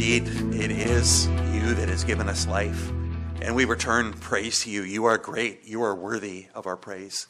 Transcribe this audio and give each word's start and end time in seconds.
Indeed, 0.00 0.54
it 0.54 0.70
is 0.70 1.26
you 1.52 1.74
that 1.74 1.90
has 1.90 2.04
given 2.04 2.26
us 2.26 2.46
life. 2.46 2.90
And 3.42 3.54
we 3.54 3.66
return 3.66 4.14
praise 4.14 4.62
to 4.62 4.70
you. 4.70 4.82
You 4.82 5.04
are 5.04 5.18
great. 5.18 5.66
You 5.66 5.82
are 5.82 5.94
worthy 5.94 6.46
of 6.54 6.66
our 6.66 6.78
praise. 6.78 7.26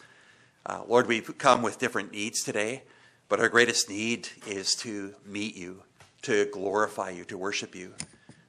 Uh, 0.64 0.84
Lord, 0.86 1.08
we've 1.08 1.36
come 1.36 1.62
with 1.62 1.80
different 1.80 2.12
needs 2.12 2.44
today, 2.44 2.84
but 3.28 3.40
our 3.40 3.48
greatest 3.48 3.90
need 3.90 4.28
is 4.46 4.76
to 4.76 5.16
meet 5.26 5.56
you, 5.56 5.82
to 6.22 6.44
glorify 6.52 7.10
you, 7.10 7.24
to 7.24 7.36
worship 7.36 7.74
you. 7.74 7.92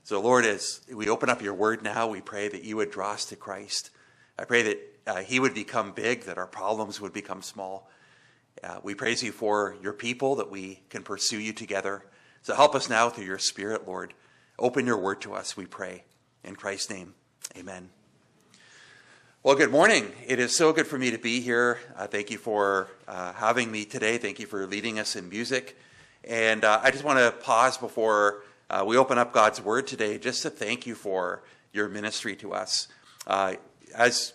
So, 0.03 0.21
Lord, 0.21 0.45
as 0.45 0.81
we 0.93 1.09
open 1.09 1.27
up 1.27 1.41
your 1.41 1.55
word 1.55 1.81
now, 1.81 2.05
we 2.05 2.21
pray 2.21 2.47
that 2.47 2.63
you 2.63 2.75
would 2.75 2.91
draw 2.91 3.13
us 3.13 3.25
to 3.25 3.35
Christ. 3.35 3.89
I 4.37 4.43
pray 4.43 4.61
that 4.61 4.79
uh, 5.07 5.21
he 5.23 5.39
would 5.39 5.55
become 5.55 5.93
big, 5.93 6.25
that 6.25 6.37
our 6.37 6.45
problems 6.45 7.01
would 7.01 7.11
become 7.11 7.41
small. 7.41 7.89
Uh, 8.63 8.81
we 8.83 8.93
praise 8.93 9.23
you 9.23 9.31
for 9.31 9.75
your 9.81 9.93
people, 9.93 10.35
that 10.35 10.51
we 10.51 10.83
can 10.91 11.01
pursue 11.01 11.39
you 11.39 11.53
together. 11.53 12.03
So 12.43 12.55
help 12.55 12.73
us 12.73 12.89
now 12.89 13.07
through 13.09 13.25
your 13.25 13.37
Spirit, 13.37 13.87
Lord. 13.87 14.15
Open 14.57 14.87
your 14.87 14.97
word 14.97 15.21
to 15.21 15.35
us, 15.35 15.55
we 15.55 15.67
pray. 15.67 16.05
In 16.43 16.55
Christ's 16.55 16.89
name, 16.89 17.13
amen. 17.55 17.91
Well, 19.43 19.55
good 19.55 19.69
morning. 19.69 20.11
It 20.25 20.39
is 20.39 20.57
so 20.57 20.73
good 20.73 20.87
for 20.87 20.97
me 20.97 21.11
to 21.11 21.19
be 21.19 21.39
here. 21.39 21.77
Uh, 21.95 22.07
thank 22.07 22.31
you 22.31 22.39
for 22.39 22.87
uh, 23.07 23.33
having 23.33 23.71
me 23.71 23.85
today. 23.85 24.17
Thank 24.17 24.39
you 24.39 24.47
for 24.47 24.65
leading 24.65 24.97
us 24.97 25.15
in 25.15 25.29
music. 25.29 25.77
And 26.23 26.65
uh, 26.65 26.79
I 26.81 26.89
just 26.89 27.03
want 27.03 27.19
to 27.19 27.31
pause 27.31 27.77
before 27.77 28.41
uh, 28.71 28.83
we 28.87 28.97
open 28.97 29.19
up 29.19 29.33
God's 29.33 29.61
Word 29.61 29.85
today 29.85 30.17
just 30.17 30.41
to 30.41 30.49
thank 30.49 30.87
you 30.87 30.95
for 30.95 31.43
your 31.73 31.89
ministry 31.89 32.35
to 32.37 32.53
us. 32.53 32.87
Uh, 33.27 33.53
as 33.93 34.33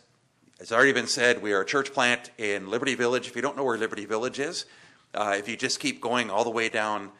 has 0.61 0.71
already 0.71 0.93
been 0.93 1.09
said, 1.09 1.43
we 1.43 1.53
are 1.53 1.63
a 1.63 1.67
church 1.67 1.93
plant 1.93 2.31
in 2.39 2.71
Liberty 2.71 2.95
Village. 2.95 3.27
If 3.27 3.35
you 3.35 3.43
don't 3.43 3.57
know 3.57 3.65
where 3.65 3.77
Liberty 3.77 4.07
Village 4.07 4.39
is, 4.39 4.65
uh, 5.13 5.35
if 5.37 5.49
you 5.49 5.57
just 5.57 5.81
keep 5.81 6.01
going 6.01 6.31
all 6.31 6.45
the 6.45 6.51
way 6.51 6.69
down 6.69 7.11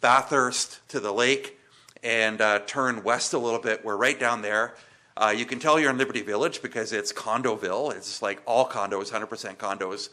Bathurst 0.00 0.86
to 0.88 1.00
the 1.00 1.12
lake 1.12 1.58
and 2.02 2.38
turn 2.66 3.02
west 3.02 3.32
a 3.32 3.38
little 3.38 3.60
bit, 3.60 3.84
we're 3.84 3.96
right 3.96 4.18
down 4.18 4.42
there. 4.42 4.74
Uh, 5.20 5.34
you 5.36 5.44
can 5.44 5.58
tell 5.58 5.80
you're 5.80 5.90
in 5.90 5.98
Liberty 5.98 6.22
Village 6.22 6.62
because 6.62 6.92
it's 6.92 7.12
Condoville. 7.12 7.92
It's 7.92 8.22
like 8.22 8.40
all 8.46 8.68
condos, 8.68 9.10
100% 9.10 9.56
condos. 9.56 10.10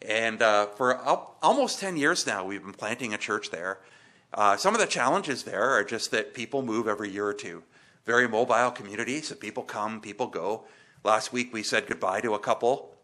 And 0.00 0.40
uh, 0.40 0.66
for 0.68 0.96
al- 1.04 1.36
almost 1.42 1.78
10 1.78 1.98
years 1.98 2.26
now, 2.26 2.42
we've 2.42 2.62
been 2.62 2.72
planting 2.72 3.12
a 3.12 3.18
church 3.18 3.50
there. 3.50 3.80
Uh, 4.32 4.56
some 4.56 4.74
of 4.74 4.80
the 4.80 4.86
challenges 4.86 5.42
there 5.42 5.70
are 5.70 5.84
just 5.84 6.10
that 6.10 6.32
people 6.32 6.62
move 6.62 6.88
every 6.88 7.10
year 7.10 7.26
or 7.26 7.34
two. 7.34 7.64
Very 8.06 8.26
mobile 8.26 8.70
community, 8.70 9.20
so 9.20 9.34
people 9.34 9.62
come, 9.62 10.00
people 10.00 10.26
go. 10.26 10.64
Last 11.04 11.34
week 11.34 11.52
we 11.52 11.62
said 11.62 11.86
goodbye 11.86 12.22
to 12.22 12.34
a 12.34 12.38
couple 12.38 12.94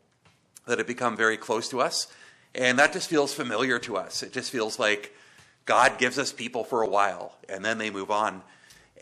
that 0.67 0.79
had 0.79 0.87
become 0.87 1.19
very 1.19 1.37
close 1.37 1.69
to 1.69 1.83
us. 1.83 2.07
And 2.55 2.79
that 2.79 2.95
just 2.95 3.11
feels 3.11 3.35
familiar 3.35 3.79
to 3.81 3.99
us. 3.99 4.23
It 4.23 4.33
just 4.33 4.51
feels 4.51 4.79
like 4.79 5.15
God 5.65 5.99
gives 5.99 6.19
us 6.19 6.33
people 6.33 6.65
for 6.65 6.83
a 6.83 6.89
while 6.89 7.37
and 7.49 7.65
then 7.65 7.79
they 7.79 7.91
move 7.91 8.11
on. 8.11 8.43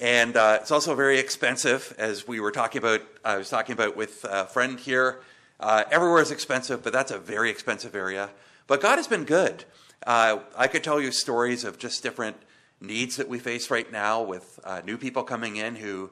And 0.01 0.37
uh, 0.37 0.59
it's 0.61 0.71
also 0.71 0.95
very 0.95 1.19
expensive, 1.19 1.95
as 1.99 2.27
we 2.27 2.41
were 2.41 2.51
talking 2.51 2.79
about. 2.79 3.03
I 3.23 3.37
was 3.37 3.51
talking 3.51 3.75
about 3.75 3.97
with 3.97 4.25
a 4.25 4.47
friend 4.47 4.81
here. 4.81 5.21
Uh, 5.59 5.85
everywhere 5.91 6.23
is 6.23 6.31
expensive, 6.31 6.83
but 6.83 6.93
that's 6.95 7.11
a 7.11 7.19
very 7.19 7.51
expensive 7.51 7.95
area. 7.95 8.31
But 8.67 8.81
God 8.81 8.97
has 8.97 9.07
been 9.07 9.25
good. 9.25 9.65
Uh, 10.07 10.39
I 10.57 10.69
could 10.69 10.83
tell 10.83 11.03
you 11.03 11.13
stories 11.13 11.65
of 11.65 11.79
just 11.79 12.03
different 12.03 12.37
needs 12.81 13.17
that 13.17 13.29
we 13.29 13.39
face 13.39 13.71
right 13.71 13.91
now 13.93 14.23
with 14.23 14.59
uh, 14.65 14.81
new 14.87 14.97
people 14.97 15.23
coming 15.23 15.57
in 15.57 15.77
who 15.77 16.11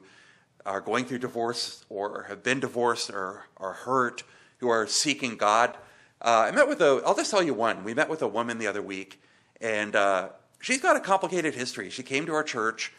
are 0.65 0.81
going 0.81 1.05
through 1.05 1.19
divorce 1.19 1.83
or 1.89 2.25
have 2.29 2.43
been 2.43 2.59
divorced 2.59 3.09
or 3.09 3.45
are 3.57 3.73
hurt, 3.73 4.23
who 4.59 4.69
are 4.69 4.85
seeking 4.85 5.35
God. 5.35 5.75
Uh, 6.21 6.47
I 6.47 6.51
met 6.51 6.67
with 6.67 6.81
a, 6.81 7.01
I'll 7.05 7.15
just 7.15 7.31
tell 7.31 7.41
you 7.41 7.55
one. 7.55 7.83
We 7.83 7.95
met 7.95 8.09
with 8.09 8.21
a 8.21 8.27
woman 8.27 8.59
the 8.59 8.67
other 8.67 8.83
week, 8.83 9.19
and 9.59 9.95
uh, 9.95 10.29
she's 10.59 10.81
got 10.81 10.95
a 10.95 10.99
complicated 10.99 11.55
history. 11.55 11.89
She 11.89 12.03
came 12.03 12.25
to 12.25 12.33
our 12.33 12.43
church. 12.43 12.93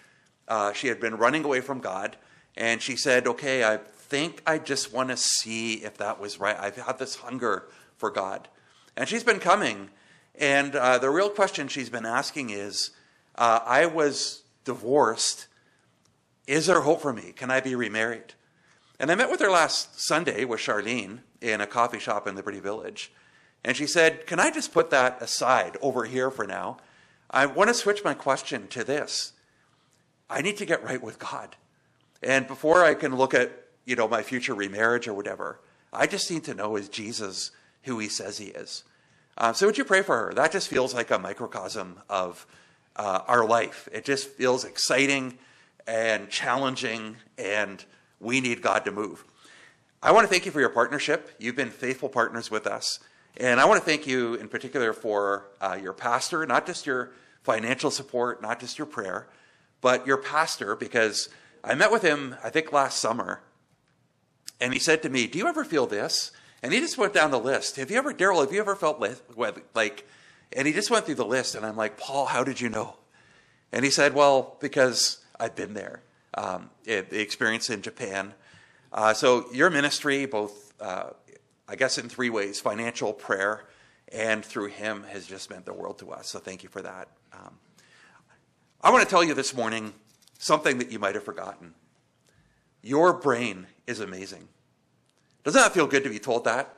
Uh, 0.48 0.72
she 0.72 0.88
had 0.88 1.00
been 1.00 1.16
running 1.16 1.44
away 1.44 1.60
from 1.60 1.80
God, 1.80 2.16
and 2.56 2.82
she 2.82 2.96
said, 2.96 3.26
Okay, 3.26 3.64
I 3.64 3.76
think 3.76 4.42
I 4.46 4.58
just 4.58 4.92
want 4.92 5.10
to 5.10 5.16
see 5.16 5.74
if 5.74 5.96
that 5.98 6.20
was 6.20 6.40
right. 6.40 6.58
I've 6.58 6.76
had 6.76 6.98
this 6.98 7.16
hunger 7.16 7.68
for 7.96 8.10
God. 8.10 8.48
And 8.96 9.08
she's 9.08 9.24
been 9.24 9.38
coming, 9.38 9.90
and 10.34 10.74
uh, 10.74 10.98
the 10.98 11.10
real 11.10 11.30
question 11.30 11.68
she's 11.68 11.90
been 11.90 12.06
asking 12.06 12.50
is 12.50 12.90
uh, 13.36 13.60
I 13.64 13.86
was 13.86 14.42
divorced. 14.64 15.46
Is 16.46 16.66
there 16.66 16.80
hope 16.80 17.00
for 17.00 17.12
me? 17.12 17.32
Can 17.32 17.50
I 17.50 17.60
be 17.60 17.74
remarried? 17.74 18.34
And 18.98 19.10
I 19.10 19.14
met 19.14 19.30
with 19.30 19.40
her 19.40 19.50
last 19.50 20.00
Sunday 20.00 20.44
with 20.44 20.60
Charlene 20.60 21.20
in 21.40 21.60
a 21.60 21.66
coffee 21.66 21.98
shop 21.98 22.26
in 22.26 22.34
Liberty 22.34 22.60
Village. 22.60 23.12
And 23.64 23.76
she 23.76 23.86
said, 23.86 24.26
Can 24.26 24.40
I 24.40 24.50
just 24.50 24.72
put 24.72 24.90
that 24.90 25.22
aside 25.22 25.76
over 25.80 26.04
here 26.04 26.30
for 26.30 26.46
now? 26.46 26.78
I 27.30 27.46
want 27.46 27.68
to 27.68 27.74
switch 27.74 28.04
my 28.04 28.14
question 28.14 28.66
to 28.68 28.84
this. 28.84 29.32
I 30.28 30.42
need 30.42 30.56
to 30.58 30.66
get 30.66 30.82
right 30.82 31.02
with 31.02 31.18
God. 31.18 31.56
And 32.22 32.46
before 32.46 32.84
I 32.84 32.94
can 32.94 33.16
look 33.16 33.34
at, 33.34 33.52
you 33.84 33.96
know, 33.96 34.08
my 34.08 34.22
future 34.22 34.54
remarriage 34.54 35.08
or 35.08 35.14
whatever, 35.14 35.60
I 35.92 36.06
just 36.06 36.30
need 36.30 36.44
to 36.44 36.54
know 36.54 36.76
is 36.76 36.88
Jesus 36.88 37.50
who 37.84 37.98
he 37.98 38.08
says 38.08 38.38
he 38.38 38.46
is. 38.46 38.84
Um, 39.38 39.54
so 39.54 39.66
would 39.66 39.78
you 39.78 39.84
pray 39.84 40.02
for 40.02 40.16
her? 40.16 40.34
That 40.34 40.52
just 40.52 40.68
feels 40.68 40.92
like 40.92 41.10
a 41.10 41.18
microcosm 41.18 42.00
of 42.08 42.46
uh, 42.96 43.20
our 43.26 43.46
life. 43.46 43.88
It 43.92 44.04
just 44.04 44.28
feels 44.28 44.64
exciting 44.64 45.38
and 45.86 46.28
challenging, 46.28 47.16
and 47.38 47.84
we 48.20 48.40
need 48.40 48.60
God 48.60 48.84
to 48.84 48.92
move. 48.92 49.24
I 50.02 50.12
want 50.12 50.24
to 50.24 50.28
thank 50.28 50.46
you 50.46 50.52
for 50.52 50.60
your 50.60 50.68
partnership. 50.68 51.30
You've 51.38 51.56
been 51.56 51.70
faithful 51.70 52.08
partners 52.08 52.50
with 52.50 52.66
us. 52.66 52.98
And 53.36 53.60
I 53.60 53.64
want 53.64 53.80
to 53.80 53.84
thank 53.84 54.06
you 54.06 54.34
in 54.34 54.48
particular 54.48 54.92
for 54.92 55.46
uh, 55.60 55.78
your 55.80 55.92
pastor, 55.92 56.44
not 56.46 56.66
just 56.66 56.86
your 56.86 57.12
financial 57.42 57.90
support, 57.90 58.42
not 58.42 58.60
just 58.60 58.78
your 58.78 58.86
prayer, 58.86 59.28
but 59.80 60.06
your 60.06 60.18
pastor, 60.18 60.76
because 60.76 61.28
I 61.64 61.74
met 61.74 61.90
with 61.90 62.02
him, 62.02 62.36
I 62.44 62.50
think 62.50 62.72
last 62.72 62.98
summer, 62.98 63.40
and 64.60 64.72
he 64.72 64.78
said 64.78 65.02
to 65.02 65.08
me, 65.08 65.26
Do 65.26 65.38
you 65.38 65.46
ever 65.46 65.64
feel 65.64 65.86
this? 65.86 66.32
And 66.62 66.74
he 66.74 66.80
just 66.80 66.98
went 66.98 67.14
down 67.14 67.30
the 67.30 67.40
list. 67.40 67.76
Have 67.76 67.90
you 67.90 67.96
ever, 67.96 68.12
Daryl, 68.12 68.40
have 68.40 68.52
you 68.52 68.60
ever 68.60 68.76
felt 68.76 69.00
like, 69.74 70.06
and 70.52 70.66
he 70.66 70.74
just 70.74 70.90
went 70.90 71.06
through 71.06 71.14
the 71.14 71.24
list, 71.24 71.54
and 71.54 71.64
I'm 71.64 71.76
like, 71.76 71.96
Paul, 71.96 72.26
how 72.26 72.44
did 72.44 72.60
you 72.60 72.68
know? 72.68 72.96
And 73.72 73.84
he 73.84 73.90
said, 73.90 74.14
Well, 74.14 74.56
because 74.60 75.24
I've 75.38 75.56
been 75.56 75.74
there. 75.74 76.02
Um, 76.34 76.70
the 76.84 77.20
experience 77.20 77.70
in 77.70 77.82
Japan. 77.82 78.34
Uh, 78.92 79.14
so 79.14 79.46
your 79.52 79.70
ministry, 79.70 80.26
both, 80.26 80.72
uh, 80.80 81.10
I 81.70 81.76
guess, 81.76 81.98
in 81.98 82.08
three 82.08 82.30
ways 82.30 82.60
financial, 82.60 83.12
prayer, 83.12 83.62
and 84.10 84.44
through 84.44 84.66
him, 84.66 85.04
has 85.04 85.24
just 85.24 85.50
meant 85.50 85.66
the 85.66 85.72
world 85.72 86.00
to 86.00 86.10
us. 86.10 86.26
So 86.26 86.40
thank 86.40 86.64
you 86.64 86.68
for 86.68 86.82
that. 86.82 87.08
Um, 87.32 87.54
I 88.80 88.90
want 88.90 89.04
to 89.04 89.08
tell 89.08 89.22
you 89.22 89.34
this 89.34 89.54
morning 89.54 89.94
something 90.36 90.78
that 90.78 90.90
you 90.90 90.98
might 90.98 91.14
have 91.14 91.22
forgotten. 91.22 91.74
Your 92.82 93.12
brain 93.12 93.68
is 93.86 94.00
amazing. 94.00 94.48
Doesn't 95.44 95.60
that 95.60 95.72
feel 95.72 95.86
good 95.86 96.02
to 96.02 96.10
be 96.10 96.18
told 96.18 96.44
that? 96.44 96.76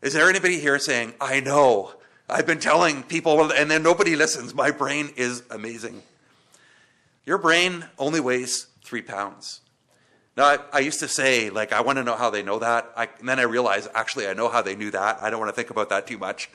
Is 0.00 0.14
there 0.14 0.30
anybody 0.30 0.60
here 0.60 0.78
saying, 0.78 1.12
I 1.20 1.40
know, 1.40 1.92
I've 2.26 2.46
been 2.46 2.58
telling 2.58 3.02
people, 3.02 3.52
and 3.52 3.70
then 3.70 3.82
nobody 3.82 4.16
listens. 4.16 4.54
My 4.54 4.70
brain 4.70 5.10
is 5.16 5.42
amazing. 5.50 6.02
Your 7.26 7.36
brain 7.36 7.84
only 7.98 8.20
weighs 8.20 8.68
three 8.82 9.02
pounds. 9.02 9.60
Now, 10.36 10.44
I, 10.44 10.58
I 10.72 10.78
used 10.80 11.00
to 11.00 11.08
say, 11.08 11.48
like, 11.48 11.72
I 11.72 11.80
want 11.80 11.96
to 11.96 12.04
know 12.04 12.16
how 12.16 12.28
they 12.28 12.42
know 12.42 12.58
that. 12.58 12.92
I, 12.96 13.08
and 13.18 13.28
then 13.28 13.38
I 13.38 13.44
realized, 13.44 13.88
actually, 13.94 14.28
I 14.28 14.34
know 14.34 14.48
how 14.48 14.60
they 14.60 14.76
knew 14.76 14.90
that. 14.90 15.22
I 15.22 15.30
don't 15.30 15.40
want 15.40 15.48
to 15.48 15.56
think 15.56 15.70
about 15.70 15.88
that 15.88 16.06
too 16.06 16.18
much. 16.18 16.50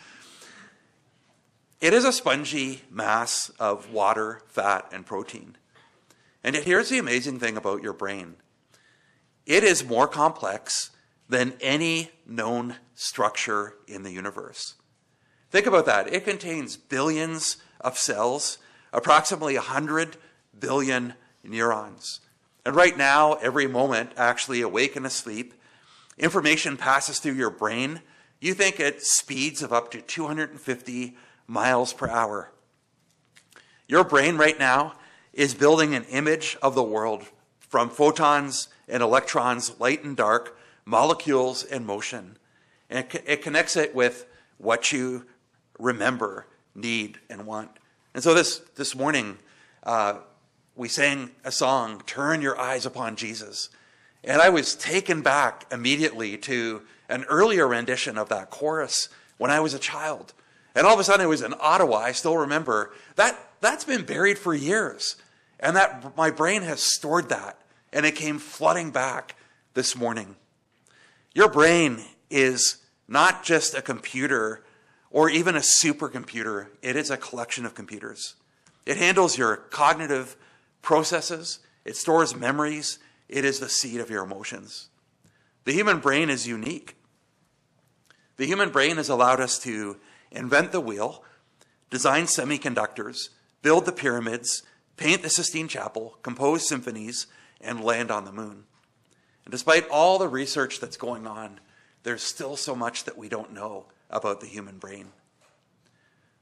It 1.80 1.94
is 1.94 2.06
a 2.06 2.14
spongy 2.14 2.84
mass 2.92 3.50
of 3.60 3.92
water, 3.92 4.42
fat, 4.48 4.88
and 4.92 5.04
protein. 5.04 5.58
And 6.44 6.56
yet, 6.56 6.66
here's 6.66 6.90
the 6.90 7.00
amazing 7.00 7.40
thing 7.40 7.58
about 7.58 7.82
your 7.82 7.94
brain 7.94 8.36
it 9.48 9.64
is 9.64 9.84
more 9.84 10.08
complex 10.08 10.92
than 11.28 11.54
any 11.60 12.12
known 12.28 12.76
structure 12.94 13.76
in 13.88 14.04
the 14.04 14.12
universe. 14.12 14.76
Think 15.50 15.66
about 15.66 15.88
that. 15.88 16.14
It 16.14 16.24
contains 16.24 16.78
billions 16.78 17.58
of 17.80 17.98
cells, 17.98 18.60
approximately 18.94 19.56
100 19.56 20.18
billion 20.58 21.16
neurons. 21.44 22.20
And 22.66 22.76
right 22.76 22.98
now, 22.98 23.34
every 23.34 23.68
moment, 23.68 24.12
actually 24.18 24.62
awake 24.62 24.96
and 24.96 25.06
asleep, 25.06 25.54
information 26.18 26.78
passes 26.78 27.20
through 27.20 27.34
your 27.34 27.50
brain. 27.50 28.02
You 28.40 28.54
think 28.54 28.80
at 28.80 29.02
speeds 29.02 29.64
of 29.64 29.74
up 29.74 29.92
to 29.92 30.02
250 30.02 31.16
miles 31.48 31.94
per 31.94 32.08
hour. 32.08 32.52
Your 33.88 34.04
brain 34.04 34.38
right 34.38 34.58
now 34.58 34.94
is 35.34 35.54
building 35.54 35.96
an 35.96 36.04
image 36.06 36.58
of 36.62 36.76
the 36.76 36.84
world 36.84 37.24
from 37.60 37.90
photons 37.90 38.68
and 38.88 39.02
electrons, 39.02 39.80
light 39.80 40.04
and 40.04 40.16
dark, 40.16 40.58
molecules 40.86 41.64
and 41.64 41.86
motion. 41.86 42.38
And 42.90 43.06
it, 43.26 43.42
connects 43.42 43.76
it 43.76 43.96
with 43.96 44.26
what 44.58 44.92
you 44.92 45.26
remember, 45.80 46.46
need, 46.76 47.20
and 47.30 47.46
want. 47.46 47.72
And 48.14 48.22
so 48.22 48.34
this, 48.34 48.60
this 48.76 48.94
morning, 48.94 49.38
uh, 49.84 50.16
we 50.82 50.88
sang 50.88 51.30
a 51.44 51.52
song, 51.52 52.02
Turn 52.08 52.42
Your 52.42 52.60
Eyes 52.60 52.88
Upon 52.88 53.16
Jesus. 53.16 53.70
And 54.24 54.42
I 54.42 54.50
was 54.50 54.74
taken 54.74 55.22
back 55.22 55.68
immediately 55.72 56.40
to 56.40 56.82
an 57.08 57.24
earlier 57.26 57.68
rendition 57.68 58.18
of 58.18 58.30
that 58.30 58.50
chorus 58.50 59.08
when 59.38 59.52
I 59.52 59.60
was 59.60 59.76
a 59.76 59.80
child. 59.80 60.34
And 60.74 60.88
all 60.88 60.96
of 60.96 61.00
a 61.00 61.04
sudden 61.04 61.24
it 61.24 61.30
was 61.30 61.44
in 61.44 61.54
Ottawa. 61.60 61.98
I 61.98 62.14
still 62.14 62.36
remember 62.36 62.94
that 63.16 63.52
that's 63.60 63.84
been 63.84 64.06
buried 64.06 64.40
for 64.40 64.56
years. 64.56 65.18
And 65.60 65.76
that 65.76 66.18
my 66.18 66.32
brain 66.32 66.64
has 66.64 66.82
stored 66.82 67.30
that, 67.30 67.60
and 67.94 68.04
it 68.04 68.16
came 68.16 68.40
flooding 68.40 68.90
back 68.90 69.36
this 69.76 69.96
morning. 69.96 70.36
Your 71.36 71.48
brain 71.48 72.02
is 72.32 72.78
not 73.08 73.44
just 73.44 73.76
a 73.76 73.84
computer 73.84 74.64
or 75.12 75.30
even 75.30 75.56
a 75.56 75.60
supercomputer, 75.60 76.70
it 76.82 76.96
is 76.96 77.12
a 77.12 77.18
collection 77.18 77.68
of 77.68 77.76
computers. 77.76 78.34
It 78.88 78.98
handles 78.98 79.38
your 79.38 79.58
cognitive 79.58 80.36
processes, 80.82 81.60
it 81.86 81.96
stores 81.96 82.36
memories, 82.36 83.00
it 83.30 83.46
is 83.46 83.60
the 83.60 83.70
seat 83.70 84.00
of 84.00 84.10
your 84.10 84.24
emotions. 84.24 84.90
The 85.64 85.74
human 85.74 86.00
brain 86.00 86.30
is 86.30 86.48
unique. 86.48 86.96
The 88.38 88.46
human 88.46 88.70
brain 88.70 88.98
has 88.98 89.10
allowed 89.10 89.40
us 89.40 89.60
to 89.60 89.98
invent 90.32 90.72
the 90.72 90.80
wheel, 90.80 91.24
design 91.90 92.24
semiconductors, 92.24 93.30
build 93.62 93.86
the 93.86 93.92
pyramids, 93.92 94.64
paint 94.98 95.22
the 95.22 95.30
Sistine 95.30 95.68
Chapel, 95.68 96.18
compose 96.24 96.68
symphonies, 96.68 97.28
and 97.60 97.84
land 97.84 98.10
on 98.10 98.26
the 98.26 98.32
moon. 98.32 98.64
And 99.46 99.52
despite 99.52 99.88
all 99.90 100.18
the 100.18 100.28
research 100.28 100.80
that's 100.80 100.98
going 100.98 101.28
on, 101.28 101.60
there's 102.04 102.24
still 102.24 102.56
so 102.56 102.76
much 102.76 103.04
that 103.04 103.18
we 103.18 103.30
don't 103.30 103.54
know 103.54 103.86
about 104.10 104.42
the 104.42 104.48
human 104.48 104.78
brain. 104.78 105.08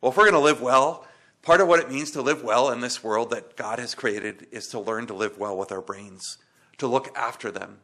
Well, 0.01 0.11
if 0.11 0.17
we're 0.17 0.29
going 0.29 0.33
to 0.33 0.39
live 0.39 0.61
well, 0.61 1.05
part 1.41 1.61
of 1.61 1.67
what 1.67 1.79
it 1.79 1.91
means 1.91 2.11
to 2.11 2.21
live 2.21 2.43
well 2.43 2.69
in 2.69 2.81
this 2.81 3.03
world 3.03 3.29
that 3.31 3.55
God 3.55 3.79
has 3.79 3.95
created 3.95 4.47
is 4.51 4.67
to 4.67 4.79
learn 4.79 5.07
to 5.07 5.13
live 5.13 5.37
well 5.37 5.57
with 5.57 5.71
our 5.71 5.81
brains, 5.81 6.37
to 6.77 6.87
look 6.87 7.15
after 7.17 7.51
them. 7.51 7.79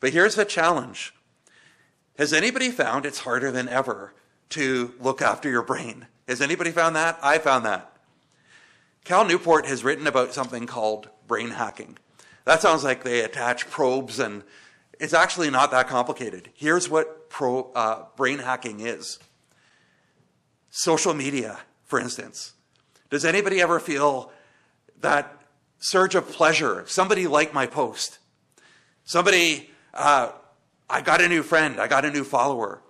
But 0.00 0.12
here's 0.12 0.34
the 0.34 0.44
challenge 0.44 1.14
Has 2.18 2.32
anybody 2.32 2.70
found 2.70 3.06
it's 3.06 3.20
harder 3.20 3.50
than 3.50 3.68
ever 3.68 4.14
to 4.50 4.94
look 5.00 5.20
after 5.22 5.50
your 5.50 5.62
brain? 5.62 6.06
Has 6.28 6.40
anybody 6.40 6.70
found 6.70 6.96
that? 6.96 7.18
I 7.22 7.38
found 7.38 7.64
that. 7.64 7.92
Cal 9.04 9.24
Newport 9.24 9.66
has 9.66 9.84
written 9.84 10.06
about 10.06 10.34
something 10.34 10.66
called 10.66 11.08
brain 11.28 11.50
hacking. 11.50 11.96
That 12.44 12.60
sounds 12.60 12.82
like 12.82 13.04
they 13.04 13.20
attach 13.20 13.70
probes, 13.70 14.18
and 14.18 14.42
it's 14.98 15.14
actually 15.14 15.50
not 15.50 15.70
that 15.70 15.88
complicated. 15.88 16.50
Here's 16.54 16.88
what 16.88 17.30
pro, 17.30 17.70
uh, 17.74 18.06
brain 18.16 18.40
hacking 18.40 18.80
is 18.80 19.18
social 20.70 21.14
media, 21.14 21.60
for 21.84 22.00
instance. 22.00 22.54
Does 23.10 23.24
anybody 23.24 23.60
ever 23.60 23.78
feel 23.78 24.32
that 25.00 25.42
surge 25.78 26.14
of 26.14 26.28
pleasure? 26.28 26.84
Somebody 26.86 27.26
liked 27.26 27.54
my 27.54 27.66
post. 27.66 28.18
Somebody, 29.04 29.70
uh, 29.94 30.32
I 30.90 31.00
got 31.00 31.20
a 31.20 31.28
new 31.28 31.42
friend, 31.42 31.80
I 31.80 31.86
got 31.86 32.04
a 32.04 32.10
new 32.10 32.24
follower. 32.24 32.82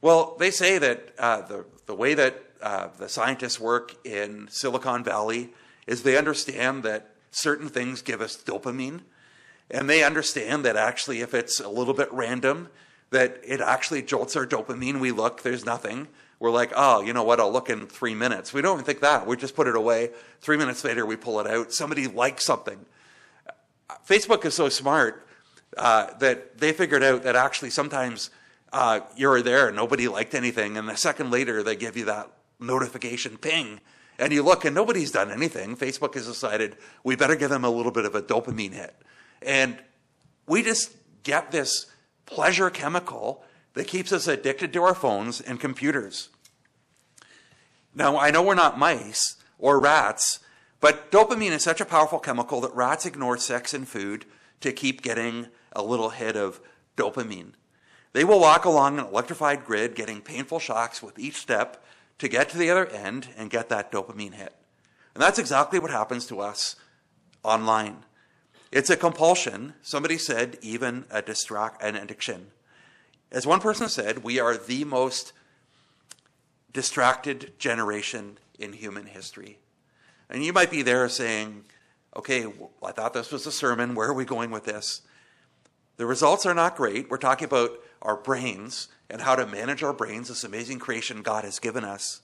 Well, 0.00 0.36
they 0.38 0.50
say 0.50 0.78
that 0.78 1.14
uh, 1.18 1.40
the, 1.42 1.64
the 1.86 1.94
way 1.94 2.14
that 2.14 2.42
uh, 2.60 2.88
the 2.98 3.08
scientists 3.08 3.58
work 3.58 3.94
in 4.06 4.48
Silicon 4.50 5.02
Valley 5.02 5.50
is 5.86 6.02
they 6.02 6.16
understand 6.16 6.82
that 6.82 7.14
certain 7.30 7.68
things 7.68 8.02
give 8.02 8.20
us 8.20 8.36
dopamine. 8.36 9.00
And 9.70 9.90
they 9.90 10.04
understand 10.04 10.64
that 10.64 10.76
actually, 10.76 11.20
if 11.20 11.34
it's 11.34 11.60
a 11.60 11.68
little 11.68 11.94
bit 11.94 12.12
random, 12.12 12.68
that 13.10 13.40
it 13.44 13.60
actually 13.60 14.02
jolts 14.02 14.36
our 14.36 14.46
dopamine. 14.46 15.00
We 15.00 15.12
look, 15.12 15.42
there's 15.42 15.64
nothing. 15.64 16.08
We're 16.38 16.50
like, 16.50 16.72
oh, 16.76 17.00
you 17.00 17.12
know 17.12 17.24
what? 17.24 17.40
I'll 17.40 17.52
look 17.52 17.70
in 17.70 17.86
three 17.86 18.14
minutes. 18.14 18.52
We 18.52 18.60
don't 18.60 18.76
even 18.76 18.84
think 18.84 19.00
that. 19.00 19.26
We 19.26 19.36
just 19.36 19.56
put 19.56 19.66
it 19.66 19.74
away. 19.74 20.10
Three 20.40 20.56
minutes 20.56 20.84
later, 20.84 21.06
we 21.06 21.16
pull 21.16 21.40
it 21.40 21.46
out. 21.46 21.72
Somebody 21.72 22.06
likes 22.06 22.44
something. 22.44 22.84
Facebook 24.06 24.44
is 24.44 24.54
so 24.54 24.68
smart 24.68 25.26
uh, 25.76 26.12
that 26.18 26.58
they 26.58 26.72
figured 26.72 27.02
out 27.02 27.22
that 27.22 27.36
actually 27.36 27.70
sometimes 27.70 28.30
uh, 28.72 29.00
you're 29.16 29.42
there 29.42 29.70
nobody 29.70 30.08
liked 30.08 30.34
anything, 30.34 30.76
and 30.76 30.90
a 30.90 30.96
second 30.96 31.30
later 31.30 31.62
they 31.62 31.76
give 31.76 31.96
you 31.96 32.04
that 32.04 32.30
notification 32.60 33.36
ping, 33.36 33.80
and 34.18 34.32
you 34.32 34.42
look 34.42 34.64
and 34.64 34.74
nobody's 34.74 35.10
done 35.10 35.30
anything. 35.30 35.76
Facebook 35.76 36.14
has 36.14 36.26
decided 36.26 36.76
we 37.04 37.16
better 37.16 37.36
give 37.36 37.50
them 37.50 37.64
a 37.64 37.70
little 37.70 37.92
bit 37.92 38.04
of 38.04 38.14
a 38.14 38.22
dopamine 38.22 38.72
hit, 38.72 38.94
and 39.42 39.78
we 40.46 40.62
just 40.62 40.94
get 41.22 41.50
this 41.50 41.86
pleasure 42.26 42.70
chemical 42.70 43.44
that 43.76 43.86
keeps 43.86 44.10
us 44.10 44.26
addicted 44.26 44.72
to 44.72 44.82
our 44.82 44.94
phones 44.94 45.38
and 45.38 45.60
computers. 45.60 46.30
Now, 47.94 48.18
I 48.18 48.30
know 48.30 48.42
we're 48.42 48.54
not 48.54 48.78
mice 48.78 49.36
or 49.58 49.78
rats, 49.78 50.40
but 50.80 51.12
dopamine 51.12 51.50
is 51.50 51.62
such 51.62 51.82
a 51.82 51.84
powerful 51.84 52.18
chemical 52.18 52.62
that 52.62 52.74
rats 52.74 53.04
ignore 53.04 53.36
sex 53.36 53.74
and 53.74 53.86
food 53.86 54.24
to 54.62 54.72
keep 54.72 55.02
getting 55.02 55.48
a 55.72 55.82
little 55.82 56.08
hit 56.08 56.36
of 56.36 56.58
dopamine. 56.96 57.52
They 58.14 58.24
will 58.24 58.40
walk 58.40 58.64
along 58.64 58.98
an 58.98 59.04
electrified 59.04 59.66
grid, 59.66 59.94
getting 59.94 60.22
painful 60.22 60.58
shocks 60.58 61.02
with 61.02 61.18
each 61.18 61.36
step 61.36 61.84
to 62.18 62.28
get 62.28 62.48
to 62.48 62.58
the 62.58 62.70
other 62.70 62.86
end 62.86 63.28
and 63.36 63.50
get 63.50 63.68
that 63.68 63.92
dopamine 63.92 64.34
hit. 64.34 64.54
And 65.14 65.22
that's 65.22 65.38
exactly 65.38 65.78
what 65.78 65.90
happens 65.90 66.24
to 66.28 66.40
us 66.40 66.76
online. 67.42 68.04
It's 68.72 68.88
a 68.88 68.96
compulsion. 68.96 69.74
Somebody 69.82 70.16
said 70.16 70.56
even 70.62 71.04
a 71.10 71.20
distract, 71.20 71.82
an 71.82 71.94
addiction. 71.94 72.52
As 73.36 73.46
one 73.46 73.60
person 73.60 73.90
said, 73.90 74.24
we 74.24 74.40
are 74.40 74.56
the 74.56 74.84
most 74.84 75.34
distracted 76.72 77.52
generation 77.58 78.38
in 78.58 78.72
human 78.72 79.04
history. 79.04 79.58
And 80.30 80.42
you 80.42 80.54
might 80.54 80.70
be 80.70 80.80
there 80.80 81.06
saying, 81.10 81.66
okay, 82.16 82.46
I 82.82 82.92
thought 82.92 83.12
this 83.12 83.30
was 83.30 83.46
a 83.46 83.52
sermon. 83.52 83.94
Where 83.94 84.08
are 84.08 84.14
we 84.14 84.24
going 84.24 84.50
with 84.50 84.64
this? 84.64 85.02
The 85.98 86.06
results 86.06 86.46
are 86.46 86.54
not 86.54 86.76
great. 86.78 87.10
We're 87.10 87.18
talking 87.18 87.44
about 87.44 87.72
our 88.00 88.16
brains 88.16 88.88
and 89.10 89.20
how 89.20 89.36
to 89.36 89.46
manage 89.46 89.82
our 89.82 89.92
brains, 89.92 90.28
this 90.28 90.42
amazing 90.42 90.78
creation 90.78 91.20
God 91.20 91.44
has 91.44 91.58
given 91.58 91.84
us. 91.84 92.22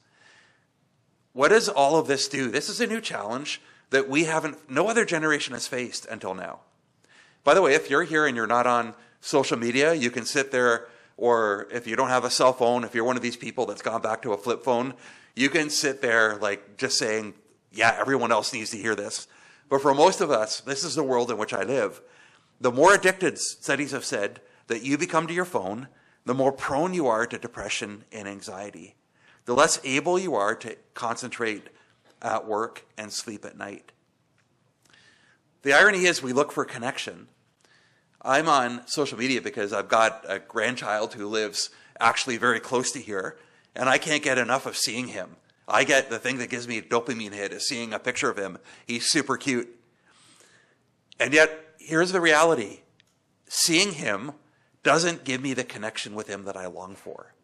What 1.34 1.48
does 1.48 1.68
all 1.68 1.98
of 1.98 2.06
this 2.06 2.26
do? 2.26 2.50
This 2.50 2.70
is 2.70 2.80
a 2.80 2.86
new 2.86 3.02
challenge 3.02 3.60
that 3.90 4.08
we 4.08 4.24
haven't, 4.24 4.70
no 4.70 4.88
other 4.88 5.04
generation 5.04 5.52
has 5.52 5.68
faced 5.68 6.06
until 6.06 6.32
now. 6.32 6.60
By 7.44 7.52
the 7.52 7.60
way, 7.60 7.74
if 7.74 7.90
you're 7.90 8.04
here 8.04 8.24
and 8.24 8.34
you're 8.34 8.46
not 8.46 8.66
on 8.66 8.94
social 9.20 9.58
media, 9.58 9.92
you 9.92 10.10
can 10.10 10.24
sit 10.24 10.50
there 10.52 10.86
or 11.16 11.68
if 11.70 11.86
you 11.86 11.96
don't 11.96 12.08
have 12.08 12.24
a 12.24 12.30
cell 12.30 12.52
phone, 12.52 12.84
if 12.84 12.94
you're 12.94 13.04
one 13.04 13.16
of 13.16 13.22
these 13.22 13.36
people 13.36 13.66
that's 13.66 13.82
gone 13.82 14.02
back 14.02 14.22
to 14.22 14.32
a 14.32 14.38
flip 14.38 14.62
phone, 14.62 14.94
you 15.34 15.48
can 15.48 15.70
sit 15.70 16.02
there 16.02 16.36
like 16.36 16.76
just 16.76 16.98
saying, 16.98 17.34
yeah, 17.72 17.96
everyone 17.98 18.32
else 18.32 18.52
needs 18.52 18.70
to 18.70 18.76
hear 18.76 18.94
this. 18.94 19.28
But 19.68 19.80
for 19.80 19.94
most 19.94 20.20
of 20.20 20.30
us, 20.30 20.60
this 20.60 20.84
is 20.84 20.94
the 20.94 21.02
world 21.02 21.30
in 21.30 21.38
which 21.38 21.54
I 21.54 21.62
live. 21.62 22.02
The 22.60 22.72
more 22.72 22.94
addicted 22.94 23.38
studies 23.38 23.92
have 23.92 24.04
said 24.04 24.40
that 24.66 24.82
you 24.82 24.98
become 24.98 25.26
to 25.26 25.34
your 25.34 25.44
phone, 25.44 25.88
the 26.24 26.34
more 26.34 26.52
prone 26.52 26.94
you 26.94 27.06
are 27.06 27.26
to 27.26 27.38
depression 27.38 28.04
and 28.12 28.28
anxiety. 28.28 28.94
The 29.44 29.54
less 29.54 29.80
able 29.82 30.18
you 30.18 30.34
are 30.34 30.54
to 30.56 30.76
concentrate 30.94 31.68
at 32.20 32.46
work 32.46 32.86
and 32.96 33.12
sleep 33.12 33.44
at 33.44 33.56
night. 33.56 33.90
The 35.62 35.72
irony 35.72 36.04
is, 36.04 36.22
we 36.22 36.32
look 36.32 36.52
for 36.52 36.64
connection, 36.64 37.28
I'm 38.22 38.48
on 38.48 38.86
social 38.86 39.18
media 39.18 39.42
because 39.42 39.72
I've 39.72 39.88
got 39.88 40.24
a 40.28 40.38
grandchild 40.38 41.14
who 41.14 41.26
lives 41.26 41.70
actually 41.98 42.36
very 42.36 42.60
close 42.60 42.92
to 42.92 43.00
here, 43.00 43.36
and 43.74 43.88
I 43.88 43.98
can't 43.98 44.22
get 44.22 44.38
enough 44.38 44.66
of 44.66 44.76
seeing 44.76 45.08
him. 45.08 45.36
I 45.66 45.84
get 45.84 46.10
the 46.10 46.18
thing 46.18 46.38
that 46.38 46.50
gives 46.50 46.68
me 46.68 46.78
a 46.78 46.82
dopamine 46.82 47.32
hit 47.32 47.52
is 47.52 47.66
seeing 47.66 47.92
a 47.92 47.98
picture 47.98 48.30
of 48.30 48.36
him. 48.36 48.58
He's 48.86 49.06
super 49.06 49.36
cute. 49.36 49.68
And 51.18 51.32
yet, 51.32 51.74
here's 51.78 52.12
the 52.12 52.20
reality 52.20 52.80
seeing 53.48 53.92
him 53.92 54.32
doesn't 54.82 55.24
give 55.24 55.40
me 55.40 55.54
the 55.54 55.64
connection 55.64 56.14
with 56.14 56.28
him 56.28 56.44
that 56.44 56.56
I 56.56 56.66
long 56.66 56.94
for. 56.94 57.34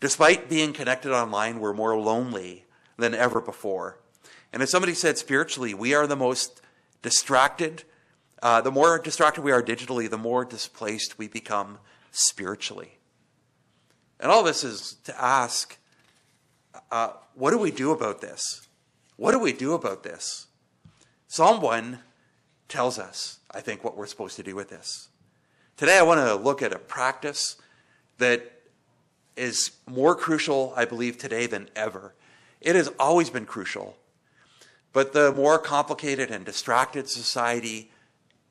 Despite 0.00 0.48
being 0.48 0.72
connected 0.72 1.12
online, 1.12 1.60
we're 1.60 1.72
more 1.72 1.98
lonely 1.98 2.64
than 2.96 3.14
ever 3.14 3.40
before. 3.40 3.98
And 4.52 4.62
as 4.62 4.70
somebody 4.70 4.94
said 4.94 5.18
spiritually, 5.18 5.74
we 5.74 5.94
are 5.94 6.06
the 6.06 6.16
most 6.16 6.60
distracted, 7.02 7.84
uh, 8.42 8.60
the 8.60 8.70
more 8.70 8.98
distracted 8.98 9.42
we 9.42 9.52
are 9.52 9.62
digitally, 9.62 10.08
the 10.08 10.18
more 10.18 10.44
displaced 10.44 11.18
we 11.18 11.28
become 11.28 11.78
spiritually. 12.10 12.98
And 14.18 14.30
all 14.30 14.42
this 14.42 14.64
is 14.64 14.96
to 15.04 15.22
ask 15.22 15.78
uh, 16.90 17.10
what 17.34 17.50
do 17.50 17.58
we 17.58 17.70
do 17.70 17.90
about 17.90 18.20
this? 18.20 18.68
What 19.16 19.32
do 19.32 19.38
we 19.38 19.52
do 19.52 19.74
about 19.74 20.02
this? 20.02 20.46
Psalm 21.28 21.60
1 21.60 21.98
tells 22.68 22.98
us, 22.98 23.38
I 23.50 23.60
think, 23.60 23.84
what 23.84 23.96
we're 23.96 24.06
supposed 24.06 24.36
to 24.36 24.42
do 24.42 24.54
with 24.54 24.70
this. 24.70 25.08
Today, 25.76 25.98
I 25.98 26.02
want 26.02 26.20
to 26.20 26.34
look 26.34 26.62
at 26.62 26.72
a 26.72 26.78
practice 26.78 27.56
that 28.18 28.52
is 29.36 29.72
more 29.86 30.14
crucial, 30.14 30.72
I 30.76 30.84
believe, 30.84 31.18
today 31.18 31.46
than 31.46 31.68
ever. 31.74 32.14
It 32.60 32.76
has 32.76 32.88
always 32.98 33.30
been 33.30 33.46
crucial. 33.46 33.96
But 34.92 35.12
the 35.12 35.32
more 35.32 35.58
complicated 35.58 36.30
and 36.30 36.44
distracted 36.44 37.08
society 37.08 37.90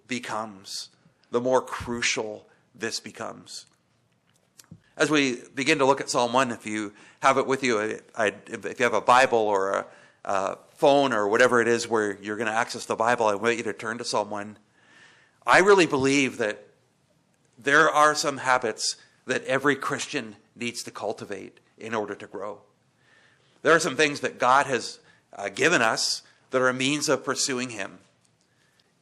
becomes, 0.10 0.90
the 1.32 1.40
more 1.40 1.62
crucial 1.62 2.46
this 2.76 3.00
becomes. 3.00 3.66
As 4.98 5.10
we 5.10 5.38
begin 5.56 5.78
to 5.78 5.86
look 5.86 6.02
at 6.02 6.10
Psalm 6.10 6.34
1, 6.34 6.52
if 6.52 6.66
you 6.66 6.92
have 7.22 7.38
it 7.38 7.48
with 7.48 7.64
you, 7.64 8.02
if 8.18 8.80
you 8.80 8.84
have 8.84 8.94
a 8.94 9.00
Bible 9.00 9.38
or 9.38 9.72
a, 9.72 9.86
a 10.26 10.58
phone 10.76 11.14
or 11.14 11.30
whatever 11.30 11.62
it 11.62 11.70
is 11.70 11.88
where 11.88 12.18
you're 12.22 12.36
going 12.36 12.48
to 12.48 12.54
access 12.54 12.86
the 12.86 12.98
Bible, 12.98 13.28
I 13.28 13.36
want 13.36 13.56
you 13.56 13.64
to 13.64 13.74
turn 13.74 13.98
to 14.00 14.04
Psalm 14.04 14.30
1. 14.30 14.58
I 15.48 15.60
really 15.60 15.86
believe 15.86 16.38
that 16.40 16.68
there 17.58 17.90
are 17.90 18.14
some 18.14 18.38
habits 18.38 18.98
that 19.26 19.46
every 19.46 19.76
Christian 19.76 20.36
needs 20.56 20.84
to 20.84 20.92
cultivate 20.92 21.60
in 21.78 21.94
order 21.94 22.16
to 22.16 22.28
grow. 22.28 22.60
There 23.62 23.74
are 23.74 23.80
some 23.80 23.96
things 23.96 24.20
that 24.20 24.40
God 24.40 24.66
has 24.66 25.00
uh, 25.34 25.50
given 25.50 25.82
us 25.82 26.24
that 26.52 26.62
are 26.62 26.70
a 26.70 26.74
means 26.74 27.08
of 27.08 27.24
pursuing 27.24 27.70
Him. 27.70 28.00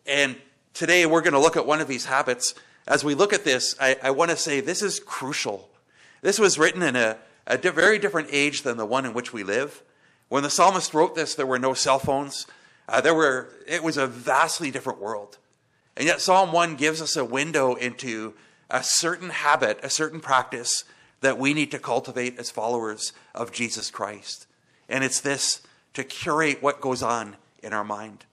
And 0.06 0.38
today 0.78 1.08
we're 1.08 1.22
going 1.22 1.34
to 1.34 1.40
look 1.40 1.58
at 1.58 1.66
one 1.66 1.82
of 1.82 1.88
these 1.88 2.06
habits. 2.06 2.54
As 2.88 3.04
we 3.04 3.16
look 3.16 3.34
at 3.34 3.44
this, 3.44 3.76
I, 3.82 3.98
I 4.04 4.12
want 4.12 4.30
to 4.30 4.38
say 4.38 4.62
this 4.62 4.84
is 4.84 5.00
crucial. 5.00 5.70
This 6.22 6.38
was 6.38 6.60
written 6.60 6.84
in 6.84 6.96
a, 6.96 7.18
a 7.48 7.58
di- 7.58 7.70
very 7.70 7.98
different 7.98 8.30
age 8.32 8.62
than 8.62 8.78
the 8.78 8.86
one 8.86 9.04
in 9.06 9.14
which 9.14 9.34
we 9.34 9.44
live. 9.44 9.82
When 10.30 10.44
the 10.44 10.50
psalmist 10.52 10.94
wrote 10.94 11.16
this, 11.16 11.34
there 11.34 11.48
were 11.48 11.58
no 11.58 11.74
cell 11.74 11.98
phones. 11.98 12.46
Uh, 12.88 13.02
there 13.02 13.16
were, 13.16 13.50
it 13.68 13.84
was 13.84 13.98
a 13.98 14.06
vastly 14.06 14.70
different 14.70 15.02
world. 15.02 15.40
And 15.96 16.06
yet, 16.06 16.22
Psalm 16.22 16.52
1 16.52 16.76
gives 16.76 17.02
us 17.02 17.16
a 17.16 17.26
window 17.26 17.74
into 17.74 18.36
a 18.70 18.84
certain 18.84 19.32
habit, 19.32 19.80
a 19.82 19.90
certain 19.90 20.20
practice 20.20 20.84
that 21.22 21.40
we 21.40 21.56
need 21.56 21.72
to 21.72 21.80
cultivate 21.80 22.38
as 22.38 22.52
followers 22.52 23.14
of 23.34 23.52
Jesus 23.52 23.90
Christ. 23.90 24.46
And 24.88 25.04
it's 25.04 25.22
this 25.22 25.62
to 25.96 26.04
curate 26.04 26.62
what 26.62 26.82
goes 26.82 27.02
on 27.02 27.38
in 27.64 27.74
our 27.74 27.84
mind. 27.84 28.26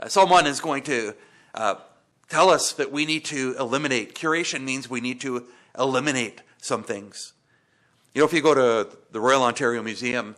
Uh, 0.00 0.08
Psalm 0.08 0.30
1 0.30 0.46
is 0.46 0.60
going 0.60 0.84
to 0.84 1.14
uh, 1.54 1.74
tell 2.28 2.50
us 2.50 2.72
that 2.74 2.92
we 2.92 3.04
need 3.04 3.24
to 3.26 3.56
eliminate. 3.58 4.14
Curation 4.14 4.62
means 4.62 4.88
we 4.88 5.00
need 5.00 5.20
to 5.22 5.46
eliminate 5.76 6.42
some 6.58 6.84
things. 6.84 7.32
You 8.14 8.20
know, 8.20 8.26
if 8.26 8.32
you 8.32 8.40
go 8.40 8.54
to 8.54 8.96
the 9.10 9.20
Royal 9.20 9.42
Ontario 9.42 9.82
Museum, 9.82 10.36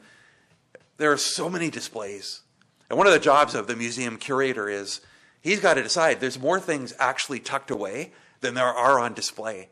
there 0.97 1.13
are 1.13 1.19
so 1.19 1.51
many 1.51 1.69
displays. 1.71 2.41
And 2.89 2.97
one 2.97 3.07
of 3.07 3.13
the 3.13 3.19
jobs 3.19 3.55
of 3.55 3.67
the 3.67 3.77
museum 3.77 4.17
curator 4.17 4.69
is 4.69 5.01
he's 5.43 5.61
got 5.61 5.75
to 5.75 5.83
decide 5.83 6.21
there's 6.21 6.39
more 6.39 6.59
things 6.59 6.95
actually 6.99 7.39
tucked 7.39 7.71
away 7.71 8.13
than 8.41 8.55
there 8.55 8.67
are 8.67 8.99
on 8.99 9.13
display. 9.13 9.69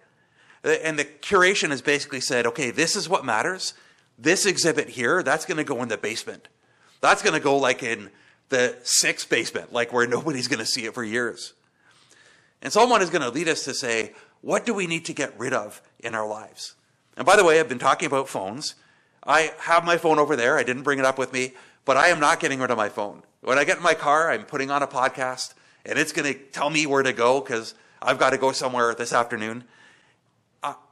And 0.65 0.99
the 0.99 1.05
curation 1.05 1.71
has 1.71 1.81
basically 1.81 2.21
said, 2.21 2.47
okay, 2.47 2.71
this 2.71 2.95
is 2.95 3.09
what 3.09 3.25
matters. 3.25 3.75
This 4.19 4.45
exhibit 4.45 4.91
here, 4.91 5.23
that's 5.23 5.47
going 5.47 5.57
to 5.57 5.65
go 5.65 5.83
in 5.83 5.89
the 5.89 5.97
basement. 5.97 6.49
That's 7.01 7.23
going 7.23 7.35
to 7.35 7.41
go 7.41 7.57
like 7.57 7.83
in 7.83 8.11
the 8.49 8.77
sixth 8.83 9.29
basement, 9.29 9.73
like 9.73 9.93
where 9.93 10.07
nobody's 10.07 10.49
going 10.49 10.59
to 10.59 10.67
see 10.67 10.85
it 10.87 10.95
for 10.95 11.05
years. 11.05 11.55
And 12.63 12.73
someone 12.73 13.03
is 13.03 13.11
going 13.11 13.23
to 13.23 13.31
lead 13.31 13.49
us 13.49 13.65
to 13.65 13.75
say, 13.75 14.13
what 14.41 14.65
do 14.65 14.75
we 14.75 14.87
need 14.87 15.05
to 15.07 15.13
get 15.13 15.39
rid 15.39 15.53
of 15.53 15.83
in 16.01 16.15
our 16.15 16.27
lives? 16.27 16.75
And 17.17 17.27
by 17.27 17.37
the 17.37 17.45
way, 17.45 17.61
I've 17.61 17.69
been 17.69 17.79
talking 17.79 18.07
about 18.07 18.29
phones. 18.29 18.75
I 19.25 19.53
have 19.61 19.85
my 19.85 19.97
phone 19.97 20.19
over 20.19 20.37
there. 20.37 20.57
I 20.57 20.63
didn't 20.63 20.85
bring 20.85 20.99
it 20.99 21.05
up 21.05 21.19
with 21.19 21.33
me, 21.33 21.55
but 21.85 21.97
I 21.97 22.09
am 22.09 22.21
not 22.21 22.41
getting 22.41 22.61
rid 22.61 22.71
of 22.71 22.77
my 22.77 22.89
phone. 22.89 23.23
When 23.41 23.59
I 23.59 23.65
get 23.65 23.77
in 23.77 23.83
my 23.83 23.95
car, 23.95 24.31
I'm 24.31 24.45
putting 24.45 24.71
on 24.71 24.83
a 24.83 24.87
podcast 24.87 25.55
and 25.85 25.99
it's 25.99 26.13
going 26.13 26.33
to 26.33 26.39
tell 26.39 26.71
me 26.71 26.87
where 26.87 27.03
to 27.03 27.13
go 27.13 27.41
because 27.41 27.75
I've 28.01 28.19
got 28.19 28.31
to 28.31 28.39
go 28.39 28.53
somewhere 28.53 28.95
this 28.95 29.13
afternoon. 29.13 29.65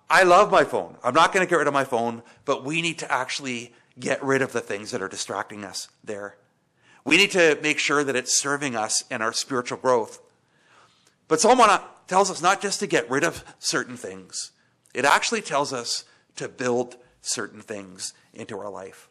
I 0.08 0.22
love 0.22 0.52
my 0.52 0.62
phone. 0.62 0.96
I'm 1.02 1.14
not 1.14 1.32
going 1.32 1.44
to 1.44 1.50
get 1.50 1.56
rid 1.56 1.66
of 1.66 1.74
my 1.74 1.82
phone, 1.82 2.22
but 2.44 2.64
we 2.64 2.80
need 2.80 2.98
to 3.00 3.12
actually 3.12 3.74
get 3.98 4.22
rid 4.22 4.40
of 4.40 4.52
the 4.52 4.60
things 4.60 4.92
that 4.92 5.02
are 5.02 5.08
distracting 5.08 5.64
us 5.64 5.88
there. 6.04 6.36
We 7.06 7.16
need 7.16 7.30
to 7.30 7.56
make 7.62 7.78
sure 7.78 8.02
that 8.02 8.16
it's 8.16 8.36
serving 8.36 8.74
us 8.74 9.04
in 9.12 9.22
our 9.22 9.32
spiritual 9.32 9.78
growth. 9.78 10.20
But 11.28 11.40
Psalm 11.40 11.56
1 11.56 11.70
uh, 11.70 11.78
tells 12.08 12.32
us 12.32 12.42
not 12.42 12.60
just 12.60 12.80
to 12.80 12.88
get 12.88 13.08
rid 13.08 13.22
of 13.22 13.44
certain 13.60 13.96
things, 13.96 14.50
it 14.92 15.04
actually 15.04 15.40
tells 15.40 15.72
us 15.72 16.04
to 16.34 16.48
build 16.48 16.96
certain 17.20 17.60
things 17.60 18.12
into 18.34 18.58
our 18.58 18.68
life. 18.68 19.08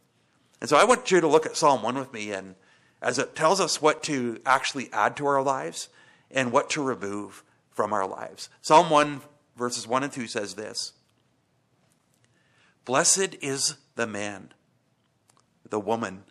And 0.59 0.69
so 0.69 0.75
I 0.75 0.83
want 0.83 1.09
you 1.09 1.21
to 1.21 1.27
look 1.27 1.45
at 1.45 1.55
Psalm 1.55 1.83
1 1.83 1.97
with 1.97 2.11
me, 2.11 2.33
and 2.33 2.55
as 3.01 3.17
it 3.17 3.33
tells 3.33 3.61
us 3.61 3.81
what 3.81 4.03
to 4.03 4.41
actually 4.45 4.91
add 4.91 5.15
to 5.15 5.25
our 5.25 5.41
lives 5.41 5.87
and 6.29 6.51
what 6.51 6.69
to 6.71 6.83
remove 6.83 7.45
from 7.71 7.93
our 7.93 8.05
lives. 8.05 8.49
Psalm 8.61 8.89
1, 8.89 9.21
verses 9.55 9.87
1 9.87 10.03
and 10.03 10.11
2 10.11 10.27
says 10.27 10.55
this 10.55 10.91
Blessed 12.83 13.37
is 13.41 13.77
the 13.95 14.05
man, 14.05 14.53
the 15.69 15.79
woman. 15.79 16.23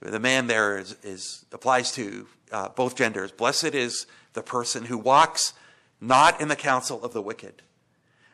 The 0.00 0.18
man 0.18 0.46
there 0.46 0.78
is, 0.78 0.96
is 1.02 1.44
applies 1.52 1.92
to 1.92 2.26
uh, 2.50 2.68
both 2.70 2.96
genders. 2.96 3.32
Blessed 3.32 3.74
is 3.74 4.06
the 4.32 4.42
person 4.42 4.86
who 4.86 4.96
walks 4.96 5.52
not 6.00 6.40
in 6.40 6.48
the 6.48 6.56
counsel 6.56 7.04
of 7.04 7.12
the 7.12 7.20
wicked, 7.20 7.62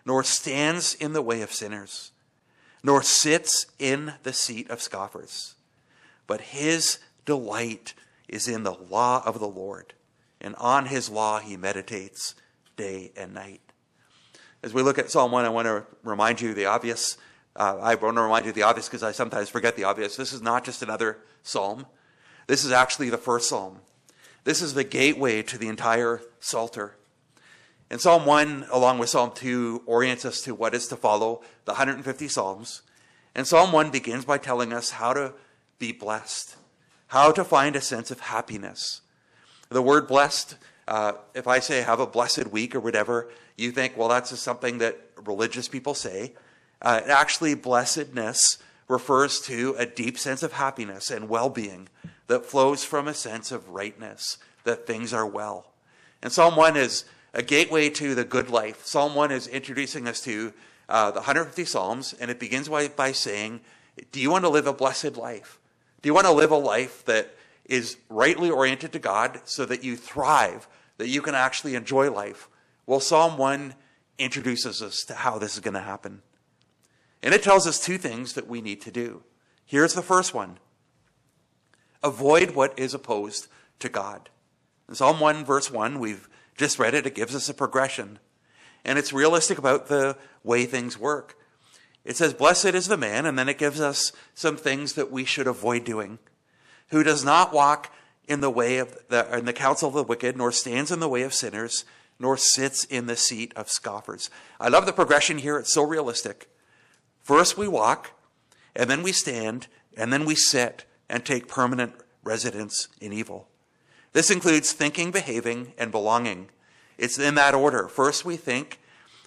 nor 0.05 0.23
stands 0.23 0.95
in 0.95 1.13
the 1.13 1.23
way 1.23 1.43
of 1.43 1.53
sinners, 1.53 2.13
nor 2.85 3.03
sits 3.03 3.67
in 3.79 4.15
the 4.23 4.33
seat 4.33 4.71
of 4.71 4.81
scoffers. 4.81 5.55
But 6.29 6.41
his 6.41 6.99
delight 7.25 7.95
is 8.29 8.47
in 8.47 8.63
the 8.63 8.75
law 8.75 9.23
of 9.27 9.41
the 9.41 9.49
Lord, 9.49 9.95
and 10.41 10.55
on 10.57 10.87
his 10.87 11.11
law 11.11 11.41
he 11.41 11.57
meditates 11.57 12.35
day 12.77 13.11
and 13.17 13.35
night. 13.35 13.61
As 14.63 14.73
we 14.73 14.83
look 14.83 14.99
at 14.99 15.11
Psalm 15.11 15.33
1, 15.33 15.45
I 15.45 15.49
want 15.49 15.67
to 15.67 15.85
remind 16.03 16.41
you 16.41 16.55
the 16.55 16.67
obvious. 16.67 17.19
Uh, 17.55 17.79
I 17.81 17.95
want 17.97 18.17
to 18.17 18.23
remind 18.23 18.47
you 18.47 18.53
the 18.53 18.63
obvious 18.63 18.89
because 18.89 19.03
I 19.03 19.13
sometimes 19.13 19.49
forget 19.49 19.77
the 19.77 19.85
obvious. 19.85 20.17
This 20.17 20.33
is 20.33 20.43
not 20.43 20.65
just 20.65 20.83
another 20.83 21.19
psalm. 21.47 21.87
This 22.47 22.65
is 22.65 22.73
actually 22.73 23.11
the 23.11 23.19
first 23.19 23.49
psalm. 23.49 23.79
This 24.45 24.63
is 24.63 24.75
the 24.75 24.85
gateway 24.85 25.43
to 25.43 25.59
the 25.59 25.67
entire 25.69 26.21
Psalter. 26.39 26.95
And 27.91 28.01
Psalm 28.01 28.27
1, 28.27 28.67
along 28.71 28.99
with 28.99 29.09
Psalm 29.09 29.33
2, 29.35 29.83
orients 29.87 30.25
us 30.25 30.41
to 30.43 30.55
what 30.55 30.75
is 30.75 30.87
to 30.89 30.97
follow 30.97 31.43
the 31.65 31.73
150 31.73 32.29
Psalms. 32.29 32.83
And 33.35 33.47
Psalm 33.47 33.73
1 33.73 33.91
begins 33.91 34.25
by 34.25 34.39
telling 34.39 34.73
us 34.73 34.91
how 34.91 35.13
to 35.13 35.35
be 35.81 35.91
blessed, 35.91 36.57
how 37.09 37.33
to 37.33 37.43
find 37.45 37.75
a 37.75 37.81
sense 37.81 38.13
of 38.13 38.21
happiness. 38.21 39.03
The 39.69 39.83
word 39.83 40.07
blessed, 40.07 40.57
uh, 40.87 41.15
if 41.35 41.49
I 41.49 41.59
say 41.59 41.83
have 41.83 41.99
a 41.99 42.07
blessed 42.07 42.47
week 42.49 42.75
or 42.75 42.81
whatever, 42.81 43.29
you 43.57 43.73
think, 43.73 43.97
well, 43.97 44.09
that's 44.09 44.31
just 44.31 44.45
something 44.45 44.79
that 44.79 45.01
religious 45.25 45.67
people 45.67 45.95
say. 45.95 46.35
Uh, 46.81 47.01
actually, 47.07 47.55
blessedness 47.55 48.59
refers 48.89 49.41
to 49.41 49.75
a 49.79 49.87
deep 49.87 50.19
sense 50.19 50.43
of 50.43 50.53
happiness 50.53 51.11
and 51.11 51.29
well 51.29 51.49
being 51.49 51.89
that 52.27 52.47
flows 52.47 52.85
from 52.85 53.09
a 53.09 53.15
sense 53.15 53.53
of 53.53 53.69
rightness, 53.71 54.39
that 54.65 54.87
things 54.87 55.13
are 55.13 55.27
well. 55.27 55.67
And 56.23 56.33
Psalm 56.33 56.57
1 56.57 56.77
is 56.77 57.05
a 57.35 57.43
gateway 57.43 57.91
to 57.91 58.15
the 58.15 58.25
good 58.25 58.51
life. 58.51 58.85
Psalm 58.85 59.15
1 59.15 59.31
is 59.31 59.47
introducing 59.47 60.09
us 60.09 60.21
to 60.23 60.53
uh, 60.89 61.11
the 61.11 61.21
150 61.21 61.65
Psalms, 61.65 62.15
and 62.19 62.31
it 62.31 62.41
begins 62.41 62.69
by, 62.69 62.89
by 62.89 63.13
saying, 63.13 63.61
Do 64.13 64.21
you 64.21 64.31
want 64.31 64.45
to 64.45 64.49
live 64.49 64.67
a 64.67 64.73
blessed 64.73 65.17
life? 65.17 65.59
Do 66.03 66.09
you 66.09 66.15
want 66.15 66.27
to 66.27 66.33
live 66.33 66.51
a 66.51 66.57
life 66.57 67.05
that 67.07 67.35
is 67.65 67.97
rightly 68.09 68.51
oriented 68.51 68.93
to 68.93 68.99
God 68.99 69.41
so 69.45 69.65
that 69.67 69.83
you 69.83 69.97
thrive, 69.97 70.69
that 70.99 71.09
you 71.09 71.21
can 71.21 71.35
actually 71.35 71.75
enjoy 71.75 72.11
life? 72.11 72.49
Well, 72.87 73.01
Psalm 73.01 73.37
1 73.37 73.75
introduces 74.19 74.81
us 74.83 75.05
to 75.05 75.15
how 75.15 75.39
this 75.39 75.55
is 75.55 75.61
going 75.61 75.75
to 75.75 75.81
happen. 75.81 76.23
And 77.27 77.35
it 77.35 77.43
tells 77.43 77.67
us 77.67 77.81
two 77.81 77.99
things 77.99 78.35
that 78.35 78.47
we 78.47 78.61
need 78.61 78.81
to 78.83 78.93
do. 78.93 79.25
Here's 79.65 79.95
the 79.95 80.01
first 80.01 80.33
one 80.33 80.59
avoid 82.01 82.53
what 82.53 82.79
is 82.79 82.95
opposed 82.95 83.49
to 83.81 83.89
God. 83.89 84.31
In 84.89 84.95
Psalm 84.95 85.19
1, 85.19 85.45
verse 85.45 85.69
1, 85.69 85.99
we've 85.99 86.29
just 86.57 86.79
read 86.79 86.95
it, 86.95 87.05
it 87.05 87.17
gives 87.17 87.35
us 87.35 87.49
a 87.49 87.55
progression. 87.55 88.21
And 88.85 88.97
it's 88.97 89.13
realistic 89.13 89.59
about 89.59 89.89
the 89.89 90.17
way 90.45 90.67
things 90.67 91.01
work. 91.01 91.37
It 92.05 92.17
says, 92.17 92.33
Blessed 92.33 92.67
is 92.67 92.87
the 92.87 92.97
man, 92.97 93.27
and 93.27 93.37
then 93.37 93.49
it 93.49 93.59
gives 93.59 93.81
us 93.81 94.13
some 94.33 94.57
things 94.57 94.93
that 94.93 95.11
we 95.11 95.25
should 95.25 95.49
avoid 95.49 95.83
doing. 95.83 96.21
Who 96.91 97.03
does 97.03 97.25
not 97.25 97.53
walk 97.53 97.93
in 98.29 98.41
the 98.41 98.51
way 98.51 98.79
of 98.79 98.97
the, 99.09 99.37
in 99.37 99.47
the 99.47 99.53
counsel 99.53 99.89
of 99.89 99.97
the 99.97 100.05
wicked, 100.05 100.37
nor 100.37 100.53
stands 100.53 100.93
in 100.93 101.01
the 101.01 101.09
way 101.09 101.23
of 101.23 101.35
sinners, 101.35 101.85
nor 102.21 102.37
sits 102.37 102.85
in 102.85 103.07
the 103.07 103.17
seat 103.17 103.53
of 103.57 103.69
scoffers. 103.69 104.31
I 104.61 104.69
love 104.69 104.87
the 104.87 104.93
progression 104.93 105.39
here. 105.39 105.59
It's 105.59 105.75
so 105.75 105.83
realistic. 105.83 106.49
First 107.27 107.59
we 107.59 107.67
walk, 107.67 108.13
and 108.77 108.89
then 108.89 109.03
we 109.03 109.11
stand, 109.11 109.67
and 109.97 110.13
then 110.13 110.25
we 110.25 110.37
sit 110.37 110.85
and 111.09 111.25
take 111.25 111.49
permanent 111.49 111.95
residence 112.23 112.87
in 113.01 113.13
evil. 113.13 113.49
This 114.13 114.31
includes 114.31 114.71
thinking, 114.73 115.11
behaving, 115.11 115.73
and 115.77 115.91
belonging. 115.91 116.51
It's 116.97 117.19
in 117.19 117.35
that 117.35 117.53
order. 117.53 117.89
First 117.89 118.25
we 118.25 118.37
think, 118.37 118.79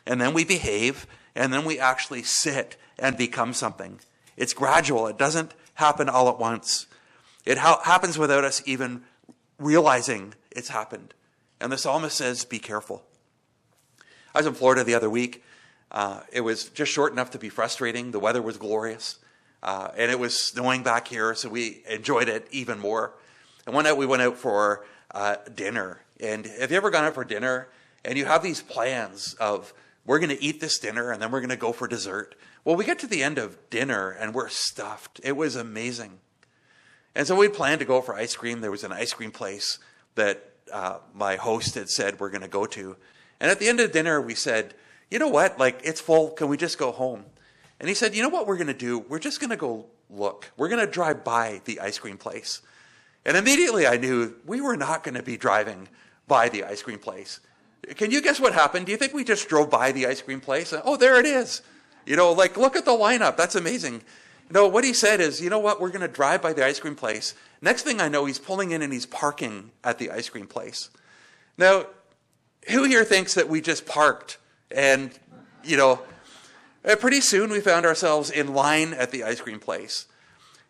and 0.07 0.21
then 0.21 0.33
we 0.33 0.45
behave, 0.45 1.07
and 1.35 1.51
then 1.51 1.65
we 1.65 1.77
actually 1.77 2.23
sit 2.23 2.77
and 2.97 3.17
become 3.17 3.51
something. 3.51 3.99
It's 4.37 4.53
gradual. 4.53 5.07
It 5.07 5.17
doesn't 5.17 5.53
happen 5.73 6.07
all 6.07 6.29
at 6.29 6.39
once. 6.39 6.87
It 7.43 7.57
ha- 7.57 7.81
happens 7.83 8.17
without 8.17 8.45
us 8.45 8.63
even 8.65 9.03
realizing 9.57 10.35
it's 10.51 10.69
happened. 10.69 11.13
And 11.59 11.69
the 11.69 11.77
psalmist 11.77 12.15
says, 12.15 12.45
Be 12.45 12.59
careful. 12.59 13.03
I 14.33 14.39
was 14.39 14.45
in 14.45 14.53
Florida 14.53 14.85
the 14.85 14.95
other 14.95 15.09
week. 15.09 15.43
Uh, 15.91 16.21
it 16.31 16.41
was 16.41 16.69
just 16.69 16.91
short 16.91 17.11
enough 17.11 17.31
to 17.31 17.39
be 17.39 17.49
frustrating. 17.49 18.11
The 18.11 18.19
weather 18.19 18.41
was 18.41 18.57
glorious. 18.57 19.17
Uh, 19.61 19.89
and 19.97 20.09
it 20.09 20.19
was 20.19 20.39
snowing 20.39 20.83
back 20.83 21.07
here, 21.07 21.35
so 21.35 21.49
we 21.49 21.83
enjoyed 21.89 22.29
it 22.29 22.47
even 22.51 22.79
more. 22.79 23.13
And 23.65 23.75
one 23.75 23.83
night 23.83 23.97
we 23.97 24.05
went 24.05 24.21
out 24.21 24.37
for 24.37 24.85
uh, 25.11 25.35
dinner. 25.53 25.99
And 26.19 26.45
have 26.45 26.71
you 26.71 26.77
ever 26.77 26.89
gone 26.89 27.05
out 27.05 27.13
for 27.13 27.25
dinner 27.25 27.67
and 28.05 28.17
you 28.17 28.25
have 28.25 28.41
these 28.41 28.61
plans 28.61 29.33
of, 29.35 29.73
we're 30.05 30.19
going 30.19 30.35
to 30.35 30.41
eat 30.41 30.61
this 30.61 30.79
dinner 30.79 31.11
and 31.11 31.21
then 31.21 31.31
we're 31.31 31.41
going 31.41 31.49
to 31.49 31.57
go 31.57 31.73
for 31.73 31.87
dessert? 31.87 32.35
Well, 32.63 32.75
we 32.75 32.85
get 32.85 32.99
to 32.99 33.07
the 33.07 33.23
end 33.23 33.37
of 33.37 33.69
dinner 33.69 34.11
and 34.11 34.33
we're 34.33 34.49
stuffed. 34.49 35.19
It 35.23 35.35
was 35.35 35.55
amazing. 35.55 36.19
And 37.15 37.27
so 37.27 37.35
we 37.35 37.49
planned 37.49 37.79
to 37.79 37.85
go 37.85 38.01
for 38.01 38.15
ice 38.15 38.35
cream. 38.35 38.61
There 38.61 38.71
was 38.71 38.83
an 38.83 38.93
ice 38.93 39.13
cream 39.13 39.31
place 39.31 39.79
that 40.15 40.51
uh, 40.71 40.99
my 41.13 41.35
host 41.35 41.75
had 41.75 41.89
said 41.89 42.19
we're 42.19 42.29
going 42.29 42.41
to 42.41 42.47
go 42.47 42.65
to. 42.67 42.95
And 43.39 43.51
at 43.51 43.59
the 43.59 43.67
end 43.67 43.79
of 43.79 43.91
dinner, 43.91 44.21
we 44.21 44.35
said, 44.35 44.73
you 45.11 45.19
know 45.19 45.27
what? 45.27 45.59
Like, 45.59 45.81
it's 45.83 46.01
full. 46.01 46.31
Can 46.31 46.47
we 46.49 46.57
just 46.57 46.77
go 46.77 46.91
home? 46.91 47.25
And 47.79 47.87
he 47.87 47.95
said, 47.95 48.13
you 48.13 48.21
know 48.21 48.29
what 48.29 48.47
we're 48.47 48.57
going 48.57 48.67
to 48.67 48.73
do? 48.73 48.99
We're 48.99 49.19
just 49.19 49.39
going 49.39 49.49
to 49.49 49.57
go 49.57 49.85
look. 50.09 50.51
We're 50.57 50.69
going 50.69 50.85
to 50.85 50.91
drive 50.91 51.23
by 51.23 51.61
the 51.65 51.79
ice 51.79 51.97
cream 51.97 52.17
place. 52.17 52.61
And 53.25 53.37
immediately 53.37 53.87
I 53.87 53.97
knew 53.97 54.35
we 54.45 54.61
were 54.61 54.77
not 54.77 55.03
going 55.03 55.15
to 55.15 55.23
be 55.23 55.37
driving 55.37 55.87
by 56.27 56.49
the 56.49 56.63
ice 56.63 56.81
cream 56.81 56.99
place. 56.99 57.39
Can 57.95 58.11
you 58.11 58.21
guess 58.21 58.39
what 58.39 58.53
happened? 58.53 58.85
Do 58.85 58.91
you 58.91 58.97
think 58.97 59.13
we 59.13 59.23
just 59.23 59.47
drove 59.47 59.69
by 59.69 59.91
the 59.91 60.05
ice 60.05 60.21
cream 60.21 60.41
place? 60.41 60.73
oh, 60.83 60.97
there 60.97 61.19
it 61.19 61.25
is. 61.25 61.61
You 62.05 62.15
know, 62.15 62.31
like, 62.31 62.57
look 62.57 62.75
at 62.75 62.85
the 62.85 62.91
lineup. 62.91 63.37
That's 63.37 63.55
amazing. 63.55 64.01
No, 64.51 64.67
what 64.67 64.83
he 64.83 64.93
said 64.93 65.21
is, 65.21 65.41
you 65.41 65.49
know 65.49 65.59
what? 65.59 65.79
We're 65.79 65.89
going 65.89 66.01
to 66.01 66.07
drive 66.07 66.41
by 66.41 66.53
the 66.53 66.65
ice 66.65 66.79
cream 66.79 66.95
place. 66.95 67.35
Next 67.61 67.83
thing 67.83 68.01
I 68.01 68.09
know, 68.09 68.25
he's 68.25 68.39
pulling 68.39 68.71
in 68.71 68.81
and 68.81 68.91
he's 68.91 69.05
parking 69.05 69.71
at 69.83 69.99
the 69.99 70.11
ice 70.11 70.27
cream 70.29 70.47
place. 70.47 70.89
Now, 71.57 71.85
who 72.69 72.83
here 72.83 73.03
thinks 73.03 73.35
that 73.35 73.47
we 73.47 73.61
just 73.61 73.85
parked 73.85 74.37
and, 74.71 75.17
you 75.63 75.77
know, 75.77 76.01
pretty 76.99 77.21
soon 77.21 77.49
we 77.49 77.59
found 77.59 77.85
ourselves 77.85 78.29
in 78.29 78.53
line 78.53 78.93
at 78.93 79.11
the 79.11 79.23
ice 79.23 79.41
cream 79.41 79.59
place. 79.59 80.07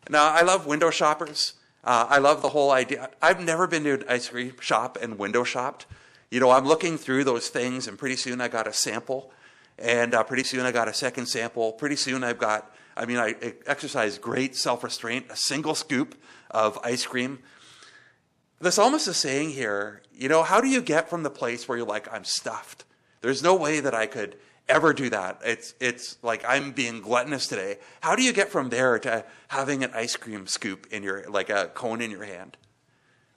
Now, 0.10 0.32
I 0.32 0.41
love 0.41 0.65
window 0.65 0.89
shoppers. 0.89 1.53
Uh, 1.84 2.08
I 2.10 2.18
love 2.18 2.41
the 2.41 2.50
whole 2.50 2.72
idea. 2.72 3.10
I've 3.22 3.39
never 3.39 3.68
been 3.68 3.84
to 3.84 3.94
an 3.94 4.03
ice 4.10 4.29
cream 4.29 4.53
shop 4.60 4.98
and 5.01 5.18
window 5.18 5.44
shopped. 5.44 5.86
You 6.32 6.39
know, 6.39 6.51
I'm 6.51 6.65
looking 6.65 6.98
through 6.98 7.24
those 7.24 7.50
things, 7.50 7.88
and 7.88 7.98
pretty 7.98 8.15
soon 8.15 8.41
I 8.41 8.48
got 8.48 8.68
a 8.68 8.74
sample, 8.74 9.32
and 9.77 10.13
uh, 10.13 10.24
pretty 10.24 10.44
soon 10.44 10.65
I 10.65 10.72
got 10.72 10.88
a 10.88 10.94
second 10.94 11.27
sample. 11.27 11.72
Pretty 11.74 11.96
soon 11.96 12.24
I've 12.24 12.38
got 12.38 12.72
I 13.00 13.06
mean, 13.06 13.18
I 13.18 13.34
exercise 13.65 14.18
great 14.18 14.58
self 14.58 14.84
restraint, 14.84 15.27
a 15.29 15.36
single 15.38 15.74
scoop 15.74 16.15
of 16.51 16.77
ice 16.84 17.06
cream. 17.06 17.39
The 18.60 18.74
psalmist 18.74 19.08
is 19.08 19.15
saying 19.15 19.51
here, 19.51 20.01
you 20.13 20.27
know, 20.27 20.44
how 20.44 20.60
do 20.60 20.68
you 20.68 20.82
get 20.82 21.10
from 21.10 21.24
the 21.24 21.29
place 21.29 21.65
where 21.65 21.77
you're 21.77 21.88
like, 21.88 22.13
I'm 22.13 22.25
stuffed? 22.25 22.84
There's 23.21 23.43
no 23.43 23.55
way 23.55 23.79
that 23.79 23.93
I 23.93 24.05
could 24.05 24.38
ever 24.67 24.93
do 24.93 25.09
that. 25.09 25.41
It's, 25.43 25.73
it's 25.79 26.17
like 26.21 26.43
I'm 26.47 26.71
being 26.71 27.01
gluttonous 27.01 27.47
today. 27.47 27.77
How 28.01 28.15
do 28.15 28.23
you 28.23 28.31
get 28.31 28.49
from 28.49 28.69
there 28.69 28.99
to 28.99 29.25
having 29.49 29.83
an 29.83 29.91
ice 29.93 30.15
cream 30.15 30.47
scoop 30.47 30.88
in 30.91 31.03
your, 31.03 31.29
like 31.29 31.49
a 31.49 31.71
cone 31.73 32.01
in 32.01 32.11
your 32.11 32.23
hand? 32.23 32.57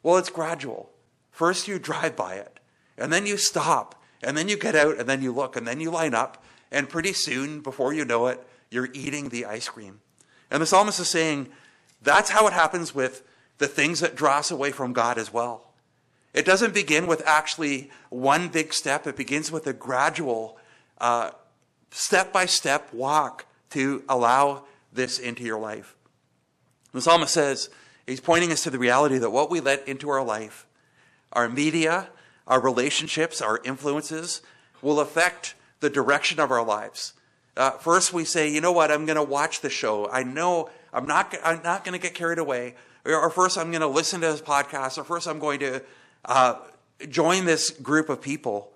Well, 0.02 0.18
it's 0.18 0.30
gradual. 0.30 0.90
First, 1.30 1.66
you 1.66 1.78
drive 1.78 2.14
by 2.14 2.34
it, 2.34 2.60
and 2.98 3.12
then 3.12 3.24
you 3.24 3.36
stop, 3.36 4.00
and 4.22 4.36
then 4.36 4.48
you 4.48 4.58
get 4.58 4.74
out, 4.74 4.98
and 4.98 5.08
then 5.08 5.22
you 5.22 5.32
look, 5.32 5.56
and 5.56 5.66
then 5.66 5.80
you 5.80 5.90
line 5.90 6.14
up, 6.14 6.44
and 6.70 6.88
pretty 6.88 7.12
soon, 7.12 7.60
before 7.60 7.94
you 7.94 8.04
know 8.04 8.26
it, 8.26 8.46
you're 8.70 8.90
eating 8.92 9.28
the 9.28 9.46
ice 9.46 9.68
cream. 9.68 10.00
And 10.50 10.60
the 10.60 10.66
psalmist 10.66 11.00
is 11.00 11.08
saying 11.08 11.48
that's 12.02 12.30
how 12.30 12.46
it 12.46 12.52
happens 12.52 12.94
with 12.94 13.22
the 13.58 13.68
things 13.68 14.00
that 14.00 14.14
draw 14.14 14.38
us 14.38 14.50
away 14.50 14.72
from 14.72 14.92
God 14.92 15.18
as 15.18 15.32
well. 15.32 15.71
It 16.34 16.46
doesn't 16.46 16.74
begin 16.74 17.06
with 17.06 17.22
actually 17.26 17.90
one 18.08 18.48
big 18.48 18.72
step, 18.72 19.06
it 19.06 19.16
begins 19.16 19.52
with 19.52 19.66
a 19.66 19.72
gradual, 19.72 20.58
step 21.90 22.32
by 22.32 22.46
step 22.46 22.92
walk 22.92 23.46
to 23.70 24.02
allow 24.08 24.64
this 24.92 25.18
into 25.18 25.44
your 25.44 25.58
life. 25.58 25.94
The 26.92 27.00
psalmist 27.00 27.32
says, 27.32 27.70
he's 28.06 28.20
pointing 28.20 28.52
us 28.52 28.62
to 28.64 28.70
the 28.70 28.78
reality 28.78 29.18
that 29.18 29.30
what 29.30 29.50
we 29.50 29.60
let 29.60 29.86
into 29.88 30.10
our 30.10 30.24
life, 30.24 30.66
our 31.32 31.48
media, 31.48 32.08
our 32.46 32.60
relationships, 32.60 33.40
our 33.40 33.60
influences, 33.64 34.42
will 34.82 35.00
affect 35.00 35.54
the 35.80 35.88
direction 35.88 36.40
of 36.40 36.50
our 36.50 36.64
lives. 36.64 37.14
Uh, 37.56 37.70
first, 37.72 38.12
we 38.12 38.24
say, 38.24 38.48
you 38.50 38.60
know 38.60 38.72
what? 38.72 38.90
I'm 38.90 39.06
going 39.06 39.16
to 39.16 39.22
watch 39.22 39.60
the 39.60 39.70
show. 39.70 40.08
I 40.10 40.22
know 40.22 40.70
I'm 40.92 41.06
not. 41.06 41.34
I'm 41.44 41.62
not 41.62 41.84
going 41.84 41.92
to 41.92 42.02
get 42.02 42.14
carried 42.14 42.38
away. 42.38 42.74
Or 43.04 43.28
first, 43.30 43.58
I'm 43.58 43.70
going 43.70 43.80
to 43.80 43.86
listen 43.86 44.20
to 44.20 44.28
this 44.28 44.40
podcast. 44.40 44.96
Or 44.96 45.04
first, 45.04 45.26
I'm 45.26 45.38
going 45.38 45.60
to 45.60 45.82
uh, 46.24 46.56
join 47.08 47.44
this 47.44 47.70
group 47.70 48.08
of 48.08 48.20
people. 48.20 48.72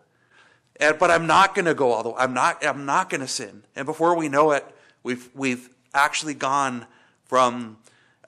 And, 0.78 0.98
but 0.98 1.10
I'm 1.10 1.26
not 1.26 1.54
going 1.54 1.64
to 1.64 1.74
go 1.74 1.92
all 1.92 2.02
the 2.02 2.10
way. 2.10 2.16
I'm 2.18 2.34
not. 2.34 2.64
I'm 2.64 2.84
not 2.84 3.08
going 3.08 3.20
to 3.20 3.28
sin. 3.28 3.64
And 3.74 3.86
before 3.86 4.16
we 4.16 4.28
know 4.28 4.52
it, 4.52 4.64
we've 5.02 5.28
we've 5.34 5.70
actually 5.94 6.34
gone 6.34 6.86
from 7.24 7.78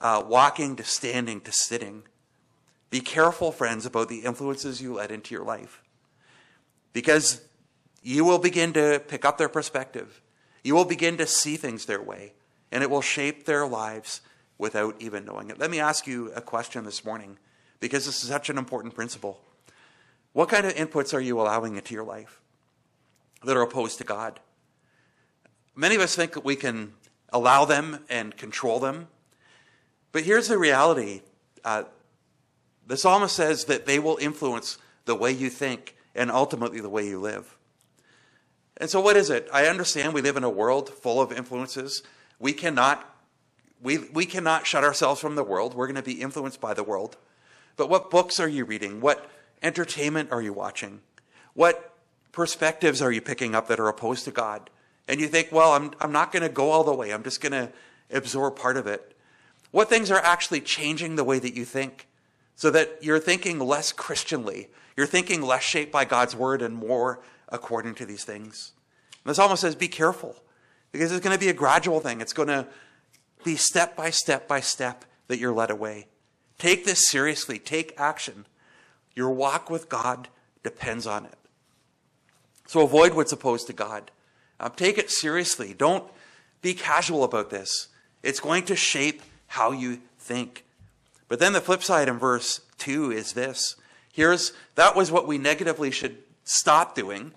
uh, 0.01 0.23
walking 0.25 0.75
to 0.77 0.83
standing 0.83 1.41
to 1.41 1.51
sitting. 1.51 2.03
Be 2.89 3.01
careful, 3.01 3.51
friends, 3.51 3.85
about 3.85 4.09
the 4.09 4.19
influences 4.19 4.81
you 4.81 4.95
let 4.95 5.11
into 5.11 5.35
your 5.35 5.43
life, 5.43 5.83
because 6.91 7.41
you 8.01 8.25
will 8.25 8.39
begin 8.39 8.73
to 8.73 8.99
pick 9.07 9.25
up 9.25 9.37
their 9.37 9.49
perspective 9.49 10.21
you 10.63 10.75
will 10.75 10.85
begin 10.85 11.17
to 11.17 11.27
see 11.27 11.57
things 11.57 11.85
their 11.85 12.01
way, 12.01 12.33
and 12.71 12.83
it 12.83 12.89
will 12.89 13.01
shape 13.01 13.45
their 13.45 13.65
lives 13.65 14.21
without 14.57 14.95
even 14.99 15.25
knowing 15.25 15.49
it. 15.49 15.57
Let 15.57 15.71
me 15.71 15.79
ask 15.79 16.05
you 16.05 16.31
a 16.35 16.41
question 16.41 16.85
this 16.85 17.05
morning, 17.05 17.37
because 17.79 18.05
this 18.05 18.23
is 18.23 18.29
such 18.29 18.49
an 18.49 18.57
important 18.57 18.95
principle. 18.95 19.39
What 20.33 20.49
kind 20.49 20.65
of 20.65 20.73
inputs 20.75 21.13
are 21.13 21.19
you 21.19 21.39
allowing 21.39 21.75
into 21.75 21.93
your 21.93 22.03
life 22.03 22.41
that 23.43 23.57
are 23.57 23.61
opposed 23.61 23.97
to 23.99 24.03
God? 24.03 24.39
Many 25.75 25.95
of 25.95 26.01
us 26.01 26.15
think 26.15 26.33
that 26.33 26.45
we 26.45 26.55
can 26.55 26.93
allow 27.31 27.65
them 27.65 27.99
and 28.09 28.35
control 28.35 28.79
them. 28.79 29.07
But 30.11 30.23
here's 30.23 30.47
the 30.47 30.57
reality 30.57 31.21
uh, 31.63 31.83
the 32.87 32.97
psalmist 32.97 33.35
says 33.35 33.65
that 33.65 33.85
they 33.85 33.99
will 33.99 34.17
influence 34.17 34.77
the 35.05 35.15
way 35.15 35.31
you 35.31 35.49
think 35.49 35.95
and 36.15 36.31
ultimately 36.31 36.81
the 36.81 36.89
way 36.89 37.07
you 37.07 37.19
live. 37.19 37.55
And 38.77 38.89
so, 38.89 39.01
what 39.01 39.17
is 39.17 39.29
it? 39.29 39.47
I 39.53 39.67
understand 39.67 40.13
we 40.13 40.21
live 40.21 40.37
in 40.37 40.43
a 40.43 40.49
world 40.49 40.89
full 40.89 41.21
of 41.21 41.31
influences. 41.31 42.01
We 42.39 42.53
cannot, 42.53 43.05
we, 43.81 43.97
we 43.97 44.25
cannot 44.25 44.65
shut 44.65 44.83
ourselves 44.83 45.19
from 45.19 45.35
the 45.35 45.43
world. 45.43 45.75
We're 45.75 45.87
going 45.87 45.97
to 45.97 46.01
be 46.01 46.21
influenced 46.21 46.61
by 46.61 46.73
the 46.73 46.83
world. 46.83 47.17
But 47.77 47.89
what 47.89 48.09
books 48.09 48.39
are 48.39 48.47
you 48.47 48.65
reading? 48.65 49.01
What 49.01 49.29
entertainment 49.61 50.31
are 50.31 50.41
you 50.41 50.53
watching? 50.53 51.01
What 51.53 51.93
perspectives 52.31 53.01
are 53.01 53.11
you 53.11 53.21
picking 53.21 53.55
up 53.55 53.67
that 53.67 53.79
are 53.79 53.87
opposed 53.87 54.25
to 54.25 54.31
God? 54.31 54.69
And 55.07 55.19
you 55.19 55.27
think, 55.27 55.51
well, 55.51 55.73
I'm, 55.73 55.91
I'm 55.99 56.11
not 56.11 56.31
going 56.31 56.43
to 56.43 56.49
go 56.49 56.71
all 56.71 56.83
the 56.83 56.93
way. 56.93 57.11
I'm 57.11 57.23
just 57.23 57.41
going 57.41 57.53
to 57.53 57.71
absorb 58.11 58.55
part 58.55 58.77
of 58.77 58.85
it. 58.87 59.15
What 59.71 59.89
things 59.89 60.11
are 60.11 60.19
actually 60.19 60.61
changing 60.61 61.15
the 61.15 61.23
way 61.23 61.39
that 61.39 61.55
you 61.55 61.65
think 61.65 62.07
so 62.55 62.69
that 62.71 62.99
you're 63.01 63.19
thinking 63.19 63.59
less 63.59 63.91
Christianly? 63.91 64.69
You're 64.95 65.07
thinking 65.07 65.41
less 65.41 65.63
shaped 65.63 65.91
by 65.91 66.05
God's 66.05 66.35
word 66.35 66.61
and 66.61 66.75
more 66.75 67.21
according 67.49 67.95
to 67.95 68.05
these 68.05 68.23
things. 68.23 68.73
And 69.23 69.31
the 69.31 69.35
psalmist 69.35 69.61
says, 69.61 69.75
be 69.75 69.87
careful, 69.87 70.35
because 70.91 71.11
it's 71.11 71.23
going 71.23 71.35
to 71.35 71.39
be 71.39 71.49
a 71.49 71.53
gradual 71.53 71.99
thing. 71.99 72.21
It's 72.21 72.33
going 72.33 72.47
to 72.47 72.67
be 73.43 73.55
step 73.55 73.95
by 73.95 74.09
step 74.09 74.47
by 74.47 74.59
step 74.59 75.05
that 75.27 75.39
you're 75.39 75.53
led 75.53 75.71
away. 75.71 76.07
Take 76.59 76.85
this 76.85 77.09
seriously, 77.09 77.57
take 77.57 77.93
action. 77.97 78.45
Your 79.15 79.31
walk 79.31 79.69
with 79.69 79.89
God 79.89 80.27
depends 80.61 81.07
on 81.07 81.25
it. 81.25 81.37
So 82.67 82.81
avoid 82.81 83.15
what's 83.15 83.31
opposed 83.31 83.65
to 83.67 83.73
God. 83.73 84.11
Um, 84.59 84.73
take 84.75 84.97
it 84.97 85.09
seriously. 85.09 85.73
Don't 85.73 86.03
be 86.61 86.73
casual 86.75 87.23
about 87.23 87.49
this. 87.49 87.87
It's 88.21 88.39
going 88.39 88.65
to 88.65 88.75
shape 88.75 89.23
how 89.47 89.71
you 89.71 90.01
think. 90.19 90.65
But 91.27 91.39
then 91.39 91.53
the 91.53 91.61
flip 91.61 91.81
side 91.81 92.09
in 92.09 92.19
verse 92.19 92.61
2 92.77 93.11
is 93.11 93.33
this. 93.33 93.75
Here's 94.11 94.53
that 94.75 94.95
was 94.95 95.11
what 95.11 95.27
we 95.27 95.37
negatively 95.37 95.91
should 95.91 96.17
stop 96.43 96.93
doing. 96.93 97.31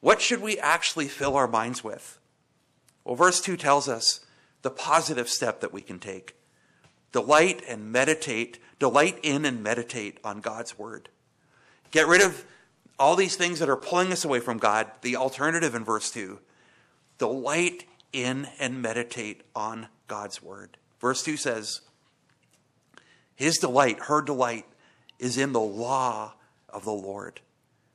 What 0.00 0.20
should 0.20 0.42
we 0.42 0.58
actually 0.58 1.08
fill 1.08 1.36
our 1.36 1.48
minds 1.48 1.82
with? 1.82 2.18
Well, 3.04 3.16
verse 3.16 3.40
2 3.40 3.56
tells 3.56 3.88
us 3.88 4.20
the 4.62 4.70
positive 4.70 5.28
step 5.28 5.60
that 5.60 5.72
we 5.72 5.80
can 5.80 5.98
take. 5.98 6.35
Delight 7.12 7.62
and 7.68 7.90
meditate, 7.92 8.58
delight 8.78 9.18
in 9.22 9.44
and 9.44 9.62
meditate 9.62 10.18
on 10.24 10.40
God's 10.40 10.78
word. 10.78 11.08
Get 11.90 12.06
rid 12.06 12.22
of 12.22 12.44
all 12.98 13.16
these 13.16 13.36
things 13.36 13.58
that 13.58 13.68
are 13.68 13.76
pulling 13.76 14.12
us 14.12 14.24
away 14.24 14.40
from 14.40 14.58
God. 14.58 14.90
The 15.02 15.16
alternative 15.16 15.74
in 15.74 15.84
verse 15.84 16.10
2 16.10 16.38
delight 17.18 17.84
in 18.12 18.46
and 18.58 18.82
meditate 18.82 19.42
on 19.54 19.88
God's 20.06 20.42
word. 20.42 20.76
Verse 21.00 21.22
2 21.22 21.36
says, 21.36 21.80
His 23.34 23.58
delight, 23.58 24.00
her 24.04 24.20
delight, 24.20 24.66
is 25.18 25.38
in 25.38 25.52
the 25.52 25.60
law 25.60 26.34
of 26.68 26.84
the 26.84 26.92
Lord. 26.92 27.40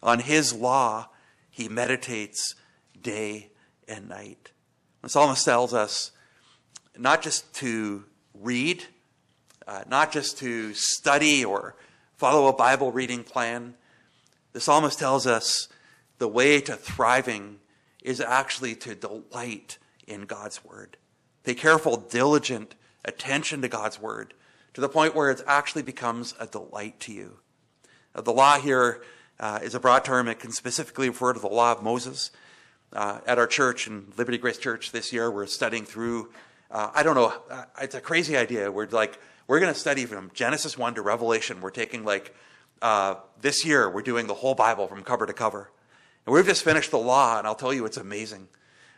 On 0.02 0.20
His 0.20 0.54
law, 0.54 1.10
he 1.50 1.68
meditates 1.68 2.56
day 3.00 3.50
and 3.88 4.10
night. 4.10 4.52
The 5.02 5.10
psalmist 5.10 5.46
tells 5.46 5.74
us 5.74 6.12
not 6.98 7.22
just 7.22 7.54
to 7.56 8.06
read, 8.34 8.86
uh, 9.68 9.84
not 9.88 10.12
just 10.12 10.38
to 10.40 10.74
study 10.74 11.46
or 11.46 11.76
follow 12.18 12.48
a 12.48 12.54
Bible 12.54 12.92
reading 12.92 13.24
plan. 13.24 13.76
The 14.54 14.60
psalmist 14.60 15.00
tells 15.00 15.26
us 15.26 15.68
the 16.18 16.28
way 16.28 16.62
to 16.62 16.76
thriving 16.76 17.60
is 18.04 18.22
actually 18.22 18.76
to 18.76 18.96
delight 18.96 19.78
in 20.08 20.26
God's 20.26 20.64
word. 20.64 20.98
Pay 21.44 21.56
careful, 21.56 21.98
diligent 21.98 22.76
attention 23.06 23.62
to 23.62 23.68
God's 23.68 24.00
word 24.00 24.34
to 24.74 24.82
the 24.82 24.90
point 24.90 25.16
where 25.16 25.30
it 25.32 25.42
actually 25.48 25.82
becomes 25.84 26.34
a 26.40 26.46
delight 26.46 27.00
to 27.02 27.12
you. 27.12 27.40
Uh, 28.14 28.22
the 28.22 28.32
law 28.32 28.60
here 28.60 29.02
uh, 29.40 29.60
is 29.62 29.74
a 29.76 29.80
broad 29.80 30.06
term. 30.06 30.28
It 30.28 30.40
can 30.40 30.52
specifically 30.52 31.10
refer 31.10 31.34
to 31.34 31.40
the 31.40 31.48
law 31.48 31.72
of 31.72 31.84
Moses. 31.84 32.32
Uh, 32.94 33.20
at 33.26 33.40
our 33.40 33.48
church, 33.48 33.88
in 33.88 34.12
Liberty 34.18 34.38
Grace 34.38 34.58
Church, 34.58 34.92
this 34.92 35.14
year, 35.14 35.32
we're 35.32 35.46
studying 35.46 35.86
through, 35.86 36.30
uh, 36.70 36.92
I 36.94 37.04
don't 37.04 37.16
know, 37.16 37.34
uh, 37.50 37.64
it's 37.82 37.96
a 37.96 38.02
crazy 38.02 38.36
idea. 38.36 38.72
We're 38.72 38.88
like, 38.88 39.18
we're 39.52 39.60
going 39.60 39.74
to 39.74 39.78
study 39.78 40.06
from 40.06 40.32
Genesis 40.34 40.78
1 40.78 40.96
to 40.96 41.02
Revelation. 41.02 41.60
We're 41.60 41.72
taking 41.72 42.06
like, 42.06 42.34
uh, 42.82 43.16
this 43.42 43.66
year, 43.66 43.90
we're 43.90 44.02
doing 44.02 44.28
the 44.28 44.34
whole 44.34 44.56
Bible 44.56 44.88
from 44.88 45.04
cover 45.04 45.26
to 45.26 45.34
cover. 45.34 45.70
And 46.26 46.34
we've 46.34 46.46
just 46.46 46.64
finished 46.64 46.90
the 46.90 46.98
law, 46.98 47.38
and 47.38 47.46
I'll 47.46 47.54
tell 47.54 47.74
you, 47.74 47.84
it's 47.84 47.98
amazing. 47.98 48.48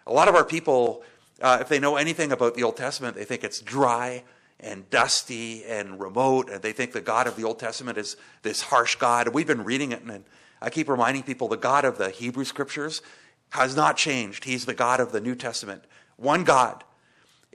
A 0.05 0.13
lot 0.13 0.27
of 0.27 0.35
our 0.35 0.45
people 0.45 1.01
uh, 1.41 1.57
if 1.59 1.69
they 1.69 1.79
know 1.79 1.95
anything 1.95 2.31
about 2.31 2.53
the 2.53 2.61
Old 2.61 2.77
Testament, 2.77 3.15
they 3.15 3.25
think 3.25 3.43
it's 3.43 3.61
dry 3.61 4.23
and 4.59 4.87
dusty 4.91 5.65
and 5.65 5.99
remote, 5.99 6.51
and 6.51 6.61
they 6.61 6.71
think 6.71 6.91
the 6.91 7.01
God 7.01 7.25
of 7.25 7.35
the 7.35 7.43
Old 7.43 7.57
Testament 7.57 7.97
is 7.97 8.15
this 8.43 8.61
harsh 8.61 8.95
God. 8.95 9.29
We've 9.29 9.47
been 9.47 9.63
reading 9.63 9.91
it, 9.91 10.03
and 10.03 10.23
I 10.61 10.69
keep 10.69 10.87
reminding 10.87 11.23
people 11.23 11.47
the 11.47 11.57
God 11.57 11.83
of 11.83 11.97
the 11.97 12.11
Hebrew 12.11 12.45
Scriptures 12.45 13.01
has 13.49 13.75
not 13.75 13.97
changed. 13.97 14.43
He's 14.43 14.65
the 14.65 14.75
God 14.75 14.99
of 14.99 15.11
the 15.11 15.19
New 15.19 15.33
Testament, 15.33 15.83
one 16.15 16.43
God. 16.43 16.83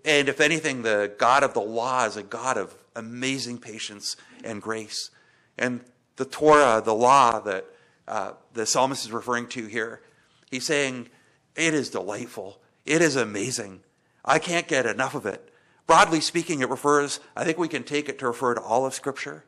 And 0.05 0.29
if 0.29 0.41
anything, 0.41 0.83
the 0.83 1.13
God 1.17 1.45
of 1.45 1.55
the 1.55 1.61
law 1.61 2.05
is 2.05 2.17
a 2.17 2.23
God 2.23 2.57
of 2.57 2.75
amazing 2.99 3.59
patience 3.59 4.17
and 4.45 4.61
grace. 4.61 5.11
And 5.57 5.85
the 6.17 6.25
Torah, 6.25 6.83
the 6.85 6.95
law 6.95 7.41
that 7.41 7.65
uh, 8.07 8.33
the 8.53 8.67
psalmist 8.67 9.05
is 9.07 9.13
referring 9.13 9.47
to 9.49 9.67
here, 9.67 10.03
he's 10.51 10.67
saying, 10.67 11.09
it 11.57 11.75
is 11.75 11.91
delightful. 11.91 12.61
It 12.85 13.03
is 13.03 13.17
amazing. 13.17 13.81
I 14.25 14.39
can't 14.39 14.69
get 14.69 14.87
enough 14.87 15.15
of 15.15 15.27
it. 15.27 15.53
Broadly 15.87 16.21
speaking, 16.21 16.61
it 16.61 16.69
refers, 16.69 17.21
I 17.35 17.45
think 17.45 17.59
we 17.59 17.69
can 17.69 17.83
take 17.83 18.09
it 18.09 18.19
to 18.19 18.27
refer 18.27 18.55
to 18.55 18.61
all 18.61 18.85
of 18.85 18.95
Scripture, 18.95 19.45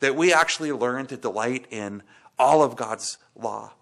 that 0.00 0.14
we 0.14 0.32
actually 0.32 0.72
learn 0.72 1.06
to 1.06 1.16
delight 1.16 1.66
in 1.70 2.02
all 2.38 2.62
of 2.62 2.76
God's 2.76 3.18
law. 3.34 3.72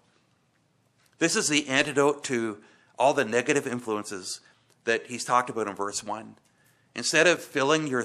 This 1.19 1.35
is 1.35 1.49
the 1.49 1.67
antidote 1.67 2.23
to 2.25 2.57
all 2.97 3.13
the 3.13 3.25
negative 3.25 3.67
influences 3.67 4.41
that 4.85 5.07
he's 5.07 5.23
talked 5.23 5.49
about 5.49 5.67
in 5.67 5.75
verse 5.75 6.03
1. 6.03 6.35
Instead 6.95 7.27
of 7.27 7.41
filling 7.41 7.87
your 7.87 8.03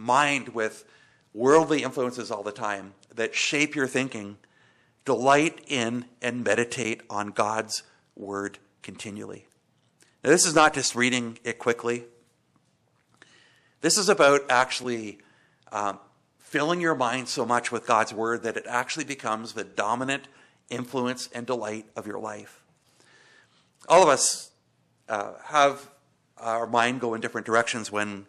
mind 0.00 0.50
with 0.50 0.84
worldly 1.32 1.82
influences 1.82 2.30
all 2.30 2.42
the 2.42 2.52
time 2.52 2.94
that 3.14 3.34
shape 3.34 3.74
your 3.74 3.86
thinking, 3.86 4.38
delight 5.04 5.60
in 5.66 6.06
and 6.20 6.42
meditate 6.42 7.02
on 7.08 7.28
God's 7.28 7.82
word 8.16 8.58
continually. 8.82 9.46
Now, 10.24 10.30
this 10.30 10.46
is 10.46 10.54
not 10.54 10.74
just 10.74 10.94
reading 10.94 11.38
it 11.44 11.58
quickly. 11.58 12.04
This 13.80 13.96
is 13.96 14.08
about 14.08 14.42
actually 14.50 15.18
um, 15.72 15.98
filling 16.38 16.80
your 16.80 16.94
mind 16.94 17.28
so 17.28 17.46
much 17.46 17.72
with 17.72 17.86
God's 17.86 18.12
word 18.12 18.42
that 18.42 18.56
it 18.56 18.66
actually 18.68 19.04
becomes 19.04 19.52
the 19.52 19.64
dominant 19.64 20.28
influence 20.68 21.28
and 21.32 21.46
delight 21.46 21.86
of 21.96 22.06
your 22.06 22.18
life. 22.18 22.62
All 23.88 24.02
of 24.02 24.08
us 24.08 24.50
uh, 25.08 25.34
have 25.44 25.88
our 26.36 26.66
mind 26.66 27.00
go 27.00 27.14
in 27.14 27.20
different 27.20 27.46
directions 27.46 27.90
when 27.90 28.26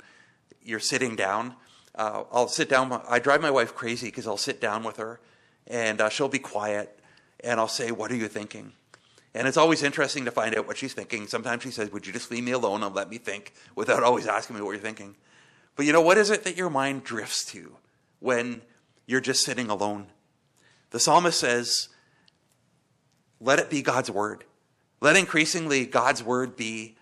you're 0.64 0.80
sitting 0.80 1.16
down. 1.16 1.56
Uh, 1.96 2.24
I'll 2.32 2.48
sit 2.48 2.70
down. 2.70 3.02
I 3.08 3.20
drive 3.20 3.42
my 3.42 3.52
wife 3.52 3.76
crazy 3.76 4.08
because 4.08 4.28
I'll 4.28 4.38
sit 4.38 4.62
down 4.62 4.84
with 4.84 4.98
her 4.98 5.20
and 5.68 6.02
uh, 6.02 6.10
she'll 6.10 6.30
be 6.30 6.40
quiet 6.40 7.00
and 7.44 7.60
I'll 7.60 7.68
say, 7.68 7.92
What 7.92 8.12
are 8.12 8.16
you 8.16 8.28
thinking? 8.28 8.74
And 9.34 9.48
it's 9.48 9.58
always 9.58 9.82
interesting 9.82 10.26
to 10.26 10.32
find 10.32 10.56
out 10.58 10.68
what 10.68 10.78
she's 10.78 10.94
thinking. 10.94 11.28
Sometimes 11.28 11.64
she 11.64 11.72
says, 11.72 11.92
Would 11.92 12.06
you 12.08 12.14
just 12.14 12.32
leave 12.32 12.44
me 12.44 12.52
alone 12.52 12.84
and 12.84 12.96
let 12.96 13.10
me 13.10 13.18
think 13.18 13.54
without 13.76 14.04
always 14.04 14.28
asking 14.28 14.56
me 14.56 14.62
what 14.62 14.72
you're 14.72 14.80
thinking? 14.80 15.16
But 15.76 15.86
you 15.86 15.94
know, 15.94 16.02
what 16.02 16.18
is 16.18 16.30
it 16.30 16.44
that 16.44 16.58
your 16.58 16.70
mind 16.70 17.04
drifts 17.04 17.46
to 17.46 17.78
when 18.20 18.62
you're 19.06 19.22
just 19.22 19.44
sitting 19.44 19.70
alone? 19.70 20.08
The 20.92 21.00
psalmist 21.00 21.40
says, 21.40 21.90
Let 23.40 23.60
it 23.60 23.70
be 23.70 23.82
God's 23.82 24.12
word. 24.12 24.44
Let 25.00 25.16
increasingly 25.16 25.86
God's 25.86 26.24
word 26.24 26.56
be 26.56 26.96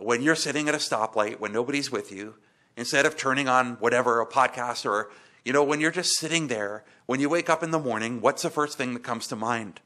when 0.00 0.22
you're 0.22 0.34
sitting 0.34 0.68
at 0.68 0.74
a 0.74 0.78
stoplight, 0.78 1.38
when 1.38 1.52
nobody's 1.52 1.92
with 1.92 2.10
you, 2.10 2.34
instead 2.76 3.06
of 3.06 3.16
turning 3.16 3.48
on 3.48 3.74
whatever, 3.74 4.20
a 4.20 4.26
podcast 4.26 4.84
or, 4.84 5.10
you 5.44 5.52
know, 5.52 5.64
when 5.64 5.80
you're 5.80 5.90
just 5.90 6.16
sitting 6.16 6.48
there, 6.48 6.84
when 7.06 7.20
you 7.20 7.28
wake 7.28 7.50
up 7.50 7.62
in 7.62 7.70
the 7.70 7.78
morning, 7.78 8.20
what's 8.20 8.42
the 8.42 8.50
first 8.50 8.78
thing 8.78 8.94
that 8.94 9.02
comes 9.02 9.26
to 9.28 9.36
mind? 9.36 9.80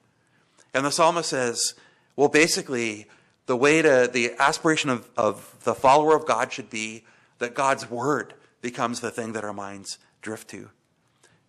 And 0.73 0.85
the 0.85 0.91
psalmist 0.91 1.31
says, 1.31 1.75
well, 2.17 2.29
basically, 2.29 3.07
the 3.47 3.57
way 3.57 3.83
to, 3.83 4.09
the 4.13 4.33
aspiration 4.39 4.91
of, 4.91 5.09
of 5.17 5.57
the 5.65 5.75
follower 5.75 6.15
of 6.15 6.27
God 6.27 6.53
should 6.53 6.71
be 6.71 7.05
that 7.39 7.55
God's 7.55 7.91
word 7.91 8.35
becomes 8.61 9.01
the 9.01 9.11
thing 9.11 9.33
that 9.33 9.45
our 9.45 9.53
minds 9.53 9.99
drift 10.21 10.49
to. 10.51 10.71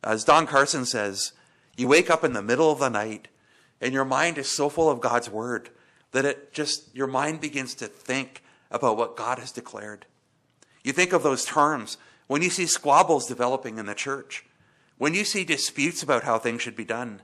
As 0.03 0.23
Don 0.23 0.47
Carson 0.47 0.85
says, 0.85 1.33
you 1.75 1.87
wake 1.87 2.09
up 2.09 2.23
in 2.23 2.33
the 2.33 2.41
middle 2.41 2.71
of 2.71 2.79
the 2.79 2.89
night 2.89 3.27
and 3.81 3.93
your 3.93 4.05
mind 4.05 4.37
is 4.37 4.49
so 4.49 4.69
full 4.69 4.89
of 4.89 5.01
God's 5.01 5.29
word 5.29 5.69
that 6.11 6.25
it 6.25 6.53
just, 6.53 6.93
your 6.95 7.07
mind 7.07 7.41
begins 7.41 7.75
to 7.75 7.87
think 7.87 8.43
about 8.71 8.97
what 8.97 9.15
God 9.15 9.39
has 9.39 9.51
declared. 9.51 10.05
You 10.89 10.93
think 10.93 11.13
of 11.13 11.21
those 11.21 11.45
terms 11.45 11.99
when 12.25 12.41
you 12.41 12.49
see 12.49 12.65
squabbles 12.65 13.27
developing 13.27 13.77
in 13.77 13.85
the 13.85 13.93
church, 13.93 14.43
when 14.97 15.13
you 15.13 15.23
see 15.23 15.43
disputes 15.43 16.01
about 16.01 16.23
how 16.23 16.39
things 16.39 16.63
should 16.63 16.75
be 16.75 16.83
done, 16.83 17.21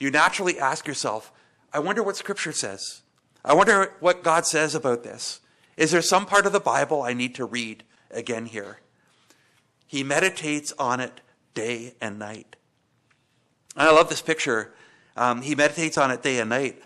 you 0.00 0.10
naturally 0.10 0.58
ask 0.58 0.86
yourself, 0.86 1.30
I 1.74 1.78
wonder 1.78 2.02
what 2.02 2.16
Scripture 2.16 2.52
says. 2.52 3.02
I 3.44 3.52
wonder 3.52 3.92
what 4.00 4.24
God 4.24 4.46
says 4.46 4.74
about 4.74 5.02
this. 5.02 5.42
Is 5.76 5.90
there 5.90 6.00
some 6.00 6.24
part 6.24 6.46
of 6.46 6.54
the 6.54 6.58
Bible 6.58 7.02
I 7.02 7.12
need 7.12 7.34
to 7.34 7.44
read 7.44 7.84
again 8.10 8.46
here? 8.46 8.78
He 9.86 10.02
meditates 10.02 10.72
on 10.78 10.98
it 10.98 11.20
day 11.52 11.92
and 12.00 12.18
night. 12.18 12.56
And 13.76 13.90
I 13.90 13.92
love 13.92 14.08
this 14.08 14.22
picture. 14.22 14.72
Um, 15.18 15.42
he 15.42 15.54
meditates 15.54 15.98
on 15.98 16.10
it 16.10 16.22
day 16.22 16.38
and 16.38 16.48
night. 16.48 16.80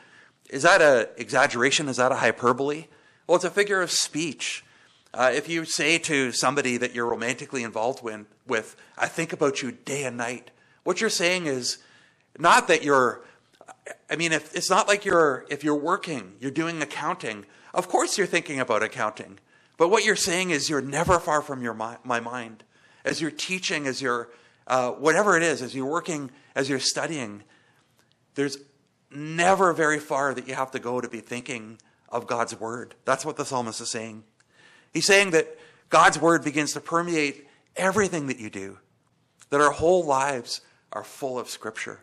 Is 0.51 0.65
that 0.65 0.83
an 0.83 1.07
exaggeration? 1.19 1.89
Is 1.89 1.99
that 1.99 2.11
a 2.11 2.17
hyperbole? 2.17 2.87
Well, 3.29 3.37
it's 3.37 3.45
a 3.45 3.51
figure 3.51 3.81
of 3.81 3.93
speech. 3.93 4.65
Uh, 5.14 5.31
if 5.35 5.49
you 5.49 5.64
say 5.64 5.99
to 5.99 6.33
somebody 6.33 6.77
that 6.77 6.95
you're 6.95 7.07
romantically 7.07 7.62
involved 7.62 8.03
with, 8.03 8.77
I 8.99 9.07
think 9.07 9.33
about 9.33 9.62
you 9.62 9.73
day 9.73 10.05
and 10.05 10.16
night, 10.16 10.51
what 10.85 11.01
you're 11.01 11.11
saying 11.11 11.47
is 11.47 11.79
not 12.38 12.69
that 12.69 12.85
you're, 12.85 13.25
I 14.11 14.16
mean, 14.16 14.33
if, 14.33 14.55
it's 14.55 14.71
not 14.71 14.88
like 14.88 15.05
you're, 15.05 15.47
if 15.49 15.64
you're 15.64 15.75
working, 15.75 16.35
you're 16.40 16.51
doing 16.51 16.83
accounting, 16.83 17.47
of 17.73 17.88
course 17.88 18.19
you're 18.19 18.27
thinking 18.27 18.61
about 18.61 18.83
accounting. 18.83 19.38
But 19.77 19.88
what 19.88 20.05
you're 20.05 20.16
saying 20.16 20.51
is 20.51 20.69
you're 20.69 20.81
never 20.81 21.19
far 21.19 21.42
from 21.42 21.62
your 21.62 21.75
my 21.75 22.21
mind. 22.21 22.64
As 23.05 23.21
you're 23.21 23.31
teaching, 23.31 23.87
as 23.87 24.03
you're, 24.03 24.31
uh, 24.66 24.90
whatever 24.90 25.37
it 25.37 25.42
is, 25.42 25.62
as 25.62 25.75
you're 25.75 25.87
working, 25.87 26.31
as 26.55 26.69
you're 26.69 26.81
studying, 26.81 27.42
there's 28.35 28.59
never 29.11 29.73
very 29.73 29.99
far 29.99 30.35
that 30.35 30.49
you 30.49 30.55
have 30.55 30.71
to 30.73 30.79
go 30.79 31.01
to 31.01 31.09
be 31.09 31.21
thinking 31.21 31.79
of 32.09 32.27
God's 32.27 32.59
word. 32.59 32.95
That's 33.05 33.25
what 33.25 33.37
the 33.37 33.45
psalmist 33.45 33.81
is 33.81 33.90
saying. 33.90 34.25
He's 34.97 35.05
saying 35.05 35.33
that 35.33 35.59
God's 35.91 36.19
word 36.19 36.43
begins 36.43 36.73
to 36.73 36.81
permeate 36.81 37.47
everything 37.77 38.29
that 38.29 38.39
you 38.39 38.49
do, 38.49 38.79
that 39.51 39.61
our 39.61 39.73
whole 39.73 40.03
lives 40.07 40.63
are 40.91 41.05
full 41.05 41.39
of 41.39 41.51
scripture. 41.51 42.01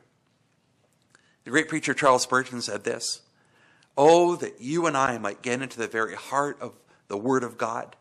The 1.44 1.50
great 1.50 1.70
preacher 1.70 1.96
Charles 1.96 2.22
Spurgeon 2.22 2.62
said 2.62 2.84
this 2.84 3.24
Oh, 3.98 4.36
that 4.36 4.62
you 4.62 4.86
and 4.86 4.96
I 4.96 5.18
might 5.18 5.42
get 5.42 5.60
into 5.60 5.80
the 5.80 5.88
very 5.88 6.14
heart 6.14 6.56
of 6.62 6.74
the 7.08 7.18
word 7.18 7.44
of 7.44 7.58
God 7.58 7.96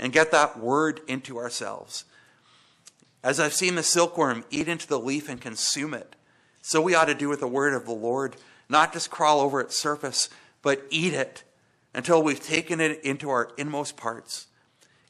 and 0.00 0.12
get 0.12 0.32
that 0.32 0.58
word 0.58 1.02
into 1.06 1.38
ourselves. 1.38 2.04
As 3.22 3.38
I've 3.38 3.54
seen 3.54 3.76
the 3.76 3.84
silkworm 3.84 4.44
eat 4.50 4.66
into 4.66 4.88
the 4.88 4.98
leaf 4.98 5.28
and 5.28 5.40
consume 5.40 5.94
it, 5.94 6.16
so 6.62 6.80
we 6.80 6.96
ought 6.96 7.04
to 7.04 7.14
do 7.14 7.28
with 7.28 7.38
the 7.38 7.46
word 7.46 7.74
of 7.74 7.86
the 7.86 7.92
Lord, 7.92 8.34
not 8.68 8.92
just 8.92 9.08
crawl 9.08 9.38
over 9.38 9.60
its 9.60 9.80
surface, 9.80 10.28
but 10.62 10.84
eat 10.90 11.14
it 11.14 11.44
until 11.94 12.22
we've 12.22 12.42
taken 12.42 12.80
it 12.80 13.02
into 13.04 13.30
our 13.30 13.50
inmost 13.56 13.96
parts. 13.96 14.46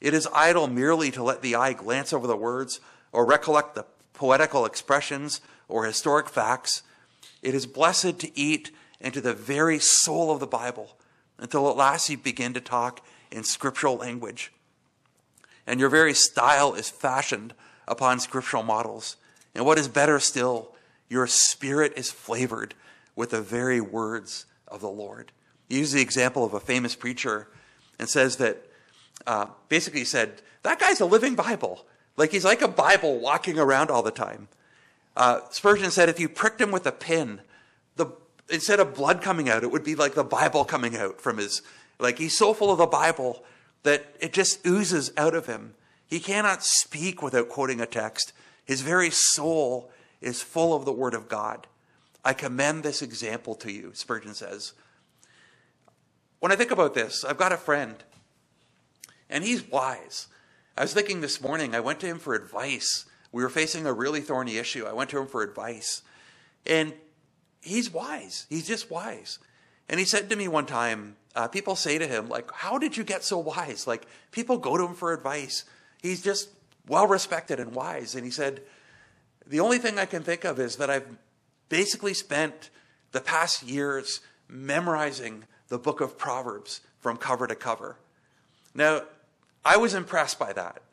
It 0.01 0.13
is 0.13 0.27
idle 0.33 0.67
merely 0.67 1.11
to 1.11 1.23
let 1.23 1.41
the 1.41 1.55
eye 1.55 1.73
glance 1.73 2.11
over 2.11 2.27
the 2.27 2.35
words 2.35 2.81
or 3.11 3.25
recollect 3.25 3.75
the 3.75 3.85
poetical 4.13 4.65
expressions 4.65 5.41
or 5.67 5.85
historic 5.85 6.29
facts. 6.29 6.83
It 7.41 7.55
is 7.55 7.65
blessed 7.65 8.19
to 8.19 8.37
eat 8.39 8.71
into 8.99 9.21
the 9.21 9.33
very 9.33 9.79
soul 9.79 10.31
of 10.31 10.39
the 10.39 10.47
Bible 10.47 10.97
until 11.37 11.69
at 11.69 11.77
last 11.77 12.09
you 12.09 12.17
begin 12.17 12.53
to 12.53 12.61
talk 12.61 13.05
in 13.31 13.43
scriptural 13.43 13.95
language. 13.95 14.51
And 15.65 15.79
your 15.79 15.89
very 15.89 16.13
style 16.13 16.73
is 16.73 16.89
fashioned 16.89 17.53
upon 17.87 18.19
scriptural 18.19 18.63
models. 18.63 19.17
And 19.55 19.65
what 19.65 19.79
is 19.79 19.87
better 19.87 20.19
still, 20.19 20.75
your 21.09 21.27
spirit 21.27 21.93
is 21.95 22.11
flavored 22.11 22.75
with 23.15 23.31
the 23.31 23.41
very 23.41 23.79
words 23.79 24.45
of 24.67 24.81
the 24.81 24.89
Lord. 24.89 25.31
He 25.73 25.79
uses 25.79 25.95
the 25.95 26.01
example 26.01 26.45
of 26.45 26.53
a 26.53 26.59
famous 26.59 26.95
preacher 26.95 27.47
and 27.97 28.07
says 28.07 28.35
that 28.35 28.63
uh, 29.25 29.47
basically 29.69 30.01
he 30.01 30.05
said, 30.05 30.43
That 30.61 30.79
guy's 30.79 31.01
a 31.01 31.05
living 31.07 31.33
Bible. 31.33 31.87
Like 32.15 32.29
he's 32.29 32.45
like 32.45 32.61
a 32.61 32.67
Bible 32.67 33.19
walking 33.19 33.57
around 33.57 33.89
all 33.89 34.03
the 34.03 34.11
time. 34.11 34.49
Uh, 35.17 35.39
Spurgeon 35.49 35.89
said 35.89 36.09
if 36.09 36.19
you 36.19 36.29
pricked 36.29 36.61
him 36.61 36.69
with 36.69 36.85
a 36.85 36.91
pin, 36.91 37.41
the, 37.95 38.05
instead 38.51 38.79
of 38.79 38.93
blood 38.93 39.23
coming 39.23 39.49
out, 39.49 39.63
it 39.63 39.71
would 39.71 39.83
be 39.83 39.95
like 39.95 40.13
the 40.13 40.23
Bible 40.23 40.63
coming 40.63 40.95
out 40.95 41.19
from 41.19 41.39
his. 41.39 41.63
Like 41.97 42.19
he's 42.19 42.37
so 42.37 42.53
full 42.53 42.69
of 42.69 42.77
the 42.77 42.85
Bible 42.85 43.43
that 43.81 44.15
it 44.19 44.31
just 44.31 44.63
oozes 44.67 45.11
out 45.17 45.33
of 45.33 45.47
him. 45.47 45.73
He 46.05 46.19
cannot 46.19 46.63
speak 46.63 47.23
without 47.23 47.49
quoting 47.49 47.81
a 47.81 47.87
text. 47.87 48.31
His 48.63 48.81
very 48.81 49.09
soul 49.09 49.89
is 50.21 50.43
full 50.43 50.75
of 50.75 50.85
the 50.85 50.93
Word 50.93 51.15
of 51.15 51.27
God. 51.27 51.65
I 52.23 52.33
commend 52.33 52.83
this 52.83 53.01
example 53.01 53.55
to 53.55 53.71
you, 53.71 53.89
Spurgeon 53.95 54.35
says. 54.35 54.73
When 56.43 56.51
I 56.51 56.57
think 56.57 56.71
about 56.71 56.93
this, 56.93 57.23
I've 57.23 57.37
got 57.37 57.53
a 57.53 57.57
friend, 57.57 57.95
and 59.29 59.45
he's 59.45 59.65
wise. 59.65 60.27
I 60.77 60.81
was 60.81 60.93
thinking 60.93 61.21
this 61.21 61.39
morning, 61.39 61.73
I 61.73 61.79
went 61.79 62.01
to 62.01 62.05
him 62.05 62.19
for 62.19 62.35
advice. 62.35 63.05
We 63.31 63.43
were 63.43 63.49
facing 63.49 63.85
a 63.85 63.93
really 63.93 64.19
thorny 64.19 64.57
issue. 64.57 64.85
I 64.85 64.91
went 64.91 65.09
to 65.11 65.19
him 65.19 65.27
for 65.27 65.41
advice. 65.41 66.01
And 66.65 66.91
he's 67.61 67.89
wise. 67.89 68.45
He's 68.49 68.67
just 68.67 68.91
wise. 68.91 69.39
And 69.87 70.01
he 70.01 70.05
said 70.05 70.29
to 70.29 70.35
me 70.35 70.49
one 70.49 70.65
time, 70.65 71.15
uh, 71.33 71.47
people 71.47 71.77
say 71.77 71.97
to 71.97 72.05
him, 72.05 72.27
like, 72.27 72.51
how 72.51 72.77
did 72.77 72.97
you 72.97 73.05
get 73.05 73.23
so 73.23 73.37
wise? 73.37 73.87
Like, 73.87 74.05
people 74.31 74.57
go 74.57 74.75
to 74.75 74.83
him 74.83 74.95
for 74.95 75.13
advice. 75.13 75.63
He's 76.01 76.21
just 76.21 76.49
well 76.89 77.07
respected 77.07 77.57
and 77.61 77.73
wise. 77.73 78.15
And 78.15 78.25
he 78.25 78.31
said, 78.31 78.63
the 79.47 79.61
only 79.61 79.77
thing 79.77 79.97
I 79.97 80.05
can 80.05 80.23
think 80.23 80.43
of 80.43 80.59
is 80.59 80.75
that 80.75 80.89
I've 80.89 81.07
basically 81.69 82.13
spent 82.13 82.69
the 83.13 83.21
past 83.21 83.63
years 83.63 84.19
memorizing 84.49 85.45
the 85.73 85.79
book 85.79 86.01
of 86.01 86.19
Proverbs 86.19 86.81
from 86.99 87.17
cover 87.17 87.47
to 87.47 87.55
cover. 87.55 87.97
Now, 88.75 89.01
I 89.65 89.77
was 89.77 89.95
impressed 89.95 90.37
by 90.37 90.53
that. 90.53 90.83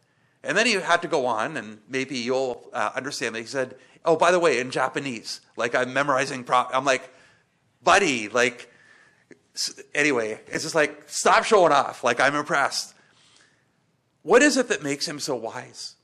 And 0.42 0.56
then 0.56 0.64
he 0.64 0.72
had 0.72 1.02
to 1.02 1.08
go 1.08 1.26
on, 1.26 1.58
and 1.58 1.80
maybe 1.86 2.16
you'll 2.16 2.66
uh, 2.72 2.90
understand 2.96 3.34
that 3.34 3.40
he 3.40 3.46
said, 3.46 3.76
Oh, 4.06 4.16
by 4.16 4.30
the 4.30 4.38
way, 4.38 4.58
in 4.58 4.70
Japanese, 4.70 5.42
like 5.58 5.74
I'm 5.74 5.92
memorizing. 5.92 6.44
Pro-. 6.44 6.66
I'm 6.72 6.86
like, 6.86 7.12
buddy, 7.82 8.30
like, 8.30 8.72
anyway, 9.94 10.40
it's 10.46 10.62
just 10.62 10.74
like, 10.74 11.02
stop 11.06 11.44
showing 11.44 11.72
off. 11.72 12.02
Like, 12.02 12.18
I'm 12.18 12.34
impressed. 12.34 12.94
What 14.22 14.40
is 14.40 14.56
it 14.56 14.68
that 14.68 14.82
makes 14.82 15.06
him 15.06 15.20
so 15.20 15.36
wise? 15.36 15.96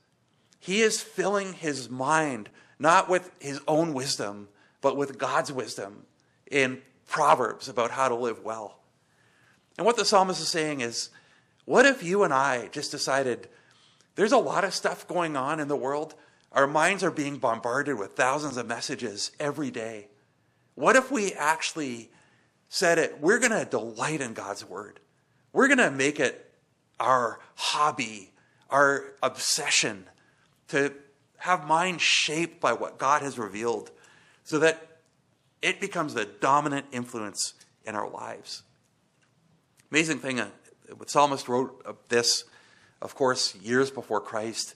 He 0.59 0.81
is 0.81 1.01
filling 1.01 1.53
his 1.53 1.89
mind 1.89 2.49
not 2.77 3.09
with 3.09 3.31
his 3.39 3.59
own 3.67 3.95
wisdom, 3.95 4.49
but 4.81 4.95
with 4.95 5.17
God's 5.17 5.51
wisdom 5.51 6.05
in 6.51 6.83
Proverbs 7.07 7.67
about 7.69 7.91
how 7.91 8.07
to 8.07 8.15
live 8.15 8.43
well. 8.43 8.79
And 9.77 9.85
what 9.85 9.95
the 9.95 10.05
psalmist 10.05 10.41
is 10.41 10.49
saying 10.49 10.81
is, 10.81 11.09
what 11.65 11.85
if 11.85 12.03
you 12.03 12.23
and 12.23 12.33
I 12.33 12.67
just 12.67 12.91
decided 12.91 13.49
there's 14.15 14.31
a 14.31 14.37
lot 14.37 14.63
of 14.63 14.73
stuff 14.73 15.07
going 15.07 15.35
on 15.35 15.59
in 15.59 15.67
the 15.67 15.75
world? 15.75 16.15
Our 16.51 16.67
minds 16.67 17.03
are 17.03 17.11
being 17.11 17.37
bombarded 17.37 17.97
with 17.97 18.13
thousands 18.13 18.57
of 18.57 18.67
messages 18.67 19.31
every 19.39 19.69
day. 19.69 20.07
What 20.75 20.95
if 20.95 21.11
we 21.11 21.33
actually 21.33 22.11
said 22.69 22.97
it? 22.97 23.19
We're 23.19 23.39
going 23.39 23.51
to 23.51 23.69
delight 23.69 24.21
in 24.21 24.33
God's 24.33 24.63
word. 24.63 24.99
We're 25.53 25.67
going 25.67 25.77
to 25.79 25.91
make 25.91 26.19
it 26.19 26.53
our 26.99 27.39
hobby, 27.55 28.31
our 28.69 29.13
obsession 29.21 30.05
to 30.69 30.93
have 31.37 31.67
minds 31.67 32.01
shaped 32.01 32.59
by 32.59 32.73
what 32.73 32.97
God 32.97 33.21
has 33.21 33.37
revealed 33.37 33.91
so 34.43 34.59
that 34.59 34.86
it 35.67 35.81
becomes 35.81 36.13
the 36.13 36.25
dominant 36.25 36.85
influence 36.93 37.53
in 37.85 37.93
our 37.93 38.09
lives. 38.09 38.63
Amazing 39.91 40.19
thing, 40.19 40.39
uh, 40.39 40.47
the 40.87 41.07
psalmist 41.07 41.49
wrote 41.49 42.07
this, 42.07 42.45
of 43.01 43.15
course, 43.15 43.53
years 43.55 43.91
before 43.91 44.21
Christ. 44.21 44.75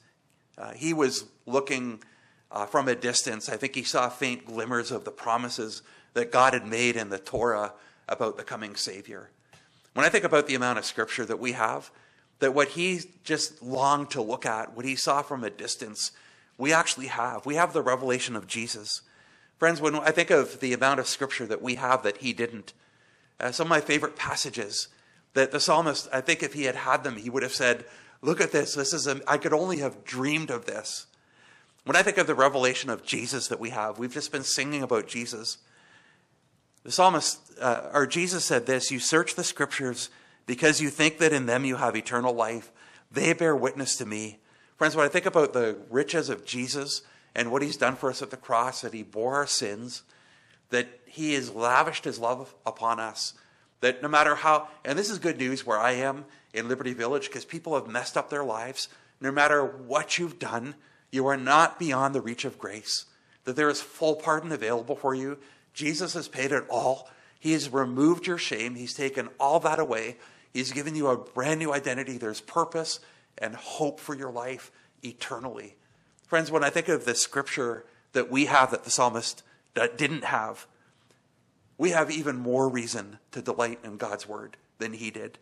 Uh, 0.58 0.74
he 0.74 0.94
was 0.94 1.26
looking 1.46 2.04
uh, 2.52 2.66
from 2.66 2.90
a 2.90 2.96
distance. 2.96 3.48
I 3.48 3.56
think 3.56 3.74
he 3.74 3.84
saw 3.84 4.10
faint 4.10 4.46
glimmers 4.46 4.92
of 4.92 5.06
the 5.06 5.12
promises 5.12 5.82
that 6.14 6.30
God 6.30 6.54
had 6.54 6.68
made 6.68 6.98
in 6.98 7.10
the 7.10 7.20
Torah 7.20 7.72
about 8.10 8.36
the 8.36 8.44
coming 8.44 8.76
Savior. 8.76 9.30
When 9.94 10.06
I 10.06 10.10
think 10.10 10.26
about 10.26 10.48
the 10.48 10.56
amount 10.56 10.78
of 10.78 10.84
scripture 10.84 11.26
that 11.26 11.40
we 11.40 11.54
have, 11.54 11.90
that 12.40 12.54
what 12.54 12.70
he 12.70 13.00
just 13.24 13.62
longed 13.62 14.10
to 14.12 14.22
look 14.22 14.46
at, 14.46 14.76
what 14.76 14.84
he 14.84 14.98
saw 14.98 15.22
from 15.22 15.46
a 15.46 15.50
distance, 15.50 16.12
we 16.58 16.74
actually 16.74 17.08
have. 17.08 17.46
We 17.46 17.56
have 17.56 17.72
the 17.72 17.82
revelation 17.82 18.36
of 18.36 18.46
Jesus. 18.46 19.04
Friends, 19.62 19.80
when 19.80 19.94
I 19.94 20.10
think 20.10 20.32
of 20.32 20.60
the 20.60 20.74
amount 20.74 21.00
of 21.00 21.06
scripture 21.06 21.46
that 21.46 21.62
we 21.62 21.76
have 21.76 22.02
that 22.02 22.18
he 22.18 22.34
didn't, 22.34 22.74
uh, 23.40 23.52
some 23.52 23.68
of 23.68 23.70
my 23.70 23.80
favorite 23.80 24.16
passages 24.16 24.88
that 25.36 25.52
the 25.52 25.60
psalmist, 25.60 26.10
I 26.12 26.20
think 26.20 26.42
if 26.42 26.54
he 26.54 26.64
had 26.64 26.78
had 26.78 27.04
them, 27.04 27.16
he 27.16 27.30
would 27.30 27.44
have 27.44 27.54
said, 27.54 27.86
Look 28.24 28.42
at 28.42 28.52
this. 28.52 28.74
This 28.74 28.92
is, 28.92 29.06
a, 29.06 29.22
I 29.28 29.38
could 29.38 29.54
only 29.54 29.78
have 29.78 30.04
dreamed 30.04 30.50
of 30.50 30.66
this. 30.66 31.06
When 31.84 31.96
I 31.96 32.02
think 32.02 32.18
of 32.18 32.26
the 32.26 32.34
revelation 32.34 32.90
of 32.90 33.06
Jesus 33.06 33.50
that 33.50 33.60
we 33.60 33.70
have, 33.70 34.00
we've 34.00 34.12
just 34.12 34.32
been 34.32 34.42
singing 34.42 34.82
about 34.82 35.08
Jesus. 35.08 35.60
The 36.82 36.92
psalmist, 36.92 37.54
uh, 37.62 37.92
or 37.94 38.08
Jesus 38.08 38.44
said 38.44 38.66
this 38.66 38.90
You 38.90 38.98
search 38.98 39.36
the 39.36 39.44
scriptures 39.44 40.10
because 40.48 40.82
you 40.82 40.90
think 40.90 41.20
that 41.20 41.34
in 41.34 41.46
them 41.46 41.66
you 41.66 41.76
have 41.76 41.96
eternal 41.96 42.34
life. 42.34 42.72
They 43.12 43.32
bear 43.34 43.56
witness 43.56 43.96
to 43.98 44.08
me. 44.08 44.40
Friends, 44.76 44.96
when 44.96 45.06
I 45.06 45.10
think 45.10 45.28
about 45.28 45.54
the 45.54 45.78
riches 45.92 46.30
of 46.30 46.46
Jesus 46.46 47.04
and 47.36 47.52
what 47.52 47.62
he's 47.62 47.78
done 47.78 47.96
for 47.96 48.10
us 48.10 48.22
at 48.22 48.30
the 48.30 48.38
cross, 48.38 48.82
that 48.82 48.94
he 48.94 49.04
bore 49.04 49.36
our 49.36 49.48
sins, 49.48 50.04
that 50.70 50.88
he 51.06 51.34
has 51.34 51.54
lavished 51.54 52.06
his 52.06 52.20
love 52.20 52.56
upon 52.66 53.00
us, 53.00 53.34
that 53.82 54.02
no 54.02 54.08
matter 54.08 54.36
how, 54.36 54.68
and 54.86 54.98
this 54.98 55.10
is 55.10 55.20
good 55.20 55.38
news 55.38 55.66
where 55.66 55.80
I 55.80 55.94
am 55.94 56.26
in 56.54 56.68
Liberty 56.68 56.94
Village 56.94 57.28
because 57.28 57.46
people 57.46 57.76
have 57.76 57.88
messed 57.88 58.18
up 58.18 58.30
their 58.30 58.44
lives. 58.44 58.88
No 59.20 59.32
matter 59.32 59.66
what 59.66 60.18
you've 60.18 60.40
done, 60.40 60.76
you 61.12 61.28
are 61.28 61.38
not 61.38 61.80
beyond 61.80 62.16
the 62.16 62.22
reach 62.22 62.46
of 62.46 62.60
grace, 62.60 63.06
that 63.44 63.56
there 63.56 63.70
is 63.70 63.82
full 63.82 64.16
pardon 64.16 64.52
available 64.52 64.96
for 64.96 65.14
you. 65.14 65.38
Jesus 65.74 66.14
has 66.14 66.28
paid 66.28 66.52
it 66.52 66.64
all. 66.70 67.10
He 67.40 67.54
has 67.54 67.70
removed 67.70 68.28
your 68.28 68.38
shame. 68.38 68.76
He's 68.76 68.94
taken 68.94 69.30
all 69.40 69.60
that 69.62 69.80
away. 69.80 70.18
He's 70.54 70.72
given 70.72 70.96
you 70.96 71.08
a 71.08 71.18
brand 71.18 71.60
new 71.60 71.74
identity. 71.74 72.18
There's 72.18 72.42
purpose 72.42 73.00
and 73.38 73.56
hope 73.56 74.00
for 74.00 74.16
your 74.16 74.32
life 74.32 74.72
eternally. 75.04 75.76
Friends, 76.32 76.50
when 76.50 76.64
I 76.64 76.70
think 76.70 76.88
of 76.88 77.04
the 77.04 77.14
scripture 77.14 77.84
that 78.14 78.32
we 78.32 78.46
have 78.46 78.72
that 78.72 78.86
the 78.86 78.90
psalmist 78.90 79.44
didn't 79.76 80.24
have, 80.24 80.66
we 81.78 81.90
have 81.90 82.10
even 82.10 82.38
more 82.38 82.70
reason 82.70 83.20
to 83.32 83.42
delight 83.42 83.80
in 83.84 83.98
God's 83.98 84.30
word 84.30 84.56
than 84.78 84.94
he 84.94 85.12
did. 85.12 85.40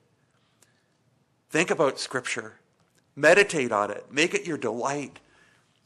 Think 1.51 1.69
about 1.69 1.99
scripture. 1.99 2.55
Meditate 3.15 3.71
on 3.71 3.91
it. 3.91 4.11
Make 4.11 4.33
it 4.33 4.47
your 4.47 4.57
delight. 4.57 5.19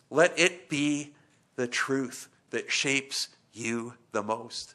Let 0.09 0.39
it 0.39 0.69
be 0.69 1.11
the 1.57 1.67
truth 1.67 2.29
that 2.51 2.71
shapes 2.71 3.27
you 3.51 3.95
the 4.13 4.23
most. 4.23 4.73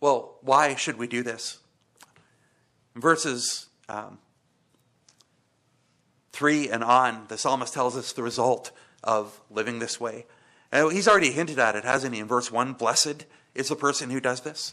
Well, 0.00 0.36
why 0.40 0.74
should 0.74 0.96
we 0.96 1.06
do 1.06 1.22
this? 1.22 1.58
verses 2.96 3.66
um, 3.90 4.16
3 6.38 6.68
and 6.68 6.84
on, 6.84 7.24
the 7.26 7.36
psalmist 7.36 7.74
tells 7.74 7.96
us 7.96 8.12
the 8.12 8.22
result 8.22 8.70
of 9.02 9.40
living 9.50 9.80
this 9.80 10.00
way. 10.00 10.24
And 10.70 10.92
he's 10.92 11.08
already 11.08 11.32
hinted 11.32 11.58
at 11.58 11.74
it, 11.74 11.82
hasn't 11.82 12.14
he? 12.14 12.20
In 12.20 12.28
verse 12.28 12.52
1, 12.52 12.74
blessed 12.74 13.24
is 13.56 13.70
the 13.70 13.74
person 13.74 14.10
who 14.10 14.20
does 14.20 14.42
this. 14.42 14.72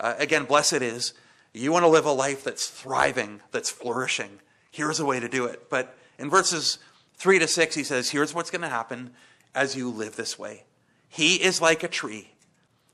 Uh, 0.00 0.14
again, 0.18 0.44
blessed 0.44 0.82
is 0.82 1.14
you 1.52 1.70
want 1.70 1.84
to 1.84 1.88
live 1.88 2.04
a 2.04 2.10
life 2.10 2.42
that's 2.42 2.66
thriving, 2.66 3.40
that's 3.52 3.70
flourishing. 3.70 4.40
Here's 4.72 4.98
a 4.98 5.04
way 5.04 5.20
to 5.20 5.28
do 5.28 5.44
it. 5.44 5.70
But 5.70 5.96
in 6.18 6.30
verses 6.30 6.78
3 7.18 7.38
to 7.38 7.46
6, 7.46 7.76
he 7.76 7.84
says, 7.84 8.10
here's 8.10 8.34
what's 8.34 8.50
going 8.50 8.62
to 8.62 8.68
happen 8.68 9.12
as 9.54 9.76
you 9.76 9.90
live 9.90 10.16
this 10.16 10.36
way. 10.36 10.64
He 11.08 11.36
is 11.36 11.62
like 11.62 11.84
a 11.84 11.88
tree. 11.88 12.32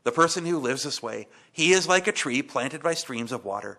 The 0.05 0.13
person 0.13 0.45
who 0.45 0.59
lives 0.59 0.83
this 0.83 1.03
way, 1.03 1.27
he 1.51 1.73
is 1.73 1.89
like 1.89 2.07
a 2.07 2.13
tree 2.13 2.43
planted 2.43 2.83
by 2.83 2.93
streams 2.93 3.33
of 3.33 3.47
water 3.47 3.79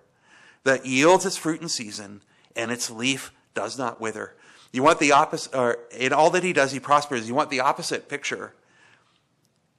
that 0.64 0.88
yields 0.88 1.28
its 1.28 1.38
fruit 1.38 1.62
in 1.62 1.70
season 1.70 2.24
and 2.56 2.72
its 2.72 2.90
leaf 2.90 3.32
does 3.54 3.78
not 3.78 4.00
wither. 4.00 4.36
You 4.72 4.84
want 4.84 5.00
the 5.00 5.12
opposite, 5.12 5.56
or 5.56 5.80
in 5.92 6.14
all 6.14 6.30
that 6.32 6.44
he 6.44 6.54
does, 6.54 6.72
he 6.72 6.80
prospers. 6.80 7.28
You 7.28 7.36
want 7.36 7.50
the 7.50 7.60
opposite 7.60 8.08
picture. 8.08 8.54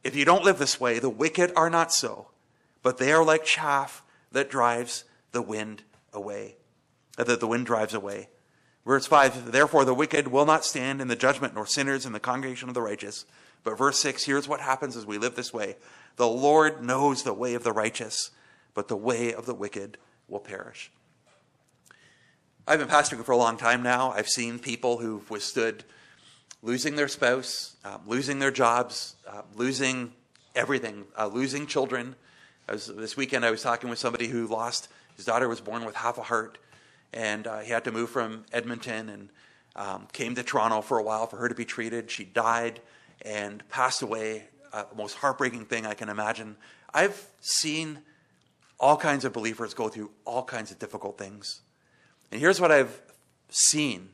If 0.05 0.15
you 0.15 0.25
don't 0.25 0.45
live 0.45 0.59
this 0.59 0.81
way, 0.81 0.99
the 0.99 1.09
wicked 1.09 1.53
are 1.57 1.71
not 1.71 1.93
so, 1.93 2.29
but 2.83 2.99
they 2.99 3.13
are 3.13 3.25
like 3.25 3.45
chaff 3.45 4.03
that 4.33 4.51
drives 4.51 5.05
the 5.33 5.43
wind 5.43 5.83
away, 6.13 6.57
uh, 7.17 7.25
that 7.25 7.41
the 7.41 7.47
wind 7.47 7.67
drives 7.67 7.95
away. 7.95 8.29
Verse 8.85 9.07
5 9.07 9.53
Therefore, 9.53 9.85
the 9.85 9.95
wicked 9.95 10.29
will 10.29 10.45
not 10.45 10.65
stand 10.65 11.01
in 11.01 11.09
the 11.09 11.17
judgment, 11.17 11.55
nor 11.55 11.67
sinners 11.67 12.05
in 12.05 12.13
the 12.13 12.21
congregation 12.21 12.69
of 12.69 12.75
the 12.75 12.83
righteous. 12.83 13.25
But 13.65 13.79
verse 13.79 13.99
6 14.01 14.25
here's 14.25 14.49
what 14.49 14.61
happens 14.61 14.97
as 14.97 15.07
we 15.07 15.19
live 15.19 15.37
this 15.37 15.53
way 15.53 15.77
The 16.17 16.29
Lord 16.29 16.85
knows 16.85 17.23
the 17.23 17.33
way 17.33 17.55
of 17.55 17.65
the 17.65 17.73
righteous, 17.73 18.31
but 18.75 18.89
the 18.89 18.97
way 18.97 19.33
of 19.33 19.47
the 19.47 19.55
wicked 19.55 19.99
will 20.29 20.41
perish. 20.41 20.91
I've 22.65 22.79
been 22.79 22.87
pastoring 22.87 23.25
for 23.25 23.33
a 23.33 23.37
long 23.37 23.57
time 23.57 23.83
now. 23.83 24.13
I've 24.13 24.29
seen 24.29 24.61
people 24.61 24.99
who've 24.99 25.29
withstood 25.29 25.83
losing 26.63 26.95
their 26.95 27.09
spouse, 27.09 27.75
uh, 27.85 27.99
losing 28.07 28.39
their 28.39 28.53
jobs, 28.53 29.17
uh, 29.29 29.43
losing 29.57 30.13
everything, 30.55 31.05
uh, 31.19 31.27
losing 31.27 31.67
children. 31.67 32.15
Was, 32.71 32.87
this 32.87 33.17
weekend, 33.17 33.45
I 33.45 33.51
was 33.51 33.63
talking 33.63 33.91
with 33.91 33.99
somebody 33.99 34.29
who 34.29 34.47
lost 34.47 34.87
his 35.17 35.25
daughter 35.25 35.49
was 35.49 35.61
born 35.61 35.85
with 35.85 35.97
half 35.97 36.19
a 36.19 36.23
heart, 36.23 36.59
and 37.13 37.49
uh, 37.49 37.59
he 37.59 37.73
had 37.73 37.83
to 37.85 37.91
move 37.91 38.11
from 38.11 38.45
Edmonton 38.53 39.09
and 39.09 39.29
um, 39.75 40.07
came 40.13 40.37
to 40.37 40.45
Toronto 40.45 40.83
for 40.83 40.99
a 40.99 41.03
while 41.03 41.27
for 41.27 41.39
her 41.39 41.49
to 41.49 41.57
be 41.57 41.65
treated. 41.65 42.13
She 42.13 42.23
died 42.23 42.81
and 43.23 43.69
passed 43.71 44.03
away. 44.03 44.45
Uh, 44.73 44.85
most 44.97 45.15
heartbreaking 45.15 45.65
thing 45.65 45.85
I 45.85 45.95
can 45.95 46.09
imagine. 46.09 46.57
I've 46.95 47.27
seen 47.41 47.99
all 48.79 48.97
kinds 48.97 49.25
of 49.25 49.33
believers 49.33 49.75
go 49.75 49.89
through 49.89 50.13
all 50.25 50.45
kinds 50.45 50.71
of 50.71 50.79
difficult 50.79 51.19
things. 51.19 51.61
And 52.33 52.41
here's 52.41 52.61
what 52.61 52.73
I've 52.73 53.01
seen 53.51 54.09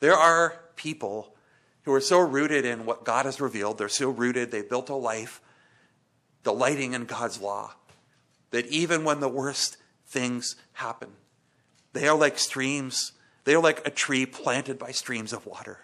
there 0.00 0.14
are 0.14 0.60
people 0.76 1.34
who 1.84 1.92
are 1.94 2.00
so 2.00 2.18
rooted 2.18 2.66
in 2.66 2.84
what 2.84 3.04
God 3.04 3.24
has 3.24 3.40
revealed, 3.40 3.78
they're 3.78 3.88
so 3.88 4.10
rooted, 4.10 4.50
they've 4.50 4.68
built 4.68 4.90
a 4.90 4.94
life 4.94 5.40
delighting 6.44 6.92
in 6.92 7.06
God's 7.06 7.40
law, 7.40 7.72
that 8.50 8.66
even 8.66 9.02
when 9.02 9.20
the 9.20 9.28
worst 9.28 9.78
things 10.06 10.56
happen, 10.74 11.08
they 11.94 12.06
are 12.06 12.16
like 12.16 12.38
streams, 12.38 13.12
they 13.44 13.54
are 13.54 13.62
like 13.62 13.86
a 13.86 13.90
tree 13.90 14.26
planted 14.26 14.78
by 14.78 14.90
streams 14.90 15.32
of 15.32 15.46
water 15.46 15.78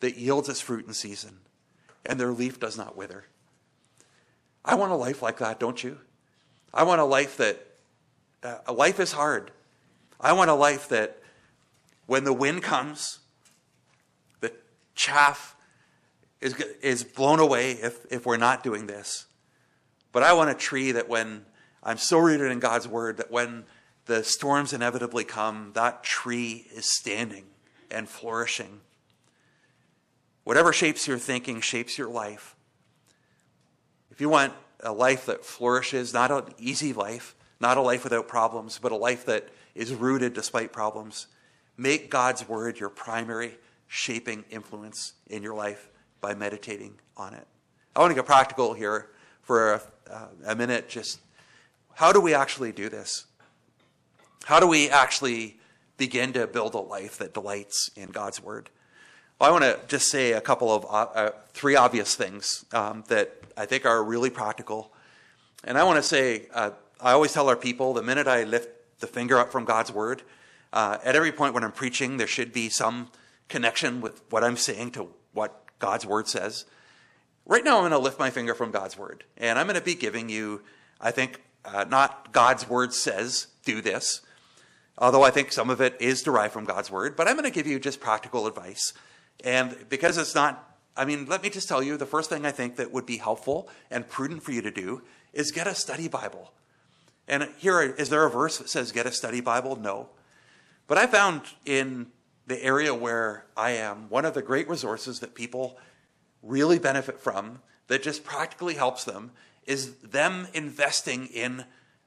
that 0.00 0.16
yields 0.16 0.48
its 0.48 0.60
fruit 0.60 0.86
in 0.86 0.94
season, 0.94 1.40
and 2.06 2.18
their 2.18 2.32
leaf 2.32 2.58
does 2.58 2.78
not 2.78 2.96
wither. 2.96 3.24
I 4.64 4.76
want 4.76 4.92
a 4.92 4.96
life 4.96 5.20
like 5.20 5.38
that, 5.38 5.60
don't 5.60 5.84
you? 5.84 5.98
I 6.72 6.84
want 6.84 7.02
a 7.02 7.04
life 7.04 7.36
that, 7.36 7.66
uh, 8.42 8.58
a 8.66 8.72
life 8.72 8.98
is 8.98 9.12
hard. 9.12 9.50
I 10.24 10.32
want 10.32 10.48
a 10.48 10.54
life 10.54 10.88
that 10.88 11.18
when 12.06 12.24
the 12.24 12.32
wind 12.32 12.62
comes, 12.62 13.18
the 14.40 14.52
chaff 14.94 15.54
is, 16.40 16.54
is 16.80 17.04
blown 17.04 17.40
away 17.40 17.72
if, 17.72 18.06
if 18.10 18.24
we're 18.24 18.38
not 18.38 18.62
doing 18.62 18.86
this. 18.86 19.26
But 20.12 20.22
I 20.22 20.32
want 20.32 20.48
a 20.48 20.54
tree 20.54 20.92
that 20.92 21.10
when 21.10 21.44
I'm 21.82 21.98
so 21.98 22.18
rooted 22.18 22.50
in 22.50 22.58
God's 22.58 22.88
word 22.88 23.18
that 23.18 23.30
when 23.30 23.64
the 24.06 24.24
storms 24.24 24.72
inevitably 24.72 25.24
come, 25.24 25.72
that 25.74 26.02
tree 26.02 26.68
is 26.74 26.90
standing 26.90 27.44
and 27.90 28.08
flourishing. 28.08 28.80
Whatever 30.44 30.72
shapes 30.72 31.06
your 31.06 31.18
thinking 31.18 31.60
shapes 31.60 31.98
your 31.98 32.08
life. 32.08 32.56
If 34.10 34.22
you 34.22 34.30
want 34.30 34.54
a 34.80 34.92
life 34.92 35.26
that 35.26 35.44
flourishes, 35.44 36.14
not 36.14 36.30
an 36.30 36.54
easy 36.56 36.94
life, 36.94 37.34
not 37.64 37.78
a 37.78 37.80
life 37.80 38.04
without 38.04 38.28
problems, 38.28 38.78
but 38.78 38.92
a 38.92 38.96
life 38.96 39.24
that 39.24 39.48
is 39.74 39.94
rooted 39.94 40.34
despite 40.34 40.70
problems, 40.70 41.28
make 41.78 42.10
God's 42.10 42.46
word 42.46 42.78
your 42.78 42.90
primary 42.90 43.56
shaping 43.88 44.44
influence 44.50 45.14
in 45.28 45.42
your 45.42 45.54
life 45.54 45.88
by 46.20 46.34
meditating 46.34 46.92
on 47.16 47.32
it. 47.32 47.46
I 47.96 48.00
want 48.00 48.10
to 48.10 48.14
get 48.14 48.26
practical 48.26 48.74
here 48.74 49.08
for 49.40 49.72
a, 49.72 49.82
uh, 50.10 50.26
a 50.48 50.54
minute. 50.54 50.90
Just 50.90 51.20
how 51.94 52.12
do 52.12 52.20
we 52.20 52.34
actually 52.34 52.70
do 52.70 52.90
this? 52.90 53.24
How 54.44 54.60
do 54.60 54.66
we 54.66 54.90
actually 54.90 55.58
begin 55.96 56.34
to 56.34 56.46
build 56.46 56.74
a 56.74 56.78
life 56.78 57.16
that 57.16 57.32
delights 57.32 57.88
in 57.96 58.10
God's 58.10 58.42
word? 58.42 58.68
Well, 59.40 59.48
I 59.48 59.52
want 59.52 59.64
to 59.64 59.80
just 59.88 60.10
say 60.10 60.32
a 60.32 60.40
couple 60.42 60.70
of 60.70 60.84
uh, 60.84 60.88
uh, 60.88 61.30
three 61.54 61.76
obvious 61.76 62.14
things 62.14 62.66
um, 62.74 63.04
that 63.08 63.32
I 63.56 63.64
think 63.64 63.86
are 63.86 64.04
really 64.04 64.28
practical. 64.28 64.92
And 65.66 65.78
I 65.78 65.84
want 65.84 65.96
to 65.96 66.02
say, 66.02 66.48
uh, 66.52 66.72
I 67.04 67.12
always 67.12 67.34
tell 67.34 67.50
our 67.50 67.56
people 67.56 67.92
the 67.92 68.02
minute 68.02 68.26
I 68.26 68.44
lift 68.44 68.70
the 69.00 69.06
finger 69.06 69.38
up 69.38 69.52
from 69.52 69.66
God's 69.66 69.92
word, 69.92 70.22
uh, 70.72 70.96
at 71.04 71.14
every 71.14 71.32
point 71.32 71.52
when 71.52 71.62
I'm 71.62 71.70
preaching, 71.70 72.16
there 72.16 72.26
should 72.26 72.50
be 72.50 72.70
some 72.70 73.10
connection 73.50 74.00
with 74.00 74.22
what 74.30 74.42
I'm 74.42 74.56
saying 74.56 74.92
to 74.92 75.10
what 75.34 75.66
God's 75.78 76.06
word 76.06 76.28
says. 76.28 76.64
Right 77.44 77.62
now, 77.62 77.76
I'm 77.76 77.82
going 77.82 77.90
to 77.90 77.98
lift 77.98 78.18
my 78.18 78.30
finger 78.30 78.54
from 78.54 78.70
God's 78.70 78.96
word, 78.96 79.24
and 79.36 79.58
I'm 79.58 79.66
going 79.66 79.78
to 79.78 79.84
be 79.84 79.94
giving 79.94 80.30
you, 80.30 80.62
I 80.98 81.10
think, 81.10 81.42
uh, 81.66 81.84
not 81.86 82.32
God's 82.32 82.66
word 82.66 82.94
says, 82.94 83.48
do 83.66 83.82
this, 83.82 84.22
although 84.96 85.24
I 85.24 85.30
think 85.30 85.52
some 85.52 85.68
of 85.68 85.82
it 85.82 85.98
is 86.00 86.22
derived 86.22 86.54
from 86.54 86.64
God's 86.64 86.90
word, 86.90 87.16
but 87.16 87.28
I'm 87.28 87.34
going 87.34 87.44
to 87.44 87.50
give 87.50 87.66
you 87.66 87.78
just 87.78 88.00
practical 88.00 88.46
advice. 88.46 88.94
And 89.44 89.76
because 89.90 90.16
it's 90.16 90.34
not, 90.34 90.78
I 90.96 91.04
mean, 91.04 91.26
let 91.26 91.42
me 91.42 91.50
just 91.50 91.68
tell 91.68 91.82
you 91.82 91.98
the 91.98 92.06
first 92.06 92.30
thing 92.30 92.46
I 92.46 92.50
think 92.50 92.76
that 92.76 92.92
would 92.92 93.04
be 93.04 93.18
helpful 93.18 93.68
and 93.90 94.08
prudent 94.08 94.42
for 94.42 94.52
you 94.52 94.62
to 94.62 94.70
do 94.70 95.02
is 95.34 95.52
get 95.52 95.66
a 95.66 95.74
study 95.74 96.08
Bible. 96.08 96.54
And 97.26 97.48
here, 97.58 97.80
is 97.82 98.10
there 98.10 98.24
a 98.24 98.30
verse 98.30 98.58
that 98.58 98.68
says 98.68 98.92
get 98.92 99.06
a 99.06 99.12
study 99.12 99.40
Bible? 99.40 99.76
No. 99.76 100.08
But 100.86 100.98
I 100.98 101.06
found 101.06 101.42
in 101.64 102.08
the 102.46 102.62
area 102.62 102.94
where 102.94 103.46
I 103.56 103.70
am, 103.70 104.08
one 104.10 104.24
of 104.24 104.34
the 104.34 104.42
great 104.42 104.68
resources 104.68 105.20
that 105.20 105.34
people 105.34 105.78
really 106.42 106.78
benefit 106.78 107.18
from 107.18 107.60
that 107.88 108.02
just 108.02 108.24
practically 108.24 108.74
helps 108.74 109.04
them 109.04 109.30
is 109.66 109.94
them 109.96 110.46
investing 110.52 111.26
in 111.26 111.64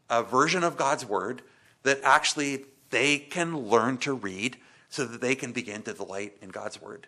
a 0.09 0.21
version 0.21 0.63
of 0.63 0.77
God's 0.77 1.05
Word 1.05 1.41
that 1.83 1.99
actually 2.03 2.65
they 2.91 3.17
can 3.17 3.57
learn 3.57 3.97
to 3.99 4.13
read 4.13 4.57
so 4.89 5.05
that 5.05 5.21
they 5.21 5.35
can 5.35 5.51
begin 5.51 5.81
to 5.83 5.93
delight 5.93 6.37
in 6.41 6.49
God's 6.49 6.81
Word. 6.81 7.07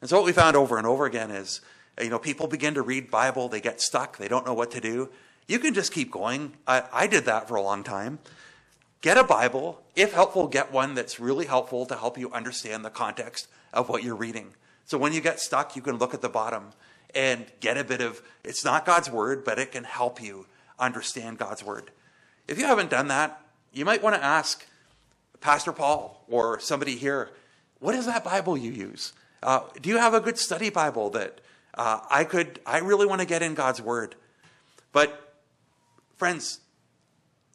And 0.00 0.08
so 0.08 0.16
what 0.16 0.26
we 0.26 0.32
found 0.32 0.56
over 0.56 0.78
and 0.78 0.86
over 0.86 1.04
again 1.04 1.30
is, 1.30 1.60
you 2.00 2.10
know, 2.10 2.18
people 2.18 2.46
begin 2.46 2.74
to 2.74 2.82
read 2.82 3.10
Bible, 3.10 3.48
they 3.48 3.60
get 3.60 3.80
stuck, 3.80 4.18
they 4.18 4.28
don't 4.28 4.46
know 4.46 4.54
what 4.54 4.70
to 4.70 4.80
do. 4.80 5.10
You 5.48 5.58
can 5.58 5.74
just 5.74 5.92
keep 5.92 6.10
going. 6.10 6.52
I, 6.66 6.84
I 6.92 7.06
did 7.08 7.24
that 7.24 7.48
for 7.48 7.56
a 7.56 7.62
long 7.62 7.82
time. 7.82 8.20
Get 9.00 9.16
a 9.16 9.24
Bible. 9.24 9.82
If 9.96 10.12
helpful, 10.12 10.46
get 10.46 10.70
one 10.70 10.94
that's 10.94 11.18
really 11.18 11.46
helpful 11.46 11.86
to 11.86 11.96
help 11.96 12.18
you 12.18 12.30
understand 12.32 12.84
the 12.84 12.90
context 12.90 13.48
of 13.72 13.88
what 13.88 14.02
you're 14.02 14.14
reading. 14.14 14.54
So 14.84 14.98
when 14.98 15.12
you 15.12 15.20
get 15.20 15.40
stuck, 15.40 15.74
you 15.74 15.82
can 15.82 15.96
look 15.96 16.14
at 16.14 16.20
the 16.20 16.28
bottom 16.28 16.70
and 17.14 17.46
get 17.60 17.78
a 17.78 17.84
bit 17.84 18.00
of, 18.00 18.20
it's 18.44 18.64
not 18.64 18.84
God's 18.84 19.10
word, 19.10 19.44
but 19.44 19.58
it 19.58 19.72
can 19.72 19.84
help 19.84 20.22
you 20.22 20.46
understand 20.78 21.38
God's 21.38 21.64
word. 21.64 21.90
If 22.46 22.58
you 22.58 22.66
haven't 22.66 22.90
done 22.90 23.08
that, 23.08 23.40
you 23.72 23.84
might 23.84 24.02
want 24.02 24.16
to 24.16 24.24
ask 24.24 24.66
Pastor 25.40 25.72
Paul 25.72 26.24
or 26.28 26.60
somebody 26.60 26.96
here, 26.96 27.30
what 27.80 27.94
is 27.94 28.06
that 28.06 28.24
Bible 28.24 28.56
you 28.56 28.70
use? 28.70 29.12
Uh, 29.42 29.60
do 29.80 29.88
you 29.88 29.98
have 29.98 30.12
a 30.12 30.20
good 30.20 30.38
study 30.38 30.68
Bible 30.68 31.10
that 31.10 31.40
uh, 31.74 32.00
I 32.10 32.24
could, 32.24 32.60
I 32.66 32.78
really 32.78 33.06
want 33.06 33.20
to 33.20 33.26
get 33.26 33.40
in 33.40 33.54
God's 33.54 33.80
word? 33.80 34.16
But 34.92 35.27
friends, 36.18 36.60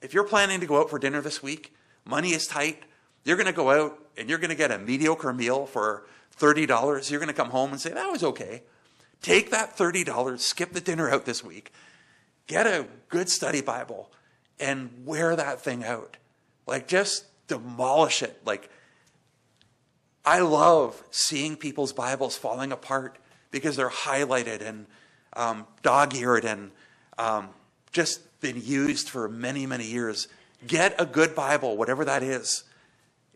if 0.02 0.14
you're 0.14 0.24
planning 0.24 0.60
to 0.62 0.66
go 0.66 0.80
out 0.80 0.90
for 0.90 0.98
dinner 0.98 1.22
this 1.22 1.44
week, 1.44 1.74
money 2.06 2.30
is 2.30 2.48
tight, 2.48 2.84
you're 3.24 3.38
going 3.38 3.48
to 3.48 3.54
go 3.54 3.70
out 3.70 4.00
and 4.18 4.30
you're 4.30 4.40
going 4.40 4.50
to 4.50 4.56
get 4.56 4.72
a 4.72 4.80
mediocre 4.80 5.34
meal 5.34 5.66
for 5.66 6.06
$30. 6.40 7.12
You're 7.12 7.20
going 7.20 7.28
to 7.28 7.34
come 7.34 7.50
home 7.50 7.72
and 7.72 7.80
say, 7.80 7.92
that 7.92 8.12
was 8.12 8.24
okay. 8.24 8.64
Take 9.22 9.52
that 9.52 9.78
$30, 9.78 10.40
skip 10.40 10.74
the 10.74 10.82
dinner 10.82 11.10
out 11.10 11.26
this 11.26 11.44
week, 11.44 11.72
get 12.48 12.68
a 12.68 12.88
good 13.10 13.30
study 13.30 13.62
Bible, 13.62 14.12
and 14.60 15.06
wear 15.06 15.36
that 15.36 15.62
thing 15.62 15.84
out. 15.84 16.18
Like, 16.66 16.88
just 16.88 17.26
demolish 17.48 18.22
it. 18.22 18.42
Like, 18.46 18.70
I 20.26 20.40
love 20.40 21.04
seeing 21.12 21.56
people's 21.56 21.94
Bibles 21.94 22.38
falling 22.38 22.72
apart 22.72 23.18
because 23.52 23.76
they're 23.76 23.90
highlighted 23.90 24.62
and 24.62 24.88
um, 25.34 25.68
dog 25.82 26.16
eared 26.16 26.46
and 26.46 26.72
um, 27.18 27.50
just 27.92 28.22
been 28.44 28.62
used 28.62 29.10
for 29.10 29.28
many, 29.28 29.66
many 29.66 29.86
years. 29.86 30.28
Get 30.68 30.94
a 31.00 31.08
good 31.08 31.34
Bible, 31.34 31.76
whatever 31.76 32.06
that 32.06 32.22
is. 32.22 32.64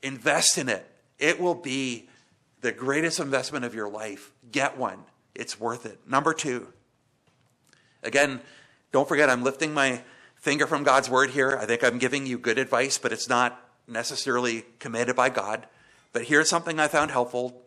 Invest 0.03 0.59
in 0.59 0.69
it. 0.69 0.87
It 1.17 1.39
will 1.39 1.55
be 1.55 2.07
the 2.61 2.71
greatest 2.71 3.19
investment 3.19 3.65
of 3.65 3.73
your 3.73 3.89
life. 3.89 4.31
Get 4.51 4.77
one 4.77 5.03
it's 5.37 5.59
worth 5.59 5.85
it. 5.85 5.99
Number 6.07 6.33
two, 6.33 6.67
again, 8.03 8.41
don't 8.91 9.07
forget 9.07 9.29
I'm 9.29 9.43
lifting 9.43 9.73
my 9.73 10.01
finger 10.35 10.65
from 10.65 10.83
God's 10.83 11.09
word 11.09 11.29
here. 11.29 11.57
I 11.61 11.65
think 11.65 11.83
I'm 11.83 11.99
giving 11.99 12.25
you 12.25 12.39
good 12.39 12.57
advice, 12.57 12.97
but 12.97 13.13
it's 13.13 13.29
not 13.29 13.61
necessarily 13.87 14.65
commanded 14.79 15.15
by 15.15 15.29
God. 15.29 15.67
But 16.11 16.23
here's 16.23 16.49
something 16.49 16.79
I 16.79 16.87
found 16.87 17.11
helpful. 17.11 17.61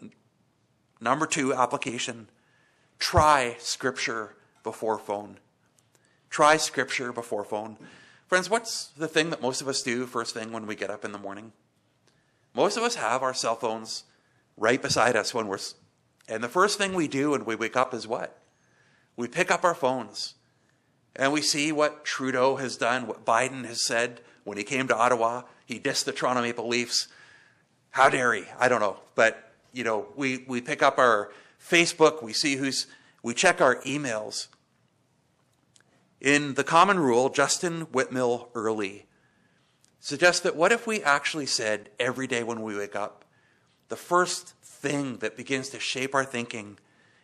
Number 1.00 1.26
two 1.26 1.54
application 1.54 2.28
try 2.98 3.56
scripture 3.58 4.34
before 4.62 4.98
phone. 4.98 5.38
Try 6.30 6.56
scripture 6.56 7.12
before 7.12 7.44
phone. 7.44 7.76
Friends, 8.28 8.48
what's 8.48 8.86
the 8.96 9.08
thing 9.08 9.30
that 9.30 9.42
most 9.42 9.60
of 9.60 9.68
us 9.68 9.82
do 9.82 10.06
first 10.06 10.32
thing 10.32 10.52
when 10.52 10.66
we 10.66 10.76
get 10.76 10.90
up 10.90 11.04
in 11.04 11.12
the 11.12 11.18
morning? 11.18 11.52
Most 12.54 12.76
of 12.76 12.82
us 12.84 12.94
have 12.94 13.22
our 13.22 13.34
cell 13.34 13.56
phones 13.56 14.04
right 14.56 14.80
beside 14.80 15.16
us 15.16 15.34
when 15.34 15.48
we're 15.48 15.58
and 16.28 16.44
the 16.44 16.48
first 16.48 16.78
thing 16.78 16.94
we 16.94 17.08
do 17.08 17.32
when 17.32 17.44
we 17.44 17.56
wake 17.56 17.76
up 17.76 17.92
is 17.92 18.06
what? 18.06 18.38
We 19.16 19.26
pick 19.26 19.50
up 19.50 19.64
our 19.64 19.74
phones 19.74 20.34
and 21.16 21.32
we 21.32 21.42
see 21.42 21.72
what 21.72 22.04
Trudeau 22.04 22.56
has 22.56 22.76
done, 22.76 23.08
what 23.08 23.24
Biden 23.24 23.64
has 23.66 23.84
said 23.84 24.20
when 24.44 24.56
he 24.56 24.62
came 24.62 24.86
to 24.88 24.96
Ottawa. 24.96 25.42
He 25.66 25.80
dissed 25.80 26.04
the 26.04 26.12
Toronto 26.12 26.42
Maple 26.42 26.68
Leafs. 26.68 27.08
How 27.90 28.08
dare 28.08 28.32
he? 28.32 28.44
I 28.58 28.68
don't 28.68 28.80
know. 28.80 29.00
But, 29.16 29.52
you 29.72 29.82
know, 29.82 30.06
we, 30.14 30.44
we 30.46 30.60
pick 30.60 30.82
up 30.82 30.98
our 30.98 31.32
Facebook, 31.60 32.22
we 32.22 32.32
see 32.32 32.54
who's, 32.54 32.86
we 33.24 33.34
check 33.34 33.60
our 33.60 33.76
emails. 33.82 34.46
In 36.20 36.54
the 36.54 36.64
common 36.64 36.98
rule, 36.98 37.30
Justin 37.30 37.86
Whitmel 37.86 38.48
Earley 38.54 39.06
suggests 40.00 40.40
that 40.40 40.56
what 40.56 40.72
if 40.72 40.86
we 40.86 41.02
actually 41.02 41.46
said 41.46 41.88
every 41.98 42.26
day 42.26 42.42
when 42.42 42.62
we 42.62 42.76
wake 42.76 42.94
up, 42.94 43.24
the 43.88 43.96
first 43.96 44.54
thing 44.62 45.16
that 45.18 45.36
begins 45.36 45.70
to 45.70 45.80
shape 45.80 46.14
our 46.14 46.24
thinking 46.24 46.78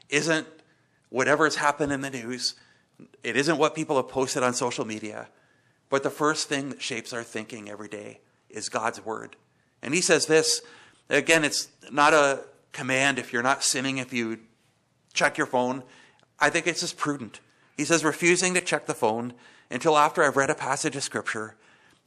isn't 0.08 0.46
whatever 1.10 1.44
has 1.44 1.56
happened 1.56 1.92
in 1.92 2.00
the 2.00 2.10
news, 2.10 2.54
it 3.22 3.36
isn't 3.36 3.58
what 3.58 3.74
people 3.74 3.96
have 3.96 4.08
posted 4.08 4.42
on 4.42 4.54
social 4.54 4.84
media, 4.84 5.28
but 5.90 6.02
the 6.02 6.10
first 6.10 6.48
thing 6.48 6.70
that 6.70 6.82
shapes 6.82 7.12
our 7.12 7.22
thinking 7.22 7.68
every 7.68 7.88
day 7.88 8.20
is 8.48 8.68
God's 8.68 9.04
Word. 9.04 9.36
And 9.82 9.94
he 9.94 10.00
says 10.00 10.26
this 10.26 10.62
again, 11.10 11.44
it's 11.44 11.68
not 11.90 12.14
a 12.14 12.44
command 12.72 13.18
if 13.18 13.32
you're 13.32 13.42
not 13.42 13.62
sinning, 13.62 13.98
if 13.98 14.12
you 14.12 14.38
check 15.12 15.36
your 15.36 15.46
phone. 15.46 15.82
I 16.38 16.50
think 16.50 16.66
it's 16.66 16.80
just 16.80 16.96
prudent. 16.96 17.40
He 17.76 17.84
says, 17.84 18.04
refusing 18.04 18.54
to 18.54 18.60
check 18.60 18.86
the 18.86 18.94
phone 18.94 19.34
until 19.70 19.98
after 19.98 20.22
I've 20.22 20.36
read 20.36 20.50
a 20.50 20.54
passage 20.54 20.96
of 20.96 21.02
Scripture 21.02 21.56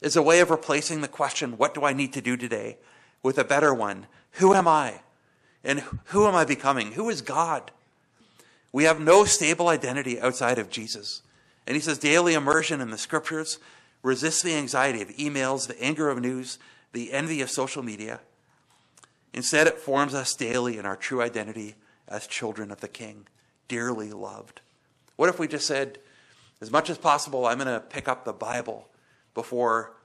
is 0.01 0.15
a 0.15 0.21
way 0.21 0.39
of 0.39 0.49
replacing 0.49 1.01
the 1.01 1.07
question, 1.07 1.57
What 1.57 1.73
do 1.73 1.83
I 1.83 1.93
need 1.93 2.13
to 2.13 2.21
do 2.21 2.37
today? 2.37 2.77
with 3.21 3.37
a 3.37 3.43
better 3.43 3.73
one 3.73 4.07
Who 4.33 4.53
am 4.53 4.67
I? 4.67 5.01
And 5.63 5.81
who 6.05 6.25
am 6.25 6.35
I 6.35 6.45
becoming? 6.45 6.93
Who 6.93 7.09
is 7.09 7.21
God? 7.21 7.71
We 8.71 8.85
have 8.85 9.01
no 9.01 9.25
stable 9.25 9.67
identity 9.67 10.19
outside 10.21 10.57
of 10.57 10.69
Jesus. 10.69 11.21
And 11.67 11.75
he 11.75 11.81
says 11.81 11.97
daily 11.97 12.33
immersion 12.33 12.81
in 12.81 12.91
the 12.91 12.97
scriptures, 12.97 13.59
resists 14.01 14.41
the 14.41 14.55
anxiety 14.55 15.01
of 15.01 15.09
emails, 15.09 15.67
the 15.67 15.81
anger 15.83 16.09
of 16.09 16.21
news, 16.21 16.59
the 16.93 17.11
envy 17.11 17.41
of 17.41 17.49
social 17.49 17.83
media. 17.83 18.21
Instead, 19.33 19.67
it 19.67 19.79
forms 19.79 20.13
us 20.13 20.33
daily 20.33 20.77
in 20.77 20.85
our 20.85 20.95
true 20.95 21.21
identity 21.21 21.75
as 22.07 22.25
children 22.25 22.71
of 22.71 22.79
the 22.79 22.87
King, 22.87 23.27
dearly 23.67 24.11
loved. 24.11 24.61
What 25.19 25.27
if 25.27 25.37
we 25.37 25.49
just 25.49 25.67
said, 25.67 25.99
as 26.61 26.71
much 26.71 26.89
as 26.89 26.97
possible, 26.97 27.45
I'm 27.45 27.57
going 27.57 27.67
to 27.67 27.81
pick 27.81 28.07
up 28.07 28.23
the 28.23 28.31
Bible 28.31 28.87
before 29.33 29.97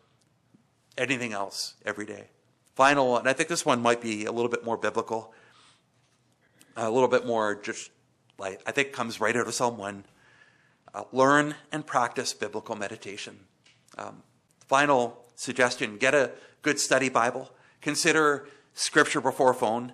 anything 0.98 1.32
else 1.32 1.74
every 1.86 2.04
day. 2.04 2.30
Final, 2.74 3.16
and 3.16 3.28
I 3.28 3.32
think 3.32 3.48
this 3.48 3.64
one 3.64 3.80
might 3.80 4.00
be 4.00 4.24
a 4.24 4.32
little 4.32 4.48
bit 4.48 4.64
more 4.64 4.76
biblical, 4.76 5.32
a 6.76 6.90
little 6.90 7.06
bit 7.06 7.24
more 7.24 7.54
just 7.54 7.92
like, 8.38 8.60
I 8.66 8.72
think 8.72 8.90
comes 8.90 9.20
right 9.20 9.36
out 9.36 9.46
of 9.46 9.54
Psalm 9.54 9.78
1. 9.78 10.04
Uh, 10.92 11.04
learn 11.12 11.54
and 11.70 11.86
practice 11.86 12.34
biblical 12.34 12.74
meditation. 12.74 13.38
Um, 13.96 14.24
final 14.66 15.26
suggestion 15.36 15.96
get 15.96 16.16
a 16.16 16.32
good 16.62 16.80
study 16.80 17.08
Bible, 17.08 17.52
consider 17.80 18.48
scripture 18.72 19.20
before 19.20 19.54
phone, 19.54 19.92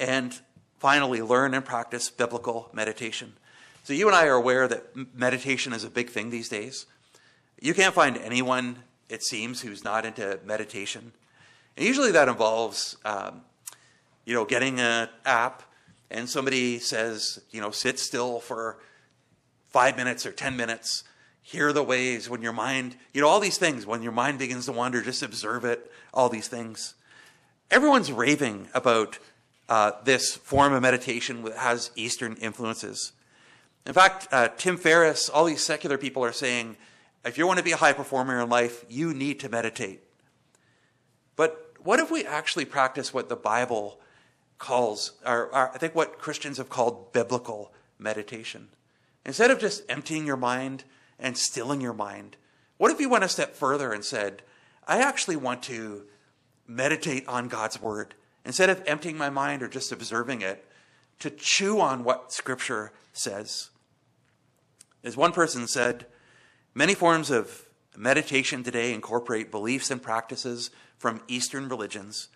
and 0.00 0.40
finally, 0.76 1.22
learn 1.22 1.54
and 1.54 1.64
practice 1.64 2.10
biblical 2.10 2.68
meditation. 2.72 3.34
So, 3.90 3.94
you 3.94 4.06
and 4.06 4.14
I 4.14 4.26
are 4.26 4.36
aware 4.36 4.68
that 4.68 5.16
meditation 5.16 5.72
is 5.72 5.82
a 5.82 5.90
big 5.90 6.10
thing 6.10 6.30
these 6.30 6.48
days. 6.48 6.86
You 7.60 7.74
can't 7.74 7.92
find 7.92 8.16
anyone, 8.18 8.84
it 9.08 9.24
seems, 9.24 9.62
who's 9.62 9.82
not 9.82 10.06
into 10.06 10.38
meditation. 10.44 11.10
And 11.76 11.84
usually 11.84 12.12
that 12.12 12.28
involves, 12.28 12.96
um, 13.04 13.40
you 14.24 14.32
know, 14.32 14.44
getting 14.44 14.78
an 14.78 15.08
app 15.26 15.64
and 16.08 16.30
somebody 16.30 16.78
says, 16.78 17.40
you 17.50 17.60
know, 17.60 17.72
sit 17.72 17.98
still 17.98 18.38
for 18.38 18.78
five 19.70 19.96
minutes 19.96 20.24
or 20.24 20.30
10 20.30 20.56
minutes, 20.56 21.02
hear 21.42 21.72
the 21.72 21.82
waves 21.82 22.30
when 22.30 22.42
your 22.42 22.52
mind, 22.52 22.94
you 23.12 23.20
know, 23.20 23.26
all 23.26 23.40
these 23.40 23.58
things. 23.58 23.86
When 23.86 24.04
your 24.04 24.12
mind 24.12 24.38
begins 24.38 24.66
to 24.66 24.72
wander, 24.72 25.02
just 25.02 25.24
observe 25.24 25.64
it, 25.64 25.90
all 26.14 26.28
these 26.28 26.46
things. 26.46 26.94
Everyone's 27.72 28.12
raving 28.12 28.68
about 28.72 29.18
uh, 29.68 29.90
this 30.04 30.36
form 30.36 30.74
of 30.74 30.80
meditation 30.80 31.42
that 31.42 31.56
has 31.56 31.90
Eastern 31.96 32.36
influences. 32.36 33.10
In 33.86 33.92
fact, 33.92 34.28
uh, 34.30 34.48
Tim 34.48 34.76
Ferriss, 34.76 35.28
all 35.28 35.44
these 35.44 35.64
secular 35.64 35.98
people 35.98 36.24
are 36.24 36.32
saying, 36.32 36.76
if 37.24 37.38
you 37.38 37.46
want 37.46 37.58
to 37.58 37.64
be 37.64 37.72
a 37.72 37.76
high 37.76 37.92
performer 37.92 38.40
in 38.40 38.48
life, 38.48 38.84
you 38.88 39.12
need 39.14 39.40
to 39.40 39.48
meditate. 39.48 40.02
But 41.36 41.74
what 41.82 41.98
if 41.98 42.10
we 42.10 42.24
actually 42.24 42.64
practice 42.64 43.12
what 43.12 43.28
the 43.28 43.36
Bible 43.36 44.00
calls, 44.58 45.12
or, 45.26 45.46
or 45.46 45.70
I 45.74 45.78
think 45.78 45.94
what 45.94 46.18
Christians 46.18 46.58
have 46.58 46.68
called 46.68 47.12
biblical 47.12 47.72
meditation? 47.98 48.68
Instead 49.24 49.50
of 49.50 49.58
just 49.58 49.82
emptying 49.88 50.26
your 50.26 50.36
mind 50.36 50.84
and 51.18 51.36
stilling 51.36 51.80
your 51.80 51.92
mind, 51.94 52.36
what 52.76 52.90
if 52.90 53.00
you 53.00 53.08
went 53.08 53.24
a 53.24 53.28
step 53.28 53.54
further 53.54 53.92
and 53.92 54.04
said, 54.04 54.42
I 54.86 55.02
actually 55.02 55.36
want 55.36 55.62
to 55.64 56.04
meditate 56.66 57.26
on 57.28 57.48
God's 57.48 57.80
word? 57.80 58.14
Instead 58.44 58.70
of 58.70 58.82
emptying 58.86 59.18
my 59.18 59.28
mind 59.28 59.62
or 59.62 59.68
just 59.68 59.92
observing 59.92 60.40
it, 60.40 60.66
to 61.18 61.30
chew 61.30 61.80
on 61.80 62.02
what 62.02 62.32
Scripture 62.32 62.92
says. 63.12 63.69
As 65.02 65.16
one 65.16 65.32
person 65.32 65.66
said, 65.66 66.06
many 66.74 66.94
forms 66.94 67.30
of 67.30 67.68
meditation 67.96 68.62
today 68.62 68.92
incorporate 68.92 69.50
beliefs 69.50 69.90
and 69.90 70.02
practices 70.02 70.70
from 70.98 71.22
Eastern 71.26 71.68
religions. 71.68 72.28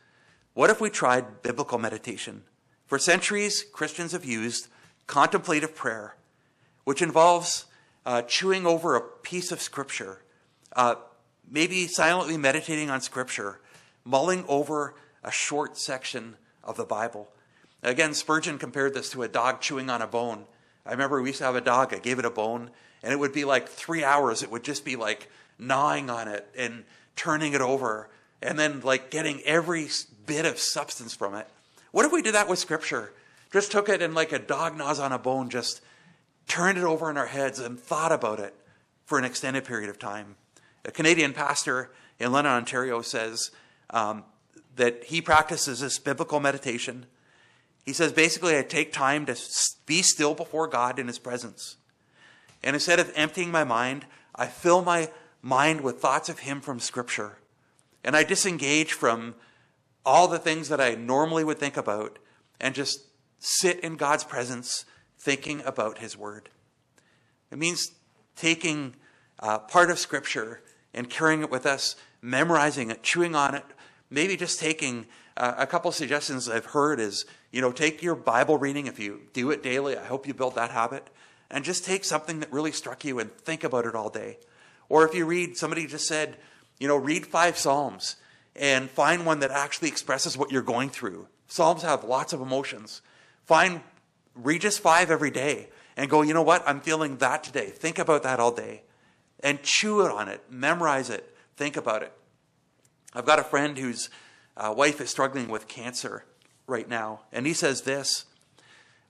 What 0.55 0.71
if 0.71 0.81
we 0.81 0.91
tried 0.91 1.43
biblical 1.43 1.79
meditation? 1.79 2.45
For 2.87 2.99
centuries, 2.99 3.65
Christians 3.73 4.13
have 4.13 4.25
used 4.25 4.69
contemplative 5.07 5.75
prayer, 5.75 6.17
which 6.85 7.03
involves 7.03 7.67
uh, 8.07 8.23
chewing 8.23 8.67
over 8.67 8.95
a 8.95 9.01
piece 9.01 9.53
of 9.53 9.61
Scripture, 9.61 10.23
uh, 10.75 10.97
maybe 11.51 11.87
silently 11.87 12.37
meditating 12.37 12.91
on 12.91 13.01
Scripture, 13.01 13.61
mulling 14.05 14.45
over 14.49 14.95
a 15.23 15.31
short 15.31 15.77
section 15.77 16.37
of 16.63 16.77
the 16.77 16.85
Bible. 16.85 17.29
Again, 17.83 18.15
Spurgeon 18.15 18.59
compared 18.59 18.95
this 18.95 19.11
to 19.11 19.23
a 19.23 19.29
dog 19.29 19.61
chewing 19.61 19.91
on 19.91 20.01
a 20.01 20.07
bone. 20.07 20.47
I 20.87 20.93
remember 20.93 21.21
we 21.21 21.31
used 21.31 21.39
to 21.39 21.45
have 21.45 21.57
a 21.57 21.61
dog, 21.61 21.95
I 21.95 21.99
gave 21.99 22.19
it 22.19 22.25
a 22.25 22.31
bone, 22.31 22.71
and 23.03 23.13
it 23.13 23.19
would 23.19 23.33
be 23.33 23.45
like 23.45 23.69
three 23.69 24.05
hours. 24.05 24.43
It 24.43 24.51
would 24.51 24.65
just 24.65 24.85
be 24.85 24.97
like 24.97 25.29
gnawing 25.59 26.11
on 26.11 26.29
it 26.29 26.49
and 26.57 26.85
turning 27.17 27.53
it 27.53 27.61
over, 27.61 28.09
and 28.43 28.59
then 28.59 28.81
like 28.81 29.11
getting 29.11 29.41
every 29.43 29.89
bit 30.27 30.45
of 30.45 30.59
substance 30.59 31.15
from 31.15 31.35
it. 31.35 31.47
What 31.93 32.05
if 32.05 32.13
we 32.13 32.23
did 32.23 32.35
that 32.35 32.49
with 32.49 32.59
Scripture? 32.59 33.13
Just 33.53 33.71
took 33.71 33.89
it 33.89 34.03
and 34.03 34.15
like 34.15 34.33
a 34.33 34.39
dog 34.39 34.77
gnaws 34.77 34.99
on 34.99 35.13
a 35.13 35.19
bone, 35.19 35.49
just 35.49 35.81
turned 36.49 36.77
it 36.77 36.85
over 36.85 37.11
in 37.11 37.17
our 37.17 37.27
heads 37.27 37.59
and 37.59 37.79
thought 37.79 38.13
about 38.13 38.41
it 38.41 38.55
for 39.07 39.19
an 39.19 39.25
extended 39.25 39.65
period 39.65 39.89
of 39.89 39.99
time. 39.99 40.37
A 40.85 40.91
Canadian 40.91 41.33
pastor 41.33 41.91
in 42.19 42.33
London, 42.33 42.53
Ontario 42.53 43.01
says, 43.01 43.51
um, 43.91 44.25
that 44.77 45.05
he 45.05 45.21
practices 45.21 45.81
this 45.81 45.99
biblical 45.99 46.41
meditation. 46.41 47.07
He 47.85 47.93
says 47.93 48.13
basically, 48.13 48.57
I 48.57 48.63
take 48.63 48.93
time 48.93 49.27
to 49.27 49.37
be 49.87 50.03
still 50.03 50.35
before 50.35 50.67
God 50.67 50.99
in 50.99 51.07
His 51.07 51.19
presence. 51.19 51.77
And 52.63 52.75
instead 52.75 52.99
of 52.99 53.13
emptying 53.15 53.51
my 53.51 53.65
mind, 53.65 54.07
I 54.35 54.47
fill 54.47 54.83
my 54.83 55.11
mind 55.43 55.83
with 55.83 56.01
thoughts 56.01 56.29
of 56.29 56.41
Him 56.41 56.61
from 56.61 56.81
Scripture. 56.81 57.39
And 58.03 58.17
I 58.17 58.25
disengage 58.25 58.93
from 58.93 59.35
all 60.05 60.29
the 60.29 60.39
things 60.39 60.69
that 60.69 60.81
I 60.81 60.95
normally 60.95 61.45
would 61.45 61.59
think 61.59 61.77
about 61.77 62.19
and 62.61 62.75
just 62.75 63.01
sit 63.39 63.81
in 63.81 63.97
God's 63.97 64.25
presence 64.25 64.87
thinking 65.19 65.63
about 65.65 65.99
His 65.99 66.17
Word. 66.17 66.49
It 67.51 67.59
means 67.59 67.93
taking 68.35 68.95
uh, 69.41 69.59
part 69.59 69.91
of 69.91 69.99
Scripture 69.99 70.63
and 70.95 71.11
carrying 71.11 71.43
it 71.43 71.51
with 71.51 71.67
us, 71.67 71.97
memorizing 72.23 72.91
it, 72.91 73.03
chewing 73.03 73.35
on 73.35 73.55
it, 73.55 73.65
maybe 74.09 74.37
just 74.37 74.59
taking 74.59 75.07
uh, 75.37 75.55
a 75.59 75.67
couple 75.67 75.91
suggestions 75.93 76.49
I've 76.49 76.67
heard 76.67 77.01
is, 77.01 77.27
you 77.55 77.61
know, 77.61 77.71
take 77.71 78.03
your 78.03 78.17
Bible 78.17 78.59
reading 78.59 78.89
if 78.89 78.99
you 78.99 79.21
do 79.33 79.53
it 79.53 79.63
daily. 79.63 79.97
I 79.97 80.05
hope 80.05 80.27
you 80.27 80.35
build 80.35 80.57
that 80.57 80.73
habit. 80.73 81.09
And 81.49 81.65
just 81.65 81.85
take 81.85 82.05
something 82.05 82.41
that 82.41 82.53
really 82.53 82.73
struck 82.73 83.05
you 83.05 83.21
and 83.21 83.31
think 83.31 83.63
about 83.63 83.87
it 83.87 83.95
all 83.95 84.11
day. 84.11 84.39
Or 84.89 85.07
if 85.07 85.15
you 85.15 85.25
read, 85.25 85.57
somebody 85.57 85.87
just 85.87 86.09
said, 86.09 86.37
you 86.81 86.89
know, 86.89 86.97
read 86.97 87.25
five 87.25 87.57
Psalms 87.57 88.17
and 88.57 88.91
find 88.91 89.25
one 89.25 89.39
that 89.39 89.53
actually 89.53 89.87
expresses 89.87 90.37
what 90.37 90.51
you're 90.51 90.63
going 90.63 90.91
through. 90.91 91.29
Psalms 91.47 91.83
have 91.83 92.03
lots 92.03 92.33
of 92.33 92.41
emotions. 92.41 93.03
Find, 93.45 93.83
read 94.35 94.63
just 94.63 94.81
five 94.81 95.09
every 95.09 95.31
day 95.31 95.69
and 95.97 96.11
go, 96.11 96.23
you 96.23 96.35
know 96.35 96.43
what? 96.43 96.65
I'm 96.67 96.81
feeling 96.81 97.19
that 97.19 97.45
today. 97.45 97.67
Think 97.67 98.01
about 98.01 98.25
that 98.25 98.41
all 98.41 98.51
day 98.51 98.83
and 99.45 99.63
chew 99.63 100.05
it 100.05 100.11
on 100.11 100.29
it, 100.29 100.43
memorize 100.51 101.09
it, 101.09 101.33
think 101.57 101.77
about 101.77 102.03
it. 102.03 102.13
I've 103.15 103.27
got 103.27 103.39
a 103.39 103.45
friend 103.45 103.79
whose 103.79 104.11
uh, 104.57 104.75
wife 104.77 105.01
is 105.01 105.09
struggling 105.09 105.47
with 105.47 105.69
cancer 105.69 106.25
right 106.67 106.89
now, 106.89 107.21
and 107.33 107.47
he 107.47 107.53
says 107.53 107.83
this. 107.83 108.25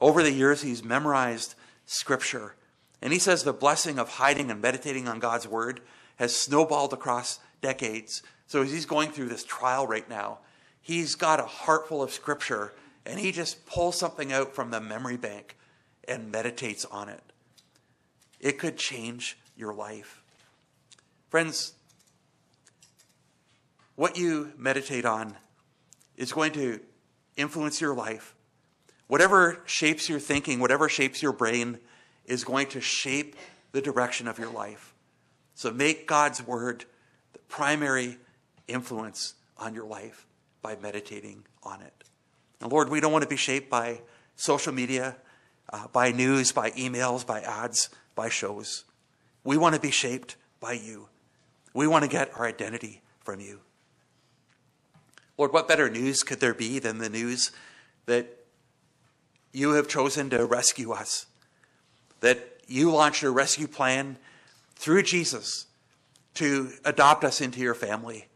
Over 0.00 0.22
the 0.22 0.32
years, 0.32 0.62
he's 0.62 0.84
memorized 0.84 1.54
scripture, 1.86 2.54
and 3.00 3.12
he 3.12 3.18
says 3.18 3.42
the 3.42 3.52
blessing 3.52 3.98
of 3.98 4.08
hiding 4.08 4.50
and 4.50 4.60
meditating 4.60 5.08
on 5.08 5.18
God's 5.18 5.46
word 5.46 5.80
has 6.16 6.34
snowballed 6.34 6.92
across 6.92 7.38
decades. 7.60 8.22
So 8.46 8.62
as 8.62 8.72
he's 8.72 8.86
going 8.86 9.10
through 9.10 9.28
this 9.28 9.44
trial 9.44 9.86
right 9.86 10.08
now, 10.08 10.38
he's 10.80 11.14
got 11.14 11.40
a 11.40 11.44
heart 11.44 11.88
full 11.88 12.02
of 12.02 12.12
scripture, 12.12 12.72
and 13.06 13.18
he 13.18 13.32
just 13.32 13.66
pulls 13.66 13.98
something 13.98 14.32
out 14.32 14.54
from 14.54 14.70
the 14.70 14.80
memory 14.80 15.16
bank 15.16 15.56
and 16.06 16.30
meditates 16.30 16.84
on 16.84 17.08
it. 17.08 17.22
It 18.40 18.58
could 18.58 18.76
change 18.76 19.38
your 19.56 19.72
life. 19.72 20.22
Friends, 21.30 21.74
what 23.96 24.18
you 24.18 24.52
meditate 24.56 25.04
on 25.04 25.36
is 26.16 26.32
going 26.32 26.52
to 26.52 26.80
influence 27.36 27.80
your 27.80 27.94
life. 27.94 28.34
Whatever 29.06 29.60
shapes 29.66 30.08
your 30.08 30.20
thinking, 30.20 30.60
whatever 30.60 30.88
shapes 30.88 31.22
your 31.22 31.32
brain, 31.32 31.78
is 32.24 32.44
going 32.44 32.68
to 32.68 32.80
shape 32.80 33.36
the 33.72 33.82
direction 33.82 34.28
of 34.28 34.38
your 34.38 34.50
life. 34.50 34.94
So 35.54 35.70
make 35.70 36.06
God's 36.06 36.44
word 36.46 36.84
the 37.32 37.38
primary 37.40 38.18
influence 38.66 39.34
on 39.58 39.74
your 39.74 39.86
life 39.86 40.26
by 40.62 40.76
meditating 40.76 41.44
on 41.62 41.82
it. 41.82 42.04
And 42.60 42.72
Lord, 42.72 42.88
we 42.88 43.00
don't 43.00 43.12
want 43.12 43.22
to 43.22 43.28
be 43.28 43.36
shaped 43.36 43.68
by 43.68 44.00
social 44.36 44.72
media, 44.72 45.16
uh, 45.72 45.86
by 45.92 46.12
news, 46.12 46.52
by 46.52 46.70
emails, 46.70 47.26
by 47.26 47.40
ads, 47.40 47.90
by 48.14 48.28
shows. 48.28 48.84
We 49.44 49.56
want 49.56 49.74
to 49.74 49.80
be 49.80 49.90
shaped 49.90 50.36
by 50.60 50.72
you. 50.72 51.08
We 51.74 51.86
want 51.86 52.04
to 52.04 52.10
get 52.10 52.30
our 52.38 52.46
identity 52.46 53.02
from 53.20 53.40
you. 53.40 53.60
Lord, 55.36 55.52
what 55.52 55.66
better 55.66 55.90
news 55.90 56.22
could 56.22 56.40
there 56.40 56.54
be 56.54 56.78
than 56.78 56.98
the 56.98 57.08
news 57.08 57.50
that 58.06 58.44
you 59.52 59.72
have 59.72 59.88
chosen 59.88 60.30
to 60.30 60.44
rescue 60.44 60.92
us? 60.92 61.26
That 62.20 62.60
you 62.68 62.92
launched 62.92 63.22
a 63.24 63.30
rescue 63.30 63.66
plan 63.66 64.16
through 64.76 65.02
Jesus 65.02 65.66
to 66.34 66.70
adopt 66.84 67.24
us 67.24 67.40
into 67.40 67.60
your 67.60 67.74
family. 67.74 68.28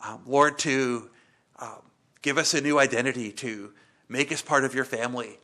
Um, 0.00 0.22
Lord, 0.26 0.58
to 0.60 1.10
um, 1.58 1.82
give 2.22 2.38
us 2.38 2.54
a 2.54 2.60
new 2.60 2.78
identity, 2.78 3.30
to 3.32 3.72
make 4.08 4.32
us 4.32 4.40
part 4.40 4.64
of 4.64 4.74
your 4.74 4.84
family, 4.84 5.38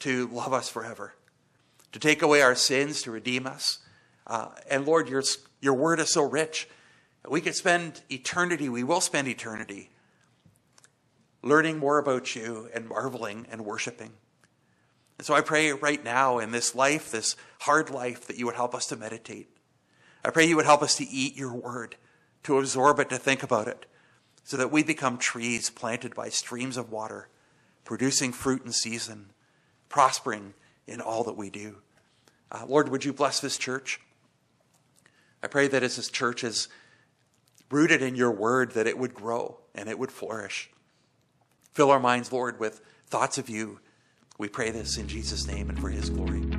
to 0.00 0.28
love 0.28 0.52
us 0.52 0.68
forever, 0.68 1.14
to 1.92 1.98
take 1.98 2.22
away 2.22 2.42
our 2.42 2.54
sins, 2.54 3.02
to 3.02 3.10
redeem 3.10 3.46
us. 3.46 3.78
Uh, 4.26 4.48
and 4.70 4.86
Lord, 4.86 5.08
your, 5.08 5.22
your 5.60 5.74
word 5.74 5.98
is 5.98 6.12
so 6.12 6.22
rich. 6.22 6.68
We 7.28 7.40
could 7.40 7.54
spend 7.54 8.02
eternity, 8.10 8.68
we 8.68 8.84
will 8.84 9.00
spend 9.00 9.26
eternity 9.26 9.90
learning 11.44 11.78
more 11.78 11.98
about 11.98 12.34
you 12.34 12.68
and 12.74 12.88
marveling 12.88 13.46
and 13.50 13.64
worshiping. 13.64 14.12
And 15.18 15.26
so 15.26 15.34
I 15.34 15.42
pray 15.42 15.70
right 15.72 16.02
now 16.02 16.38
in 16.38 16.50
this 16.50 16.74
life, 16.74 17.10
this 17.10 17.36
hard 17.60 17.90
life, 17.90 18.26
that 18.26 18.38
you 18.38 18.46
would 18.46 18.56
help 18.56 18.74
us 18.74 18.86
to 18.86 18.96
meditate. 18.96 19.48
I 20.24 20.30
pray 20.30 20.46
you 20.46 20.56
would 20.56 20.64
help 20.64 20.82
us 20.82 20.96
to 20.96 21.04
eat 21.04 21.36
your 21.36 21.54
word 21.54 21.96
to 22.44 22.58
absorb 22.58 23.00
it, 23.00 23.08
to 23.08 23.18
think 23.18 23.42
about 23.42 23.66
it, 23.66 23.86
so 24.44 24.56
that 24.56 24.70
we 24.70 24.82
become 24.82 25.18
trees 25.18 25.70
planted 25.70 26.14
by 26.14 26.28
streams 26.28 26.76
of 26.76 26.92
water, 26.92 27.28
producing 27.84 28.32
fruit 28.32 28.64
in 28.64 28.72
season, 28.72 29.30
prospering 29.88 30.54
in 30.86 31.00
all 31.00 31.24
that 31.24 31.36
we 31.36 31.50
do. 31.50 31.76
Uh, 32.52 32.64
Lord, 32.68 32.90
would 32.90 33.04
you 33.04 33.12
bless 33.12 33.40
this 33.40 33.58
church? 33.58 34.00
I 35.42 35.46
pray 35.46 35.68
that 35.68 35.82
as 35.82 35.96
this 35.96 36.08
church 36.08 36.44
is 36.44 36.68
rooted 37.70 38.02
in 38.02 38.14
your 38.14 38.30
word, 38.30 38.72
that 38.72 38.86
it 38.86 38.98
would 38.98 39.14
grow 39.14 39.58
and 39.74 39.88
it 39.88 39.98
would 39.98 40.12
flourish. 40.12 40.70
Fill 41.74 41.90
our 41.90 41.98
minds, 41.98 42.32
Lord, 42.32 42.60
with 42.60 42.80
thoughts 43.08 43.36
of 43.36 43.50
you. 43.50 43.80
We 44.38 44.48
pray 44.48 44.70
this 44.70 44.96
in 44.96 45.08
Jesus' 45.08 45.46
name 45.46 45.68
and 45.70 45.80
for 45.80 45.88
his 45.88 46.08
glory. 46.08 46.53